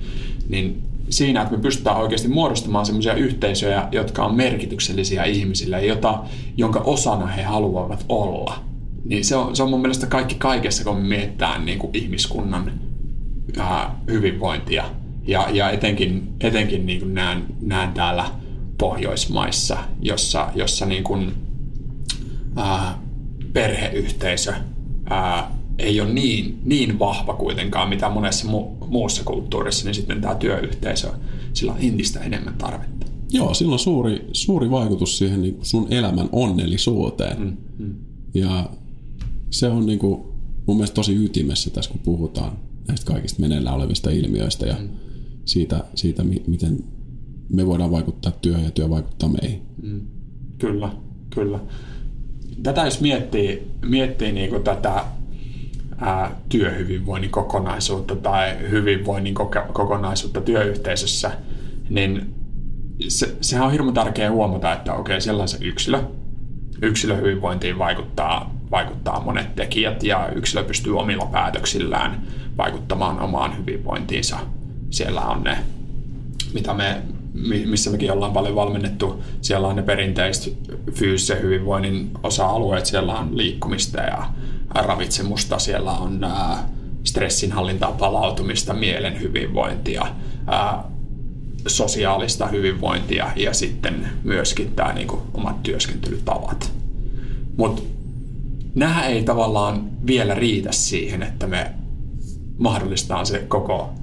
Niin 0.50 0.84
siinä, 1.10 1.42
että 1.42 1.56
me 1.56 1.62
pystytään 1.62 1.98
oikeasti 1.98 2.28
muodostamaan 2.28 2.86
sellaisia 2.86 3.14
yhteisöjä, 3.14 3.88
jotka 3.92 4.26
on 4.26 4.36
merkityksellisiä 4.36 5.24
ihmisille, 5.24 5.86
jota, 5.86 6.24
jonka 6.58 6.80
osana 6.80 7.28
he 7.28 7.44
haluavat 7.44 8.06
olla. 8.10 8.64
Niin 9.06 9.26
se 9.26 9.36
on, 9.36 9.56
se 9.56 9.64
on 9.64 9.70
mun 9.70 9.82
mielestä 9.82 10.08
kaikki 10.08 10.36
kaikessa, 10.36 10.84
kun 10.84 10.96
me 10.96 11.08
mietitään 11.08 11.66
niin 11.66 11.80
kuin 11.80 11.92
ihmiskunnan 11.94 12.72
ää, 13.58 13.96
hyvinvointia. 14.08 14.84
Ja, 15.28 15.48
ja 15.52 15.70
etenkin, 15.70 16.34
etenkin 16.42 16.86
niin 16.86 17.00
kuin 17.00 17.14
näen, 17.14 17.44
näen 17.62 17.92
täällä 17.92 18.41
Pohjoismaissa, 18.82 19.78
jossa, 20.02 20.50
jossa 20.56 20.86
niin 20.86 21.04
kuin, 21.04 21.32
ää, 22.56 23.02
perheyhteisö 23.54 24.54
ää, 25.10 25.52
ei 25.80 26.02
ole 26.02 26.14
niin, 26.14 26.60
niin 26.64 27.00
vahva 27.00 27.34
kuitenkaan, 27.34 27.90
mitä 27.90 28.10
monessa 28.10 28.48
mu- 28.48 28.88
muussa 28.88 29.24
kulttuurissa, 29.24 29.86
niin 29.86 29.96
sitten 29.96 30.22
tämä 30.22 30.36
työyhteisö, 30.36 31.08
sillä 31.54 31.72
on 31.72 31.78
entistä 31.82 32.20
enemmän 32.20 32.54
tarvetta. 32.54 33.06
Joo, 33.32 33.54
sillä 33.54 33.74
on 33.74 33.80
suuri, 33.80 34.28
suuri 34.34 34.72
vaikutus 34.72 35.18
siihen 35.18 35.42
niin 35.42 35.58
sun 35.62 35.88
elämän 35.90 36.30
onnellisuuteen. 36.32 37.40
Mm, 37.40 37.58
mm. 37.78 37.96
Ja 38.34 38.70
se 39.50 39.68
on 39.68 39.86
niin 39.86 40.00
kuin, 40.00 40.22
mun 40.68 40.78
mielestä 40.78 40.96
tosi 40.96 41.26
ytimessä 41.26 41.70
tässä, 41.70 41.92
kun 41.92 42.02
puhutaan 42.04 42.52
näistä 42.88 43.06
kaikista 43.06 43.42
meneillään 43.42 43.76
olevista 43.76 44.10
ilmiöistä 44.10 44.66
ja 44.66 44.76
mm. 44.80 44.90
siitä, 45.46 45.84
siitä, 45.96 46.24
miten 46.48 46.84
me 47.54 47.66
voidaan 47.66 47.92
vaikuttaa 47.92 48.32
työhön 48.32 48.64
ja 48.64 48.72
työ 48.72 48.90
vaikuttaa 48.90 49.30
meihin. 49.30 49.62
Mm. 49.82 50.02
Kyllä, 50.58 50.90
kyllä. 51.30 51.60
Tätä 52.64 52.86
jos 52.86 53.02
miettii, 53.02 53.72
miettii 53.86 54.32
niin 54.32 54.50
kuin 54.50 54.64
tätä 54.64 55.04
ää, 55.98 56.36
työhyvinvoinnin 56.50 57.32
kokonaisuutta 57.32 58.16
tai 58.16 58.70
hyvinvoinnin 58.70 59.36
kokonaisuutta 59.74 60.42
työyhteisössä, 60.42 61.32
niin 61.90 62.34
se, 63.08 63.36
sehän 63.42 63.66
on 63.66 63.72
hirveän 63.72 63.94
tärkeää 63.94 64.32
huomata, 64.32 64.74
että 64.74 64.94
okei, 64.94 65.22
sellaisen 65.22 65.64
yksilö, 65.64 66.04
yksilöhyvinvointiin 66.82 67.78
vaikuttaa, 67.78 68.56
vaikuttaa 68.72 69.24
monet 69.24 69.56
tekijät 69.56 70.04
ja 70.04 70.30
yksilö 70.36 70.64
pystyy 70.64 71.00
omilla 71.00 71.26
päätöksillään 71.26 72.28
vaikuttamaan 72.58 73.20
omaan 73.20 73.58
hyvinvointiinsa. 73.58 74.40
Siellä 74.90 75.22
on 75.22 75.44
ne, 75.44 75.58
mitä 76.54 76.74
me, 76.74 77.02
missä 77.66 77.90
mekin 77.90 78.12
ollaan 78.12 78.34
paljon 78.34 78.56
valmennettu, 78.56 79.24
siellä 79.42 79.68
on 79.68 79.76
ne 79.76 79.82
perinteiset 79.82 80.54
fyysisen 80.92 81.42
hyvinvoinnin 81.42 82.12
osa-alueet, 82.24 82.86
siellä 82.86 83.20
on 83.20 83.38
liikkumista 83.38 84.02
ja 84.02 84.30
ravitsemusta, 84.70 85.60
siellä 85.60 85.92
on 85.92 86.20
stressinhallintaa, 87.04 87.92
palautumista, 87.92 88.74
mielen 88.74 89.22
hyvinvointia, 89.22 90.08
sosiaalista 91.68 92.48
hyvinvointia 92.48 93.32
ja 93.36 93.54
sitten 93.54 94.08
myöskin 94.24 94.72
tämä 94.76 94.94
niin 94.94 95.08
kuin, 95.08 95.22
omat 95.34 95.64
työskentelytavat. 95.64 96.72
Mutta 97.58 97.82
nämä 98.76 99.06
ei 99.06 99.24
tavallaan 99.24 99.90
vielä 100.08 100.36
riitä 100.36 100.72
siihen, 100.72 101.24
että 101.24 101.48
me 101.48 101.72
mahdollistaa 102.58 103.26
se 103.26 103.40
koko, 103.40 103.94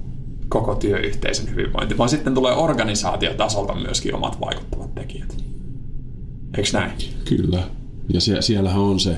koko 0.49 0.75
työyhteisön 0.75 1.49
hyvinvointi, 1.49 1.97
vaan 1.97 2.09
sitten 2.09 2.33
tulee 2.33 2.53
organisaatiotasolta 2.53 3.75
myöskin 3.75 4.15
omat 4.15 4.41
vaikuttavat 4.41 4.95
tekijät. 4.95 5.37
Eikö 6.57 6.69
näin? 6.73 6.91
Kyllä. 7.25 7.63
Ja 8.13 8.21
sie- 8.21 8.41
siellähän 8.41 8.81
on 8.81 8.99
se 8.99 9.17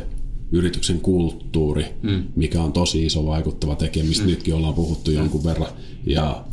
yrityksen 0.51 1.01
kulttuuri, 1.01 1.85
mm. 2.01 2.23
mikä 2.35 2.61
on 2.61 2.73
tosi 2.73 3.05
iso 3.05 3.25
vaikuttava 3.25 3.75
tekijä, 3.75 4.05
mistä 4.05 4.23
mm. 4.23 4.29
nytkin 4.29 4.53
ollaan 4.55 4.73
puhuttu 4.73 5.11
mm. 5.11 5.17
jonkun 5.17 5.43
verran. 5.43 5.69
Ja 6.05 6.45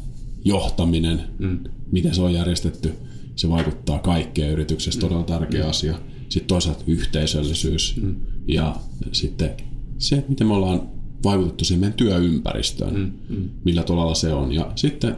johtaminen, 0.45 1.21
mm. 1.39 1.59
miten 1.93 2.15
se 2.15 2.23
on 2.23 2.35
järjestetty, 2.35 2.93
se 3.37 3.49
vaikuttaa 3.49 3.99
kaikkeen 3.99 4.53
yrityksessä, 4.53 5.01
todella 5.01 5.23
tärkeä 5.23 5.63
mm. 5.63 5.71
asia. 5.71 5.99
Sitten 6.29 6.49
toisaalta 6.49 6.85
yhteisöllisyys 6.87 7.97
mm. 8.03 8.17
ja 8.47 8.77
sitten 9.13 9.51
se, 9.99 10.25
miten 10.29 10.47
me 10.47 10.55
ollaan 10.55 10.98
vaikutettu 11.25 11.65
siihen 11.65 11.81
meidän 11.81 11.97
työympäristöön, 11.97 12.95
mm. 12.95 13.37
Mm. 13.37 13.49
millä 13.65 13.83
tavalla 13.83 14.15
se 14.15 14.33
on. 14.33 14.53
Ja 14.53 14.73
sitten 14.75 15.17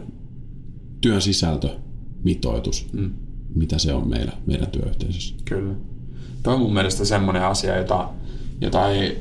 työn 1.01 1.23
sisältö, 1.23 1.69
mitoitus, 2.25 2.87
mm. 2.93 3.11
mitä 3.55 3.79
se 3.79 3.93
on 3.93 4.09
meillä, 4.09 4.33
meidän 4.47 4.71
työyhteisössä. 4.71 5.35
Kyllä. 5.45 5.75
Tuo 6.43 6.55
on 6.55 6.61
mun 6.61 6.75
mielestä 6.75 7.05
semmoinen 7.05 7.43
asia, 7.43 7.77
jota 7.77 8.09
jota 8.61 8.91
ei 8.91 9.19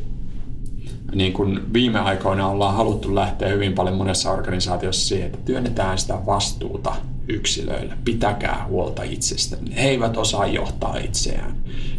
niin 1.15 1.34
kuin 1.34 1.74
viime 1.74 2.00
aikoina 2.00 2.50
ollaan 2.50 2.76
haluttu 2.76 3.15
lähteä 3.15 3.50
hyvin 3.50 3.74
paljon 3.74 3.96
monessa 3.98 4.32
organisaatiossa 4.32 5.08
siihen, 5.08 5.26
että 5.26 5.39
työnnetään 5.46 5.98
sitä 5.98 6.20
vastuuta 6.26 6.96
yksilöille. 7.30 7.94
Pitäkää 8.06 8.65
huolta 8.70 9.04
itsestä. 9.04 9.58
He 9.76 9.89
eivät 9.89 10.18
osaa 10.18 10.48
johtaa 10.48 10.98
itseään. 10.98 11.56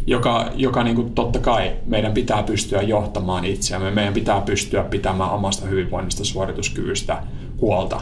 Joka, 0.07 0.51
joka 0.55 0.83
niin 0.83 0.95
kuin 0.95 1.13
totta 1.13 1.39
kai 1.39 1.73
meidän 1.85 2.13
pitää 2.13 2.43
pystyä 2.43 2.81
johtamaan 2.81 3.45
itseämme. 3.45 3.91
Meidän 3.91 4.13
pitää 4.13 4.41
pystyä 4.41 4.83
pitämään 4.83 5.31
omasta 5.31 5.67
hyvinvoinnista 5.67 6.25
suorituskyvystä 6.25 7.23
huolta. 7.61 8.01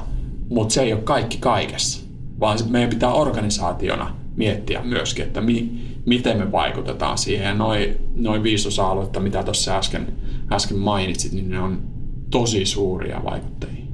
Mutta 0.49 0.73
se 0.73 0.81
ei 0.81 0.93
ole 0.93 1.01
kaikki 1.01 1.37
kaikessa. 1.37 2.05
Vaan 2.39 2.59
meidän 2.69 2.89
pitää 2.89 3.13
organisaationa 3.13 4.15
miettiä 4.35 4.81
myöskin, 4.83 5.25
että 5.25 5.41
mi, 5.41 5.71
miten 6.05 6.37
me 6.37 6.51
vaikutetaan 6.51 7.17
siihen. 7.17 7.45
Ja 7.45 7.53
noin 7.53 7.95
noi 8.15 8.43
viisi 8.43 8.67
osa-aluetta, 8.67 9.19
mitä 9.19 9.43
tuossa 9.43 9.77
äsken, 9.77 10.07
äsken 10.51 10.77
mainitsit, 10.77 11.31
niin 11.31 11.49
ne 11.49 11.59
on 11.59 11.81
tosi 12.29 12.65
suuria 12.65 13.21
vaikuttajia. 13.25 13.85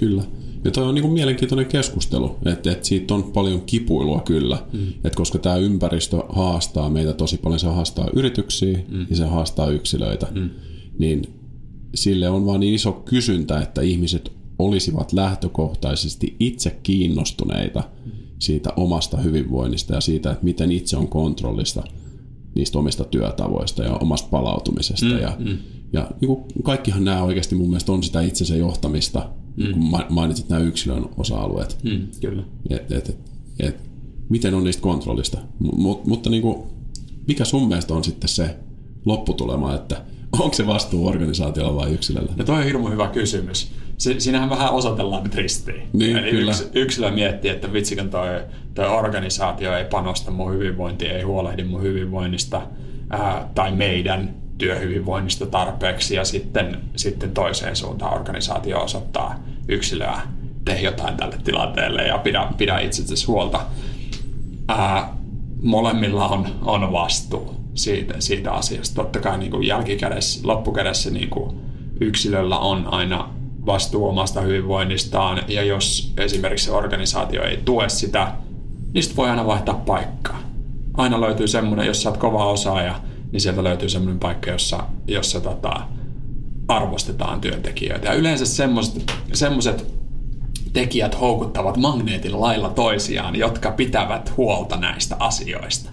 Kyllä. 0.00 0.22
Ja 0.66 0.72
toi 0.72 0.84
on 0.84 0.94
niin 0.94 1.02
kuin 1.02 1.14
mielenkiintoinen 1.14 1.66
keskustelu, 1.66 2.36
että, 2.44 2.72
että 2.72 2.86
siitä 2.86 3.14
on 3.14 3.22
paljon 3.22 3.60
kipuilua 3.60 4.20
kyllä, 4.20 4.58
mm. 4.72 4.88
että 4.88 5.16
koska 5.16 5.38
tämä 5.38 5.56
ympäristö 5.56 6.22
haastaa 6.28 6.90
meitä 6.90 7.12
tosi 7.12 7.36
paljon, 7.36 7.60
se 7.60 7.66
haastaa 7.66 8.08
yrityksiä 8.14 8.78
mm. 8.88 9.06
ja 9.10 9.16
se 9.16 9.24
haastaa 9.24 9.70
yksilöitä, 9.70 10.26
mm. 10.34 10.50
niin 10.98 11.26
sille 11.94 12.28
on 12.28 12.46
vaan 12.46 12.60
niin 12.60 12.74
iso 12.74 12.92
kysyntä, 12.92 13.60
että 13.60 13.80
ihmiset 13.80 14.32
olisivat 14.58 15.12
lähtökohtaisesti 15.12 16.36
itse 16.40 16.78
kiinnostuneita 16.82 17.82
mm 18.04 18.26
siitä 18.38 18.72
omasta 18.76 19.16
hyvinvoinnista 19.16 19.94
ja 19.94 20.00
siitä, 20.00 20.30
että 20.30 20.44
miten 20.44 20.72
itse 20.72 20.96
on 20.96 21.08
kontrollista 21.08 21.82
niistä 22.54 22.78
omista 22.78 23.04
työtavoista 23.04 23.82
ja 23.82 23.96
omasta 23.96 24.28
palautumisesta. 24.30 25.06
Mm, 25.06 25.18
ja, 25.18 25.36
mm. 25.38 25.58
ja 25.92 26.10
niin 26.20 26.26
kuin 26.26 26.44
kaikkihan 26.62 27.04
nämä 27.04 27.22
oikeasti 27.22 27.54
mun 27.54 27.68
mielestä 27.68 27.92
on 27.92 28.02
sitä 28.02 28.20
itsensä 28.20 28.56
johtamista, 28.56 29.30
mm. 29.56 29.72
kun 29.72 30.04
mainitsit 30.08 30.48
nämä 30.48 30.62
yksilön 30.62 31.04
osa-alueet. 31.16 31.78
Mm, 31.82 32.08
kyllä. 32.20 32.42
Et, 32.70 32.92
et, 32.92 33.08
et, 33.08 33.18
et, 33.60 33.90
miten 34.28 34.54
on 34.54 34.64
niistä 34.64 34.82
kontrollista. 34.82 35.38
M- 35.60 36.08
mutta 36.10 36.30
niin 36.30 36.42
kuin, 36.42 36.62
mikä 37.28 37.44
sun 37.44 37.68
mielestä 37.68 37.94
on 37.94 38.04
sitten 38.04 38.28
se 38.28 38.56
lopputulema, 39.04 39.74
että 39.74 40.02
onko 40.32 40.54
se 40.54 40.66
vastuu 40.66 41.06
organisaatiolla 41.06 41.74
vai 41.74 41.92
yksilöllä? 41.92 42.32
No 42.36 42.44
toi 42.44 42.56
on 42.56 42.64
hirmu 42.64 42.88
hyvä 42.88 43.08
kysymys 43.08 43.72
si, 43.98 44.20
siinähän 44.20 44.50
vähän 44.50 44.70
osoitellaan 44.70 45.22
nyt 45.22 45.34
ristiin. 45.34 45.82
Niin, 45.92 46.16
Eli 46.16 46.30
kyllä. 46.30 46.50
Yks, 46.50 46.70
yksilö 46.74 47.10
miettii, 47.10 47.50
että 47.50 47.72
vitsikön 47.72 48.10
toi, 48.10 48.28
toi 48.74 48.86
organisaatio 48.86 49.76
ei 49.76 49.84
panosta 49.84 50.30
mun 50.30 50.52
hyvinvointiin, 50.52 51.10
ei 51.10 51.22
huolehdi 51.22 51.64
mun 51.64 51.82
hyvinvoinnista 51.82 52.62
ää, 53.10 53.50
tai 53.54 53.72
meidän 53.72 54.34
työhyvinvoinnista 54.58 55.46
tarpeeksi 55.46 56.14
ja 56.14 56.24
sitten, 56.24 56.80
sitten 56.96 57.30
toiseen 57.30 57.76
suuntaan 57.76 58.14
organisaatio 58.14 58.82
osoittaa 58.82 59.38
yksilöä, 59.68 60.20
tee 60.64 60.80
jotain 60.80 61.16
tälle 61.16 61.38
tilanteelle 61.44 62.02
ja 62.02 62.18
pidä, 62.18 62.48
pidä 62.58 62.78
itsestäsi 62.78 63.26
huolta. 63.26 63.60
ää, 64.68 65.16
molemmilla 65.62 66.28
on, 66.28 66.46
on 66.62 66.92
vastuu 66.92 67.54
siitä, 67.74 68.14
siitä 68.18 68.52
asiasta. 68.52 68.94
Totta 68.94 69.20
kai 69.20 69.38
niin 69.38 69.50
kuin 69.50 69.66
jälkikädessä, 69.66 70.48
loppukädessä 70.48 71.10
niin 71.10 71.30
kuin 71.30 71.60
yksilöllä 72.00 72.58
on 72.58 72.86
aina 72.86 73.28
vastuu 73.66 74.08
omasta 74.08 74.40
hyvinvoinnistaan, 74.40 75.42
ja 75.48 75.62
jos 75.62 76.12
esimerkiksi 76.16 76.70
organisaatio 76.70 77.42
ei 77.42 77.56
tue 77.64 77.88
sitä, 77.88 78.32
niin 78.94 79.02
sitten 79.02 79.16
voi 79.16 79.30
aina 79.30 79.46
vaihtaa 79.46 79.82
paikkaa. 79.86 80.40
Aina 80.94 81.20
löytyy 81.20 81.48
semmoinen, 81.48 81.86
jos 81.86 82.02
sä 82.02 82.08
oot 82.08 82.18
kova 82.18 82.50
osaaja, 82.50 83.00
niin 83.36 83.42
sieltä 83.42 83.64
löytyy 83.64 83.88
semmoinen 83.88 84.18
paikka, 84.18 84.50
jossa, 84.50 84.84
jossa 85.06 85.40
tota, 85.40 85.80
arvostetaan 86.68 87.40
työntekijöitä. 87.40 88.08
Ja 88.08 88.14
yleensä 88.14 88.46
semmoiset 89.32 89.86
tekijät 90.72 91.20
houkuttavat 91.20 91.76
magneetin 91.76 92.40
lailla 92.40 92.68
toisiaan, 92.68 93.36
jotka 93.36 93.70
pitävät 93.70 94.36
huolta 94.36 94.76
näistä 94.76 95.16
asioista. 95.18 95.90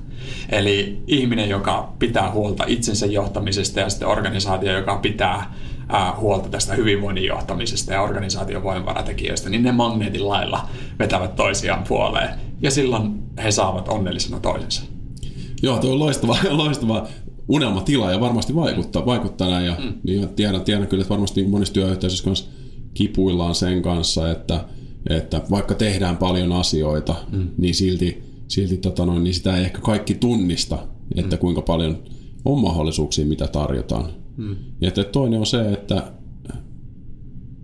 Eli 0.50 1.02
ihminen, 1.08 1.50
joka 1.50 1.94
pitää 2.00 2.32
huolta 2.32 2.64
itsensä 2.68 3.06
johtamisesta 3.06 3.80
ja 3.80 3.90
sitten 3.90 4.08
organisaatio, 4.08 4.78
joka 4.78 4.98
pitää 4.98 5.54
huolta 6.18 6.50
tästä 6.50 6.74
hyvinvoinnin 6.74 7.26
johtamisesta 7.26 7.94
ja 7.94 8.02
organisaation 8.02 8.64
voimavaratekijöistä, 8.64 9.50
niin 9.50 9.64
ne 9.64 9.72
magneetin 9.72 10.30
lailla 10.30 10.70
vetävät 11.00 11.36
toisiaan 11.36 11.84
puoleen 11.88 12.30
ja 12.62 12.72
silloin 12.72 13.24
he 13.44 13.52
saavat 13.52 13.88
onnellisena 13.88 14.40
toisensa. 14.40 14.94
Joo, 15.64 15.78
tuo 15.78 15.92
on 15.92 16.00
loistava, 16.00 16.38
loistava 16.64 17.08
unelmatila 17.48 18.12
ja 18.12 18.20
varmasti 18.20 18.56
vaikuttaa, 18.56 19.06
vaikuttaa 19.06 19.50
näin. 19.50 19.66
Ja, 19.66 19.76
mm. 19.80 19.94
niin 20.04 20.30
tiedän, 20.30 20.62
tiedän 20.62 20.88
kyllä, 20.88 21.02
että 21.02 21.10
varmasti 21.10 21.48
monissa 21.48 21.74
työyhteisöissä 21.74 22.26
kanssa 22.26 22.50
kipuillaan 22.94 23.56
sen 23.56 23.82
kanssa, 23.82 24.32
että, 24.32 24.66
että 25.10 25.42
vaikka 25.52 25.76
tehdään 25.76 26.18
paljon 26.18 26.52
asioita, 26.52 27.16
mm. 27.32 27.48
niin 27.58 27.76
silti, 27.76 28.24
silti 28.48 28.78
tota 28.78 29.06
noin, 29.06 29.24
niin 29.24 29.34
sitä 29.34 29.58
ei 29.58 29.64
ehkä 29.64 29.82
kaikki 29.82 30.14
tunnista, 30.14 30.88
että 31.16 31.36
mm. 31.36 31.40
kuinka 31.40 31.62
paljon 31.62 32.04
on 32.46 32.60
mahdollisuuksia, 32.60 33.26
mitä 33.26 33.48
tarjotaan. 33.48 34.10
Mm. 34.38 34.56
Ja 34.82 34.88
että 34.88 35.04
toinen 35.04 35.40
on 35.40 35.46
se, 35.46 35.74
että 35.74 36.04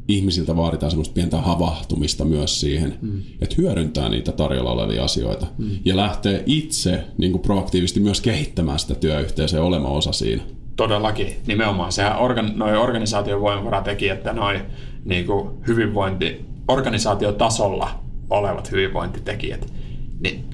ihmisiltä 0.09 0.55
vaaditaan 0.55 0.91
semmoista 0.91 1.13
pientä 1.13 1.37
havahtumista 1.37 2.25
myös 2.25 2.59
siihen, 2.59 2.97
mm. 3.01 3.21
että 3.41 3.55
hyödyntää 3.57 4.09
niitä 4.09 4.31
tarjolla 4.31 4.71
olevia 4.71 5.03
asioita 5.03 5.47
mm. 5.57 5.69
ja 5.85 5.95
lähtee 5.95 6.43
itse 6.45 7.03
niin 7.17 7.31
kuin 7.31 7.41
proaktiivisesti 7.41 7.99
myös 7.99 8.21
kehittämään 8.21 8.79
sitä 8.79 8.95
työyhteisöä 8.95 9.63
olema 9.63 9.87
osa 9.87 10.11
siinä. 10.11 10.43
Todellakin, 10.75 11.35
nimenomaan. 11.47 11.91
Sehän 11.91 12.19
organ, 12.19 12.51
noi 12.55 12.77
organisaation 12.77 13.41
voimavaratekijät 13.41 14.25
ja 14.25 14.33
noi 14.33 14.61
niin 15.05 15.25
kuin 15.25 15.49
hyvinvointi, 15.67 16.45
organisaatiotasolla 16.67 17.89
olevat 18.29 18.71
hyvinvointitekijät, 18.71 19.73
niin 20.19 20.45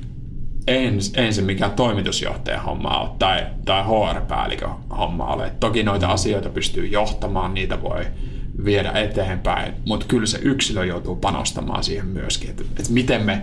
ei 1.18 1.34
se 1.34 1.42
mikään 1.42 1.72
toimitusjohtajan 1.72 2.64
homma 2.64 3.00
ole 3.00 3.10
tai, 3.20 3.46
tai 3.66 3.84
HR-päällikön 3.84 4.70
homma 4.98 5.26
ole. 5.26 5.52
Toki 5.60 5.84
noita 5.84 6.08
asioita 6.08 6.50
pystyy 6.50 6.88
johtamaan, 6.88 7.54
niitä 7.54 7.82
voi 7.82 8.06
viedä 8.66 8.92
eteenpäin, 8.92 9.74
mutta 9.86 10.06
kyllä 10.06 10.26
se 10.26 10.40
yksilö 10.42 10.86
joutuu 10.86 11.16
panostamaan 11.16 11.84
siihen 11.84 12.06
myöskin, 12.06 12.50
että, 12.50 12.64
että 12.80 12.94
miten, 12.94 13.22
me, 13.22 13.42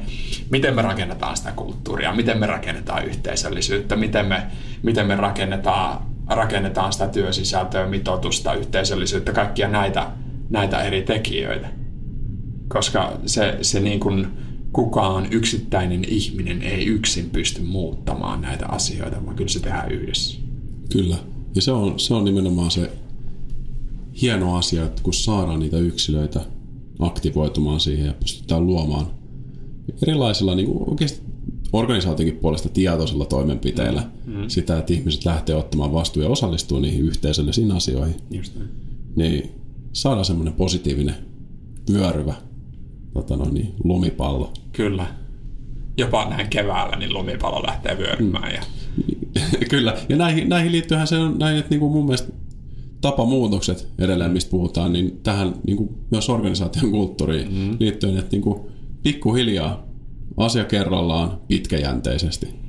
miten 0.50 0.74
me 0.74 0.82
rakennetaan 0.82 1.36
sitä 1.36 1.52
kulttuuria, 1.52 2.14
miten 2.14 2.38
me 2.38 2.46
rakennetaan 2.46 3.04
yhteisöllisyyttä, 3.04 3.96
miten 3.96 4.26
me, 4.26 4.42
miten 4.82 5.06
me 5.06 5.16
rakennetaan, 5.16 6.06
rakennetaan 6.26 6.92
sitä 6.92 7.08
työsisältöä, 7.08 7.86
mitoitusta, 7.86 8.54
yhteisöllisyyttä, 8.54 9.32
kaikkia 9.32 9.68
näitä, 9.68 10.10
näitä 10.50 10.82
eri 10.82 11.02
tekijöitä. 11.02 11.68
Koska 12.68 13.12
se, 13.26 13.58
se 13.62 13.80
niin 13.80 14.00
kuin, 14.00 14.26
kukaan 14.72 15.26
yksittäinen 15.30 16.04
ihminen 16.08 16.62
ei 16.62 16.86
yksin 16.86 17.30
pysty 17.30 17.62
muuttamaan 17.62 18.40
näitä 18.40 18.66
asioita, 18.66 19.26
vaan 19.26 19.36
kyllä 19.36 19.50
se 19.50 19.60
tehdään 19.60 19.92
yhdessä. 19.92 20.40
Kyllä. 20.92 21.16
Ja 21.54 21.62
se 21.62 21.72
on, 21.72 22.00
se 22.00 22.14
on 22.14 22.24
nimenomaan 22.24 22.70
se 22.70 22.90
hieno 24.20 24.56
asia, 24.56 24.84
että 24.84 25.02
kun 25.02 25.14
saadaan 25.14 25.60
niitä 25.60 25.78
yksilöitä 25.78 26.40
aktivoitumaan 26.98 27.80
siihen 27.80 28.06
ja 28.06 28.12
pystytään 28.12 28.66
luomaan 28.66 29.06
erilaisilla 30.02 30.54
niin 30.54 30.68
oikeasti 30.86 31.22
organisaationkin 31.72 32.36
puolesta 32.36 32.68
tietoisilla 32.68 33.24
toimenpiteillä 33.24 34.02
mm. 34.26 34.48
sitä, 34.48 34.78
että 34.78 34.92
ihmiset 34.92 35.24
lähtee 35.24 35.54
ottamaan 35.54 35.92
vastuun 35.92 36.24
ja 36.24 36.30
osallistuu 36.30 36.78
niihin 36.78 37.04
yhteisöllisiin 37.04 37.72
asioihin. 37.72 38.16
Just 38.30 38.54
niin. 38.54 38.68
niin 39.16 39.50
saadaan 39.92 40.24
semmoinen 40.24 40.54
positiivinen 40.54 41.14
vyöryvä 41.92 42.34
tota 43.14 43.36
noin, 43.36 43.54
niin, 43.54 43.74
lumipallo. 43.84 44.52
Kyllä. 44.72 45.06
Jopa 45.96 46.28
näin 46.28 46.48
keväällä 46.48 46.96
niin 46.96 47.12
lumipallo 47.12 47.62
lähtee 47.66 47.98
vyörymään. 47.98 48.52
Mm. 48.52 48.54
Ja... 48.54 48.62
Kyllä. 49.70 49.96
Ja 50.08 50.16
näihin, 50.16 50.48
näihin 50.48 50.72
liittyyhän 50.72 51.06
se 51.06 51.18
on 51.18 51.38
näin, 51.38 51.58
että 51.58 51.70
niin 51.70 51.80
kuin 51.80 51.92
mun 51.92 52.04
mielestä 52.04 52.32
tapamuutokset 53.02 53.88
edelleen, 53.98 54.30
mistä 54.30 54.50
puhutaan, 54.50 54.92
niin 54.92 55.20
tähän 55.22 55.54
niin 55.66 55.76
kuin 55.76 55.90
myös 56.10 56.30
organisaation 56.30 56.90
kulttuuriin 56.90 57.52
mm. 57.52 57.76
liittyen, 57.80 58.18
että 58.18 58.32
niin 58.32 58.42
kuin 58.42 58.60
pikkuhiljaa 59.02 59.86
asia 60.36 60.64
kerrallaan 60.64 61.40
pitkäjänteisesti. 61.48 62.62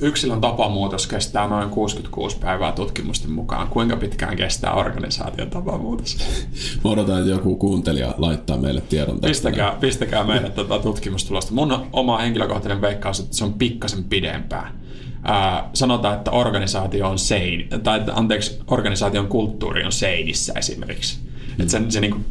Yksilön 0.00 0.40
tapamuutos 0.40 1.06
kestää 1.06 1.48
noin 1.48 1.70
66 1.70 2.36
päivää 2.38 2.72
tutkimusten 2.72 3.30
mukaan. 3.30 3.68
Kuinka 3.68 3.96
pitkään 3.96 4.36
kestää 4.36 4.74
organisaation 4.74 5.50
tapamuutos? 5.50 6.18
Mä 6.84 6.90
odotan, 6.90 7.18
että 7.18 7.30
joku 7.30 7.56
kuuntelija 7.56 8.14
laittaa 8.18 8.56
meille 8.56 8.80
tiedon 8.80 9.14
tästä. 9.14 9.28
Pistäkää, 9.28 9.76
pistäkää 9.80 10.24
meille 10.24 10.50
tätä 10.50 10.78
tutkimustulosta. 10.78 11.54
Mun 11.54 11.86
oma 11.92 12.18
henkilökohtainen 12.18 12.80
veikkaus, 12.80 13.20
että 13.20 13.36
se 13.36 13.44
on 13.44 13.54
pikkasen 13.54 14.04
pidempään 14.04 14.87
ää, 15.22 15.70
sanotaan, 15.74 16.16
että 16.16 16.30
organisaatio 16.30 17.08
on 17.08 17.18
sein, 17.18 17.68
tai 17.82 18.02
anteeksi, 18.12 18.58
organisaation 18.66 19.28
kulttuuri 19.28 19.84
on 19.84 19.92
seinissä 19.92 20.52
esimerkiksi. 20.56 21.18
Mm. 21.18 21.60
Että 21.60 21.70
se, 21.70 21.80
se 21.88 22.00
niin 22.00 22.10
kuin, 22.10 22.24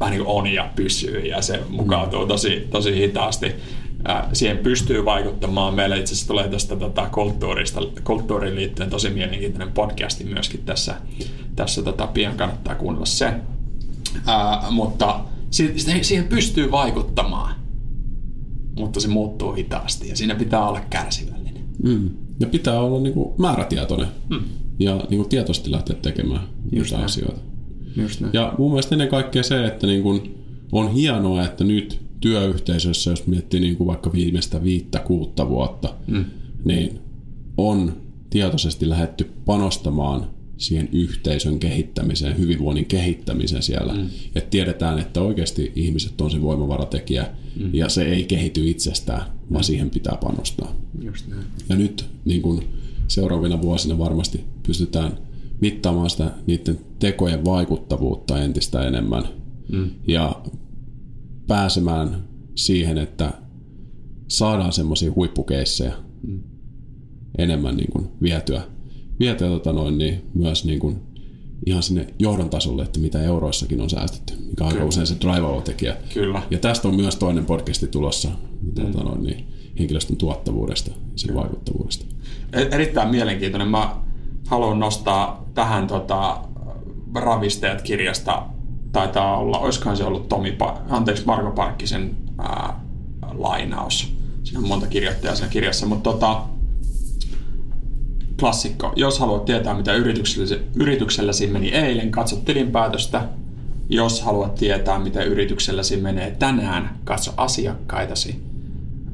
vähän 0.00 0.12
niin 0.12 0.24
kuin 0.24 0.36
on 0.36 0.46
ja 0.46 0.70
pysyy 0.76 1.20
ja 1.20 1.42
se 1.42 1.60
mukautuu 1.68 2.26
tosi, 2.26 2.68
tosi 2.70 2.94
hitaasti. 2.96 3.52
Ää, 4.04 4.28
siihen 4.32 4.58
pystyy 4.58 5.04
vaikuttamaan. 5.04 5.74
Meillä 5.74 5.96
itse 5.96 6.12
asiassa 6.12 6.28
tulee 6.28 6.48
tästä 6.48 6.76
tota, 6.76 7.08
kulttuurista, 7.12 7.80
kulttuuriin 8.04 8.56
liittyen 8.56 8.90
tosi 8.90 9.10
mielenkiintoinen 9.10 9.72
podcasti 9.72 10.24
myöskin 10.24 10.62
tässä, 10.66 10.94
tässä 11.56 11.82
tota, 11.82 12.06
pian 12.06 12.36
kannattaa 12.36 12.74
kuunnella 12.74 13.06
se. 13.06 13.32
Ää, 14.26 14.70
mutta 14.70 15.20
siihen 16.02 16.28
pystyy 16.28 16.70
vaikuttamaan, 16.70 17.54
mutta 18.76 19.00
se 19.00 19.08
muuttuu 19.08 19.52
hitaasti 19.52 20.08
ja 20.08 20.16
siinä 20.16 20.34
pitää 20.34 20.68
olla 20.68 20.80
kärsivällinen. 20.80 21.64
Mm. 21.82 22.10
Ja 22.40 22.46
pitää 22.46 22.80
olla 22.80 23.00
niin 23.00 23.12
kuin 23.14 23.34
määrätietoinen 23.38 24.08
hmm. 24.28 24.44
ja 24.78 24.96
niin 24.96 25.18
kuin 25.18 25.28
tietoisesti 25.28 25.70
lähteä 25.70 25.96
tekemään 25.96 26.40
Just 26.72 26.92
näin. 26.92 27.04
asioita. 27.04 27.40
Just 27.96 28.20
näin. 28.20 28.34
Ja 28.34 28.54
mun 28.58 28.70
mielestä 28.70 28.94
ennen 28.94 29.08
kaikkea 29.08 29.42
se, 29.42 29.66
että 29.66 29.86
niin 29.86 30.02
kuin 30.02 30.34
on 30.72 30.92
hienoa, 30.92 31.44
että 31.44 31.64
nyt 31.64 32.00
työyhteisössä, 32.20 33.10
jos 33.10 33.26
miettii 33.26 33.60
niin 33.60 33.76
kuin 33.76 33.86
vaikka 33.86 34.12
viimeistä 34.12 34.62
viittä, 34.62 34.98
kuutta 34.98 35.48
vuotta, 35.48 35.94
hmm. 36.10 36.24
niin 36.64 36.98
on 37.56 37.96
tietoisesti 38.30 38.88
lähetty 38.88 39.30
panostamaan 39.44 40.26
siihen 40.56 40.88
yhteisön 40.92 41.58
kehittämiseen, 41.58 42.38
hyvinvoinnin 42.38 42.86
kehittämiseen 42.86 43.62
siellä. 43.62 43.92
Mm. 43.92 44.06
Että 44.34 44.50
tiedetään, 44.50 44.98
että 44.98 45.20
oikeasti 45.20 45.72
ihmiset 45.76 46.20
on 46.20 46.30
se 46.30 46.42
voimavaratekijä 46.42 47.26
mm. 47.56 47.74
ja 47.74 47.88
se 47.88 48.02
ei 48.02 48.24
kehity 48.24 48.70
itsestään, 48.70 49.22
vaan 49.52 49.64
siihen 49.64 49.90
pitää 49.90 50.18
panostaa. 50.22 50.76
Just 51.02 51.28
näin. 51.28 51.46
Ja 51.68 51.76
nyt 51.76 52.06
niin 52.24 52.42
kun 52.42 52.62
seuraavina 53.08 53.62
vuosina 53.62 53.98
varmasti 53.98 54.44
pystytään 54.66 55.18
mittaamaan 55.60 56.10
sitä 56.10 56.30
niiden 56.46 56.78
tekojen 56.98 57.44
vaikuttavuutta 57.44 58.42
entistä 58.42 58.86
enemmän 58.86 59.24
mm. 59.72 59.90
ja 60.06 60.42
pääsemään 61.46 62.24
siihen, 62.54 62.98
että 62.98 63.32
saadaan 64.28 64.72
semmoisia 64.72 65.12
huippukeissejä 65.16 65.94
mm. 66.26 66.42
enemmän 67.38 67.76
niin 67.76 67.90
kuin 67.92 68.08
vietyä 68.22 68.62
vietyä 69.20 69.48
tota 69.48 69.72
noin, 69.72 69.98
niin 69.98 70.22
myös 70.34 70.64
niin 70.64 70.78
kuin 70.78 70.96
ihan 71.66 71.82
sinne 71.82 72.06
johdon 72.18 72.50
tasolle, 72.50 72.82
että 72.82 73.00
mitä 73.00 73.22
euroissakin 73.22 73.80
on 73.80 73.90
säästetty, 73.90 74.34
mikä 74.48 74.64
on 74.64 74.72
aika 74.72 74.84
usein 74.84 75.06
se 75.06 75.16
drive 75.20 75.62
tekijä. 75.64 75.96
Kyllä. 76.14 76.42
Ja 76.50 76.58
tästä 76.58 76.88
on 76.88 76.96
myös 76.96 77.16
toinen 77.16 77.46
podcasti 77.46 77.86
tulossa 77.86 78.28
mm. 78.62 78.74
tota 78.74 79.04
noin, 79.04 79.22
niin 79.22 79.46
henkilöstön 79.78 80.16
tuottavuudesta 80.16 80.90
ja 80.90 80.96
sen 81.16 81.28
Kyllä. 81.28 81.40
vaikuttavuudesta. 81.40 82.04
E- 82.52 82.68
erittäin 82.70 83.08
mielenkiintoinen. 83.08 83.68
Mä 83.68 83.96
haluan 84.46 84.78
nostaa 84.78 85.44
tähän 85.54 85.86
tota, 85.86 86.40
Ravisteet 87.14 87.82
kirjasta, 87.82 88.46
taitaa 88.92 89.36
olla, 89.36 89.58
olisikohan 89.58 89.96
se 89.96 90.04
ollut 90.04 90.28
Tomi, 90.28 90.56
anteeksi 90.90 91.26
Marko 91.26 91.50
Parkkisen 91.50 92.16
ää, 92.38 92.80
lainaus. 93.32 94.14
Siinä 94.42 94.60
on 94.60 94.68
monta 94.68 94.86
kirjoittajaa 94.86 95.36
siinä 95.36 95.50
kirjassa, 95.50 95.86
mutta 95.86 96.12
tota, 96.12 96.42
klassikko. 98.40 98.92
Jos 98.96 99.18
haluat 99.18 99.44
tietää, 99.44 99.74
mitä 99.74 99.94
yritykselläsi, 99.94 100.58
yritykselläsi 100.76 101.46
meni 101.46 101.68
eilen, 101.68 102.10
katso 102.10 102.36
tilinpäätöstä. 102.36 103.28
Jos 103.88 104.22
haluat 104.22 104.54
tietää, 104.54 104.98
mitä 104.98 105.22
yritykselläsi 105.22 105.96
menee 105.96 106.30
tänään, 106.38 106.98
katso 107.04 107.34
asiakkaitasi. 107.36 108.42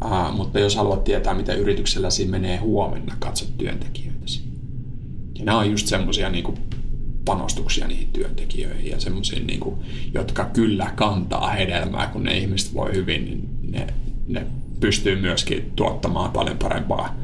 Uh, 0.05 0.37
mutta 0.37 0.61
jos 0.61 0.77
haluat 0.77 1.05
tietää, 1.05 1.35
mitä 1.35 1.55
yritykselläsi 1.55 2.27
menee 2.27 2.57
huomenna, 2.57 3.17
katso 3.19 3.45
työntekijöitäsi. 3.59 4.43
Ja 5.39 5.45
nämä 5.45 5.59
on 5.59 5.71
just 5.71 5.87
semmoisia 5.87 6.31
niin 6.31 6.55
panostuksia 7.25 7.87
niihin 7.87 8.09
työntekijöihin 8.13 8.91
ja 8.91 9.01
semmoisiin, 9.01 9.47
niin 9.47 9.61
jotka 10.15 10.45
kyllä 10.45 10.93
kantaa 10.97 11.51
hedelmää, 11.51 12.07
kun 12.07 12.25
ne 12.25 12.39
ihmiset 12.39 12.75
voi 12.75 12.95
hyvin, 12.95 13.25
niin 13.25 13.49
ne, 13.63 13.87
ne 14.29 14.47
pystyy 14.81 15.21
myöskin 15.21 15.73
tuottamaan 15.77 16.31
paljon 16.31 16.59
parempaa 16.59 17.17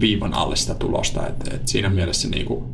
viivan 0.00 0.34
alle 0.34 0.56
sitä 0.56 0.74
tulosta. 0.74 1.26
Et, 1.26 1.48
et 1.54 1.68
siinä 1.68 1.88
mielessä 1.88 2.28
niin 2.28 2.46
kuin, 2.46 2.64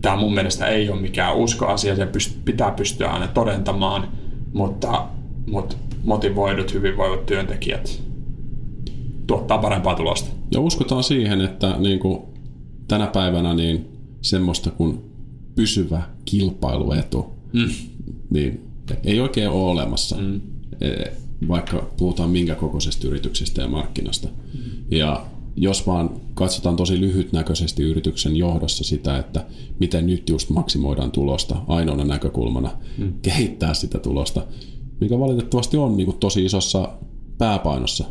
tämä 0.00 0.16
mun 0.16 0.34
mielestä 0.34 0.66
ei 0.66 0.90
ole 0.90 1.00
mikään 1.00 1.36
uskoasia, 1.36 1.96
se 1.96 2.04
pyst- 2.04 2.38
pitää 2.44 2.70
pystyä 2.70 3.08
aina 3.12 3.28
todentamaan, 3.28 4.08
mutta, 4.52 5.06
mutta 5.46 5.76
motivoidut, 6.04 6.74
hyvinvoivat 6.74 7.26
työntekijät 7.26 8.02
tuottaa 9.26 9.58
parempaa 9.58 9.94
tulosta. 9.94 10.30
Ja 10.50 10.60
uskotaan 10.60 11.04
siihen, 11.04 11.40
että 11.40 11.76
niin 11.78 11.98
kuin 11.98 12.22
tänä 12.88 13.06
päivänä 13.06 13.54
niin 13.54 13.88
semmoista 14.22 14.70
kuin 14.70 15.00
pysyvä 15.54 16.02
kilpailuetu, 16.24 17.34
mm. 17.52 17.68
niin 18.30 18.60
ei 19.04 19.20
oikein 19.20 19.48
ole 19.48 19.70
olemassa. 19.70 20.16
Mm. 20.16 20.40
E, 20.80 21.12
vaikka 21.48 21.90
puhutaan 21.96 22.30
minkä 22.30 22.54
kokoisesta 22.54 23.06
yrityksestä 23.06 23.62
ja 23.62 23.68
markkinasta. 23.68 24.28
Mm. 24.28 24.75
Ja 24.90 25.26
jos 25.56 25.86
vaan 25.86 26.10
katsotaan 26.34 26.76
tosi 26.76 27.00
lyhytnäköisesti 27.00 27.82
yrityksen 27.82 28.36
johdossa 28.36 28.84
sitä, 28.84 29.18
että 29.18 29.44
miten 29.80 30.06
nyt 30.06 30.28
just 30.28 30.50
maksimoidaan 30.50 31.10
tulosta 31.10 31.56
ainoana 31.68 32.04
näkökulmana, 32.04 32.70
mm. 32.98 33.12
kehittää 33.22 33.74
sitä 33.74 33.98
tulosta, 33.98 34.46
mikä 35.00 35.18
valitettavasti 35.18 35.76
on 35.76 35.96
niin 35.96 36.04
kuin 36.06 36.18
tosi 36.18 36.44
isossa 36.44 36.88
pääpainossa 37.38 38.04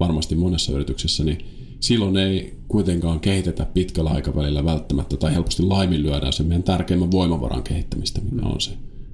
varmasti 0.00 0.34
monessa 0.34 0.72
yrityksessä, 0.72 1.24
niin 1.24 1.38
silloin 1.80 2.16
ei 2.16 2.54
kuitenkaan 2.68 3.20
kehitetä 3.20 3.66
pitkällä 3.74 4.10
aikavälillä 4.10 4.64
välttämättä 4.64 5.16
tai 5.16 5.34
helposti 5.34 5.62
laiminlyödään 5.62 6.32
se 6.32 6.42
meidän 6.42 6.62
tärkeimmän 6.62 7.10
voimavaran 7.10 7.62
kehittämistä, 7.62 8.20
mikä 8.20 8.46
on 8.46 8.60
se 8.60 8.70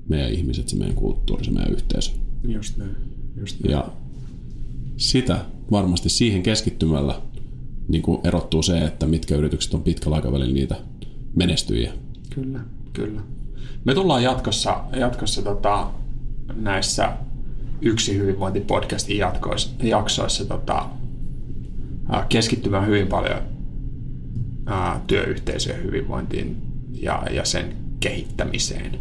meidän 0.09 0.33
ihmiset, 0.33 0.68
se 0.68 0.77
meidän 0.77 0.97
kulttuuri, 0.97 1.45
se 1.45 1.51
meidän 1.51 1.72
yhteisö. 1.72 2.12
Just 2.49 2.77
näin. 2.77 2.97
Just 3.37 3.61
näin. 3.61 3.72
Ja 3.72 3.89
sitä 4.97 5.38
varmasti 5.70 6.09
siihen 6.09 6.42
keskittymällä 6.42 7.20
niin 7.88 8.03
kuin 8.03 8.20
erottuu 8.24 8.62
se, 8.62 8.78
että 8.78 9.07
mitkä 9.07 9.36
yritykset 9.36 9.74
on 9.74 9.82
pitkällä 9.82 10.16
aikavälillä 10.16 10.55
niitä 10.55 10.76
menestyjiä. 11.36 11.92
Kyllä, 12.34 12.61
kyllä. 12.92 13.20
Me 13.84 13.95
tullaan 13.95 14.22
jatkossa, 14.22 14.84
jatkossa 14.97 15.42
tota, 15.42 15.90
näissä 16.55 17.12
yksi 17.80 18.18
hyvinvointipodcastin 18.18 19.18
jatkoissa, 19.18 19.70
jaksoissa 19.82 20.45
tota, 20.45 20.86
keskittymään 22.28 22.86
hyvin 22.86 23.07
paljon 23.07 23.40
ää, 24.66 25.01
työyhteisöjen 25.07 25.82
hyvinvointiin 25.82 26.57
ja, 26.92 27.22
ja 27.30 27.45
sen 27.45 27.76
kehittämiseen. 28.01 28.99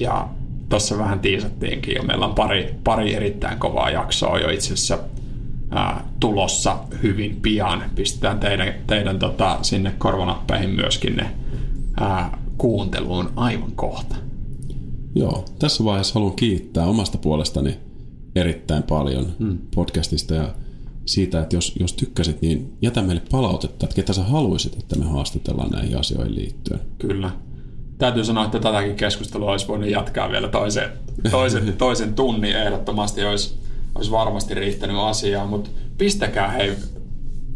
Ja 0.00 0.28
tuossa 0.68 0.98
vähän 0.98 1.20
tiisattiinkin 1.20 1.96
jo. 1.96 2.02
Meillä 2.02 2.26
on 2.26 2.34
pari, 2.34 2.74
pari 2.84 3.14
erittäin 3.14 3.58
kovaa 3.58 3.90
jaksoa 3.90 4.38
jo 4.38 4.50
itse 4.50 4.74
asiassa 4.74 4.98
ää, 5.72 6.04
tulossa 6.20 6.78
hyvin 7.02 7.38
pian. 7.42 7.82
Pistetään 7.94 8.40
teidän, 8.40 8.74
teidän 8.86 9.18
tota, 9.18 9.58
sinne 9.62 9.94
korvanappeihin 9.98 10.70
myöskin 10.70 11.16
ne 11.16 11.30
ää, 12.00 12.38
kuunteluun 12.58 13.30
aivan 13.36 13.72
kohta. 13.72 14.16
Joo, 15.14 15.44
tässä 15.58 15.84
vaiheessa 15.84 16.14
haluan 16.14 16.36
kiittää 16.36 16.86
omasta 16.86 17.18
puolestani 17.18 17.78
erittäin 18.34 18.82
paljon 18.82 19.26
hmm. 19.38 19.58
podcastista 19.74 20.34
ja 20.34 20.54
siitä, 21.06 21.40
että 21.42 21.56
jos, 21.56 21.72
jos 21.80 21.92
tykkäsit, 21.92 22.42
niin 22.42 22.72
jätä 22.82 23.02
meille 23.02 23.22
palautetta, 23.30 23.86
että 23.86 23.96
ketä 23.96 24.12
sä 24.12 24.22
haluaisit, 24.22 24.78
että 24.78 24.96
me 24.98 25.04
haastatellaan 25.04 25.70
näihin 25.70 25.98
asioihin 25.98 26.34
liittyen. 26.34 26.80
Kyllä. 26.98 27.30
Täytyy 27.98 28.24
sanoa, 28.24 28.44
että 28.44 28.58
tätäkin 28.58 28.96
keskustelua 28.96 29.50
olisi 29.50 29.68
voinut 29.68 29.90
jatkaa 29.90 30.30
vielä 30.30 30.48
toisen, 30.48 30.90
toisen, 31.30 31.72
toisen 31.78 32.14
tunnin 32.14 32.56
ehdottomasti 32.56 33.24
olisi, 33.24 33.61
olisi 33.94 34.10
varmasti 34.10 34.54
riittänyt 34.54 34.96
asiaa, 34.98 35.46
mutta 35.46 35.70
pistäkää 35.98 36.50
hei 36.50 36.76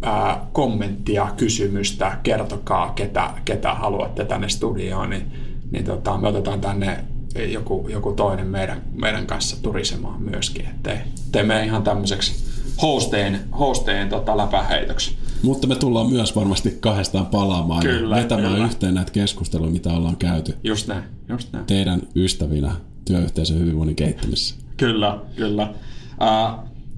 ää, 0.03 0.47
kommenttia, 0.53 1.28
kysymystä, 1.37 2.18
kertokaa 2.22 2.93
ketä, 2.93 3.30
ketä 3.45 3.74
haluatte 3.74 4.24
tänne 4.24 4.49
studioon, 4.49 5.11
niin, 5.11 5.32
niin 5.70 5.84
tota, 5.84 6.18
me 6.18 6.28
otetaan 6.28 6.61
tänne 6.61 7.05
joku, 7.53 7.89
joku 7.89 8.12
toinen 8.12 8.47
meidän, 8.47 8.82
meidän 8.95 9.26
kanssa 9.26 9.62
turisemaan 9.62 10.22
myöskin, 10.22 10.66
ettei 10.66 10.99
teemme 11.32 11.64
ihan 11.64 11.82
tämmöiseksi 11.82 12.47
hosteen, 12.82 13.41
hosteen 13.59 14.09
tota, 14.09 14.37
läpäheitoksi. 14.37 15.16
Mutta 15.43 15.66
me 15.66 15.74
tullaan 15.74 16.11
myös 16.11 16.37
varmasti 16.37 16.76
kahdestaan 16.80 17.26
palaamaan 17.26 17.82
kyllä, 17.82 18.16
ja 18.16 18.22
vetämään 18.22 18.53
kyllä. 18.53 18.66
yhteen 18.66 18.95
näitä 18.95 19.12
keskusteluja, 19.12 19.70
mitä 19.70 19.93
ollaan 19.93 20.16
käyty. 20.16 20.55
Just 20.64 20.89
näin, 20.89 21.03
just 21.28 21.53
näin. 21.53 21.66
Teidän 21.66 22.03
ystävinä 22.16 22.72
työyhteisön 23.05 23.59
hyvinvoinnin 23.59 23.97
kehittämisessä. 23.97 24.55
Kyllä, 24.76 25.18
kyllä. 25.37 25.74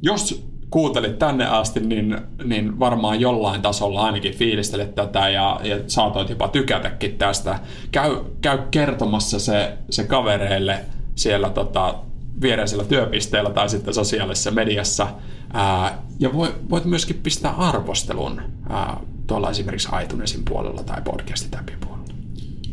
Jos 0.02 0.48
kuuntelit 0.70 1.18
tänne 1.18 1.46
asti, 1.46 1.80
niin, 1.80 2.16
niin 2.44 2.78
varmaan 2.78 3.20
jollain 3.20 3.62
tasolla 3.62 4.02
ainakin 4.02 4.34
fiilistelet 4.34 4.94
tätä 4.94 5.28
ja, 5.28 5.60
ja 5.64 5.76
saatoit 5.86 6.30
jopa 6.30 6.48
tykätäkin 6.48 7.18
tästä. 7.18 7.58
Käy, 7.92 8.16
käy 8.40 8.58
kertomassa 8.70 9.38
se, 9.38 9.78
se 9.90 10.04
kavereille 10.04 10.84
siellä 11.14 11.50
tota, 11.50 11.94
viereisellä 12.42 12.84
työpisteellä 12.84 13.50
tai 13.50 13.68
sitten 13.68 13.94
sosiaalisessa 13.94 14.50
mediassa. 14.50 15.06
Ää, 15.52 16.02
ja 16.20 16.30
voit 16.70 16.84
myöskin 16.84 17.16
pistää 17.22 17.52
arvostelun 17.52 18.42
ää, 18.68 19.00
tuolla 19.26 19.50
esimerkiksi 19.50 19.88
iTunesin 20.04 20.44
puolella 20.44 20.82
tai 20.82 21.02
podcastin 21.04 21.50
puolella. 21.80 22.04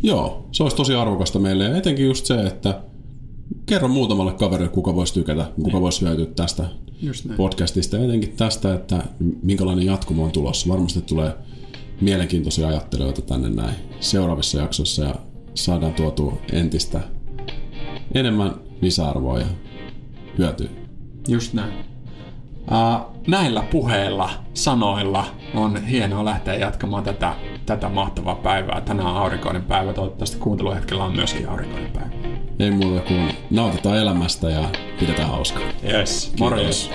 Joo, 0.04 0.48
se 0.52 0.64
olisi 0.64 0.78
tosi 0.78 0.96
arvokasta 0.96 1.40
meille 1.40 1.64
ja 1.64 1.78
etenkin 1.78 2.06
just 2.06 2.26
se, 2.26 2.42
että 2.42 2.80
kerro 3.66 3.88
muutamalle 3.88 4.34
kaverille, 4.34 4.70
kuka 4.70 4.96
voisi 4.96 5.14
tykätä, 5.14 5.52
kuka 5.56 5.72
niin. 5.72 5.82
voisi 5.82 6.02
hyötyä 6.02 6.26
tästä 6.26 6.66
podcastista 7.38 7.98
ja 7.98 8.06
etenkin 8.06 8.34
tästä, 8.38 8.74
että 8.74 9.04
minkälainen 9.44 9.86
jatkumo 9.86 10.24
on 10.24 10.32
tulossa. 10.32 10.70
Varmasti 10.70 11.02
tulee 11.02 11.34
mielenkiintoisia 12.02 12.68
ajattelijoita 12.68 13.22
tänne 13.22 13.50
näin 13.50 13.76
seuraavissa 14.00 14.60
jaksoissa 14.60 15.04
ja 15.04 15.16
saadaan 15.54 15.94
tuotua 15.94 16.38
entistä 16.52 17.02
enemmän 18.14 18.56
lisäarvoa 18.82 19.40
ja 19.40 19.46
hyötyä. 20.38 20.70
Just 21.28 21.54
näin. 21.54 21.74
Uh, 22.72 23.15
näillä 23.28 23.64
puheilla, 23.72 24.30
sanoilla 24.54 25.26
on 25.54 25.86
hienoa 25.86 26.26
lähteä 26.26 26.56
jatkamaan 26.56 27.04
tätä, 27.04 27.34
tätä 27.66 27.90
mahtavaa 27.90 28.36
päivää. 28.36 28.82
Tänään 28.82 29.08
on 29.08 29.18
aurinkoinen 29.18 29.64
päivä, 29.64 29.94
toivottavasti 29.94 30.38
kuunteluhetkellä 30.38 31.04
on 31.04 31.16
myöskin 31.16 31.50
aurinkoinen 31.50 31.92
päivä. 31.92 32.10
Ei 32.60 32.72
muuta 32.72 33.02
kuin 33.02 33.30
nautitaan 33.50 33.98
elämästä 33.98 34.50
ja 34.50 34.70
pidetään 35.00 35.30
hauskaa. 35.30 35.64
Yes, 35.84 36.34
morjens. 36.40 36.92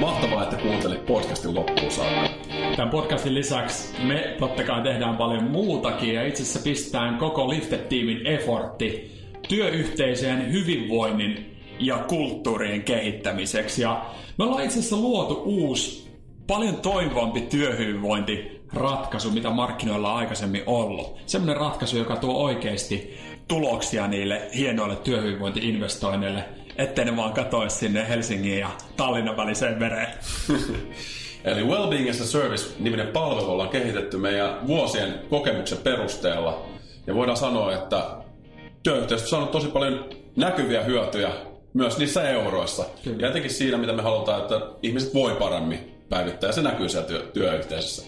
Mahtavaa, 0.00 0.42
että 0.42 0.56
kuuntelit 0.56 1.06
podcastin 1.06 1.54
loppuun 1.54 1.90
saakka. 1.90 2.28
Tämän 2.76 2.90
podcastin 2.90 3.34
lisäksi 3.34 4.02
me 4.02 4.36
totta 4.38 4.64
kai 4.64 4.82
tehdään 4.82 5.16
paljon 5.16 5.44
muutakin 5.44 6.14
ja 6.14 6.26
itse 6.26 6.42
asiassa 6.42 6.60
pistetään 6.64 7.18
koko 7.18 7.48
Lifted-tiimin 7.48 8.26
effortti 8.26 9.14
työyhteisöjen 9.48 10.52
hyvinvoinnin 10.52 11.56
ja 11.78 11.98
kulttuurien 11.98 12.82
kehittämiseksi. 12.82 13.82
Ja 13.82 14.04
me 14.38 14.44
ollaan 14.44 14.64
itse 14.64 14.78
asiassa 14.78 14.96
luotu 14.96 15.42
uusi, 15.44 16.10
paljon 16.46 16.76
toimivampi 16.76 17.40
työhyvinvointiratkaisu, 17.40 19.30
mitä 19.30 19.50
markkinoilla 19.50 20.12
on 20.12 20.18
aikaisemmin 20.18 20.62
ollut. 20.66 21.16
Semmoinen 21.26 21.56
ratkaisu, 21.56 21.96
joka 21.96 22.16
tuo 22.16 22.34
oikeasti 22.34 23.18
tuloksia 23.48 24.06
niille 24.06 24.48
hienoille 24.56 24.96
työhyvinvointiinvestoinneille, 24.96 26.44
ettei 26.76 27.04
ne 27.04 27.16
vaan 27.16 27.32
katoisi 27.32 27.76
sinne 27.76 28.08
Helsingin 28.08 28.58
ja 28.58 28.70
Tallinnan 28.96 29.36
väliseen 29.36 29.80
vereen. 29.80 30.08
Eli 31.44 31.64
Wellbeing 31.64 32.10
as 32.10 32.20
a 32.20 32.26
Service-niminen 32.26 33.06
palvelu 33.06 33.50
ollaan 33.50 33.68
kehitetty 33.68 34.16
meidän 34.16 34.66
vuosien 34.66 35.14
kokemuksen 35.30 35.78
perusteella. 35.78 36.62
Ja 37.06 37.14
voidaan 37.14 37.36
sanoa, 37.36 37.74
että 37.74 38.06
työyhteisöstä 38.82 39.30
saanut 39.30 39.50
tosi 39.50 39.68
paljon 39.68 40.04
näkyviä 40.36 40.82
hyötyjä 40.82 41.30
myös 41.74 41.98
niissä 41.98 42.28
euroissa. 42.30 42.84
Kyllä. 43.04 43.18
Ja 43.20 43.28
etenkin 43.28 43.50
siinä, 43.50 43.78
mitä 43.78 43.92
me 43.92 44.02
halutaan, 44.02 44.42
että 44.42 44.60
ihmiset 44.82 45.14
voi 45.14 45.34
paremmin 45.34 45.94
päivittää, 46.08 46.48
ja 46.48 46.52
se 46.52 46.62
näkyy 46.62 46.88
siellä 46.88 47.08
työ, 47.08 47.30
työyhteisössä. 47.32 48.02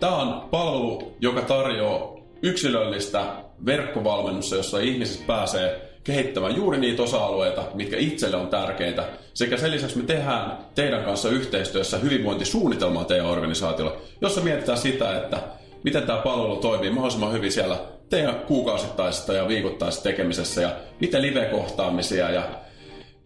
Tämä 0.00 0.16
on 0.16 0.48
palvelu, 0.50 1.16
joka 1.20 1.42
tarjoaa 1.42 2.16
yksilöllistä 2.42 3.24
verkkovalmennusta, 3.66 4.56
jossa 4.56 4.80
ihmiset 4.80 5.26
pääsee 5.26 5.90
kehittämään 6.04 6.56
juuri 6.56 6.78
niitä 6.78 7.02
osa-alueita, 7.02 7.64
mitkä 7.74 7.96
itselle 7.96 8.36
on 8.36 8.48
tärkeitä. 8.48 9.04
Sekä 9.34 9.56
sen 9.56 9.70
lisäksi 9.70 9.98
me 9.98 10.04
tehdään 10.04 10.58
teidän 10.74 11.04
kanssa 11.04 11.28
yhteistyössä 11.28 11.98
hyvinvointisuunnitelmaa 11.98 13.04
teidän 13.04 13.26
organisaatiolle, 13.26 13.96
jossa 14.20 14.40
mietitään 14.40 14.78
sitä, 14.78 15.16
että 15.16 15.38
miten 15.82 16.02
tämä 16.02 16.18
palvelu 16.18 16.56
toimii 16.56 16.90
mahdollisimman 16.90 17.32
hyvin 17.32 17.52
siellä 17.52 17.76
teidän 18.10 18.34
kuukausittaisessa 18.34 19.32
ja 19.32 19.48
viikoittaisessa 19.48 20.02
tekemisessä 20.02 20.62
ja 20.62 20.70
miten 21.00 21.22
live-kohtaamisia 21.22 22.30
ja 22.30 22.42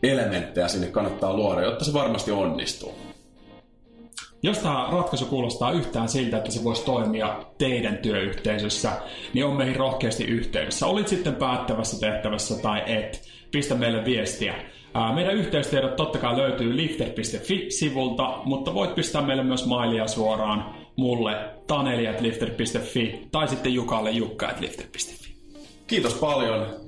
elementtejä 0.03 0.69
sinne 0.69 0.87
kannattaa 0.87 1.37
luoda, 1.37 1.63
jotta 1.63 1.85
se 1.85 1.93
varmasti 1.93 2.31
onnistuu. 2.33 2.95
Jos 4.43 4.59
tämä 4.59 4.89
ratkaisu 4.93 5.27
kuulostaa 5.27 5.73
yhtään 5.73 6.09
siltä, 6.09 6.37
että 6.37 6.51
se 6.51 6.65
voisi 6.65 6.85
toimia 6.85 7.45
teidän 7.59 7.99
työyhteisössä, 7.99 8.93
niin 9.35 9.45
on 9.45 9.57
meihin 9.57 9.77
rohkeasti 9.77 10.25
yhteydessä. 10.25 10.87
Olit 10.87 11.09
sitten 11.09 11.35
päättävässä 11.35 12.01
tehtävässä 12.01 12.63
tai 12.63 12.83
et, 12.87 13.29
pistä 13.51 13.75
meille 13.75 14.05
viestiä. 14.05 14.55
Meidän 15.15 15.35
yhteystiedot 15.35 15.97
totta 15.97 16.19
kai 16.19 16.37
löytyy 16.37 16.77
lifter.fi-sivulta, 16.77 18.39
mutta 18.45 18.75
voit 18.75 18.95
pistää 18.95 19.23
meille 19.23 19.43
myös 19.43 19.67
mailia 19.67 20.07
suoraan 20.07 20.75
mulle 20.97 21.37
taneli.lifter.fi 21.67 23.29
tai 23.33 23.49
sitten 23.49 23.75
Jukalle 23.75 24.11
jukka.lifter.fi. 24.11 25.35
Kiitos 25.87 26.15
paljon. 26.15 26.88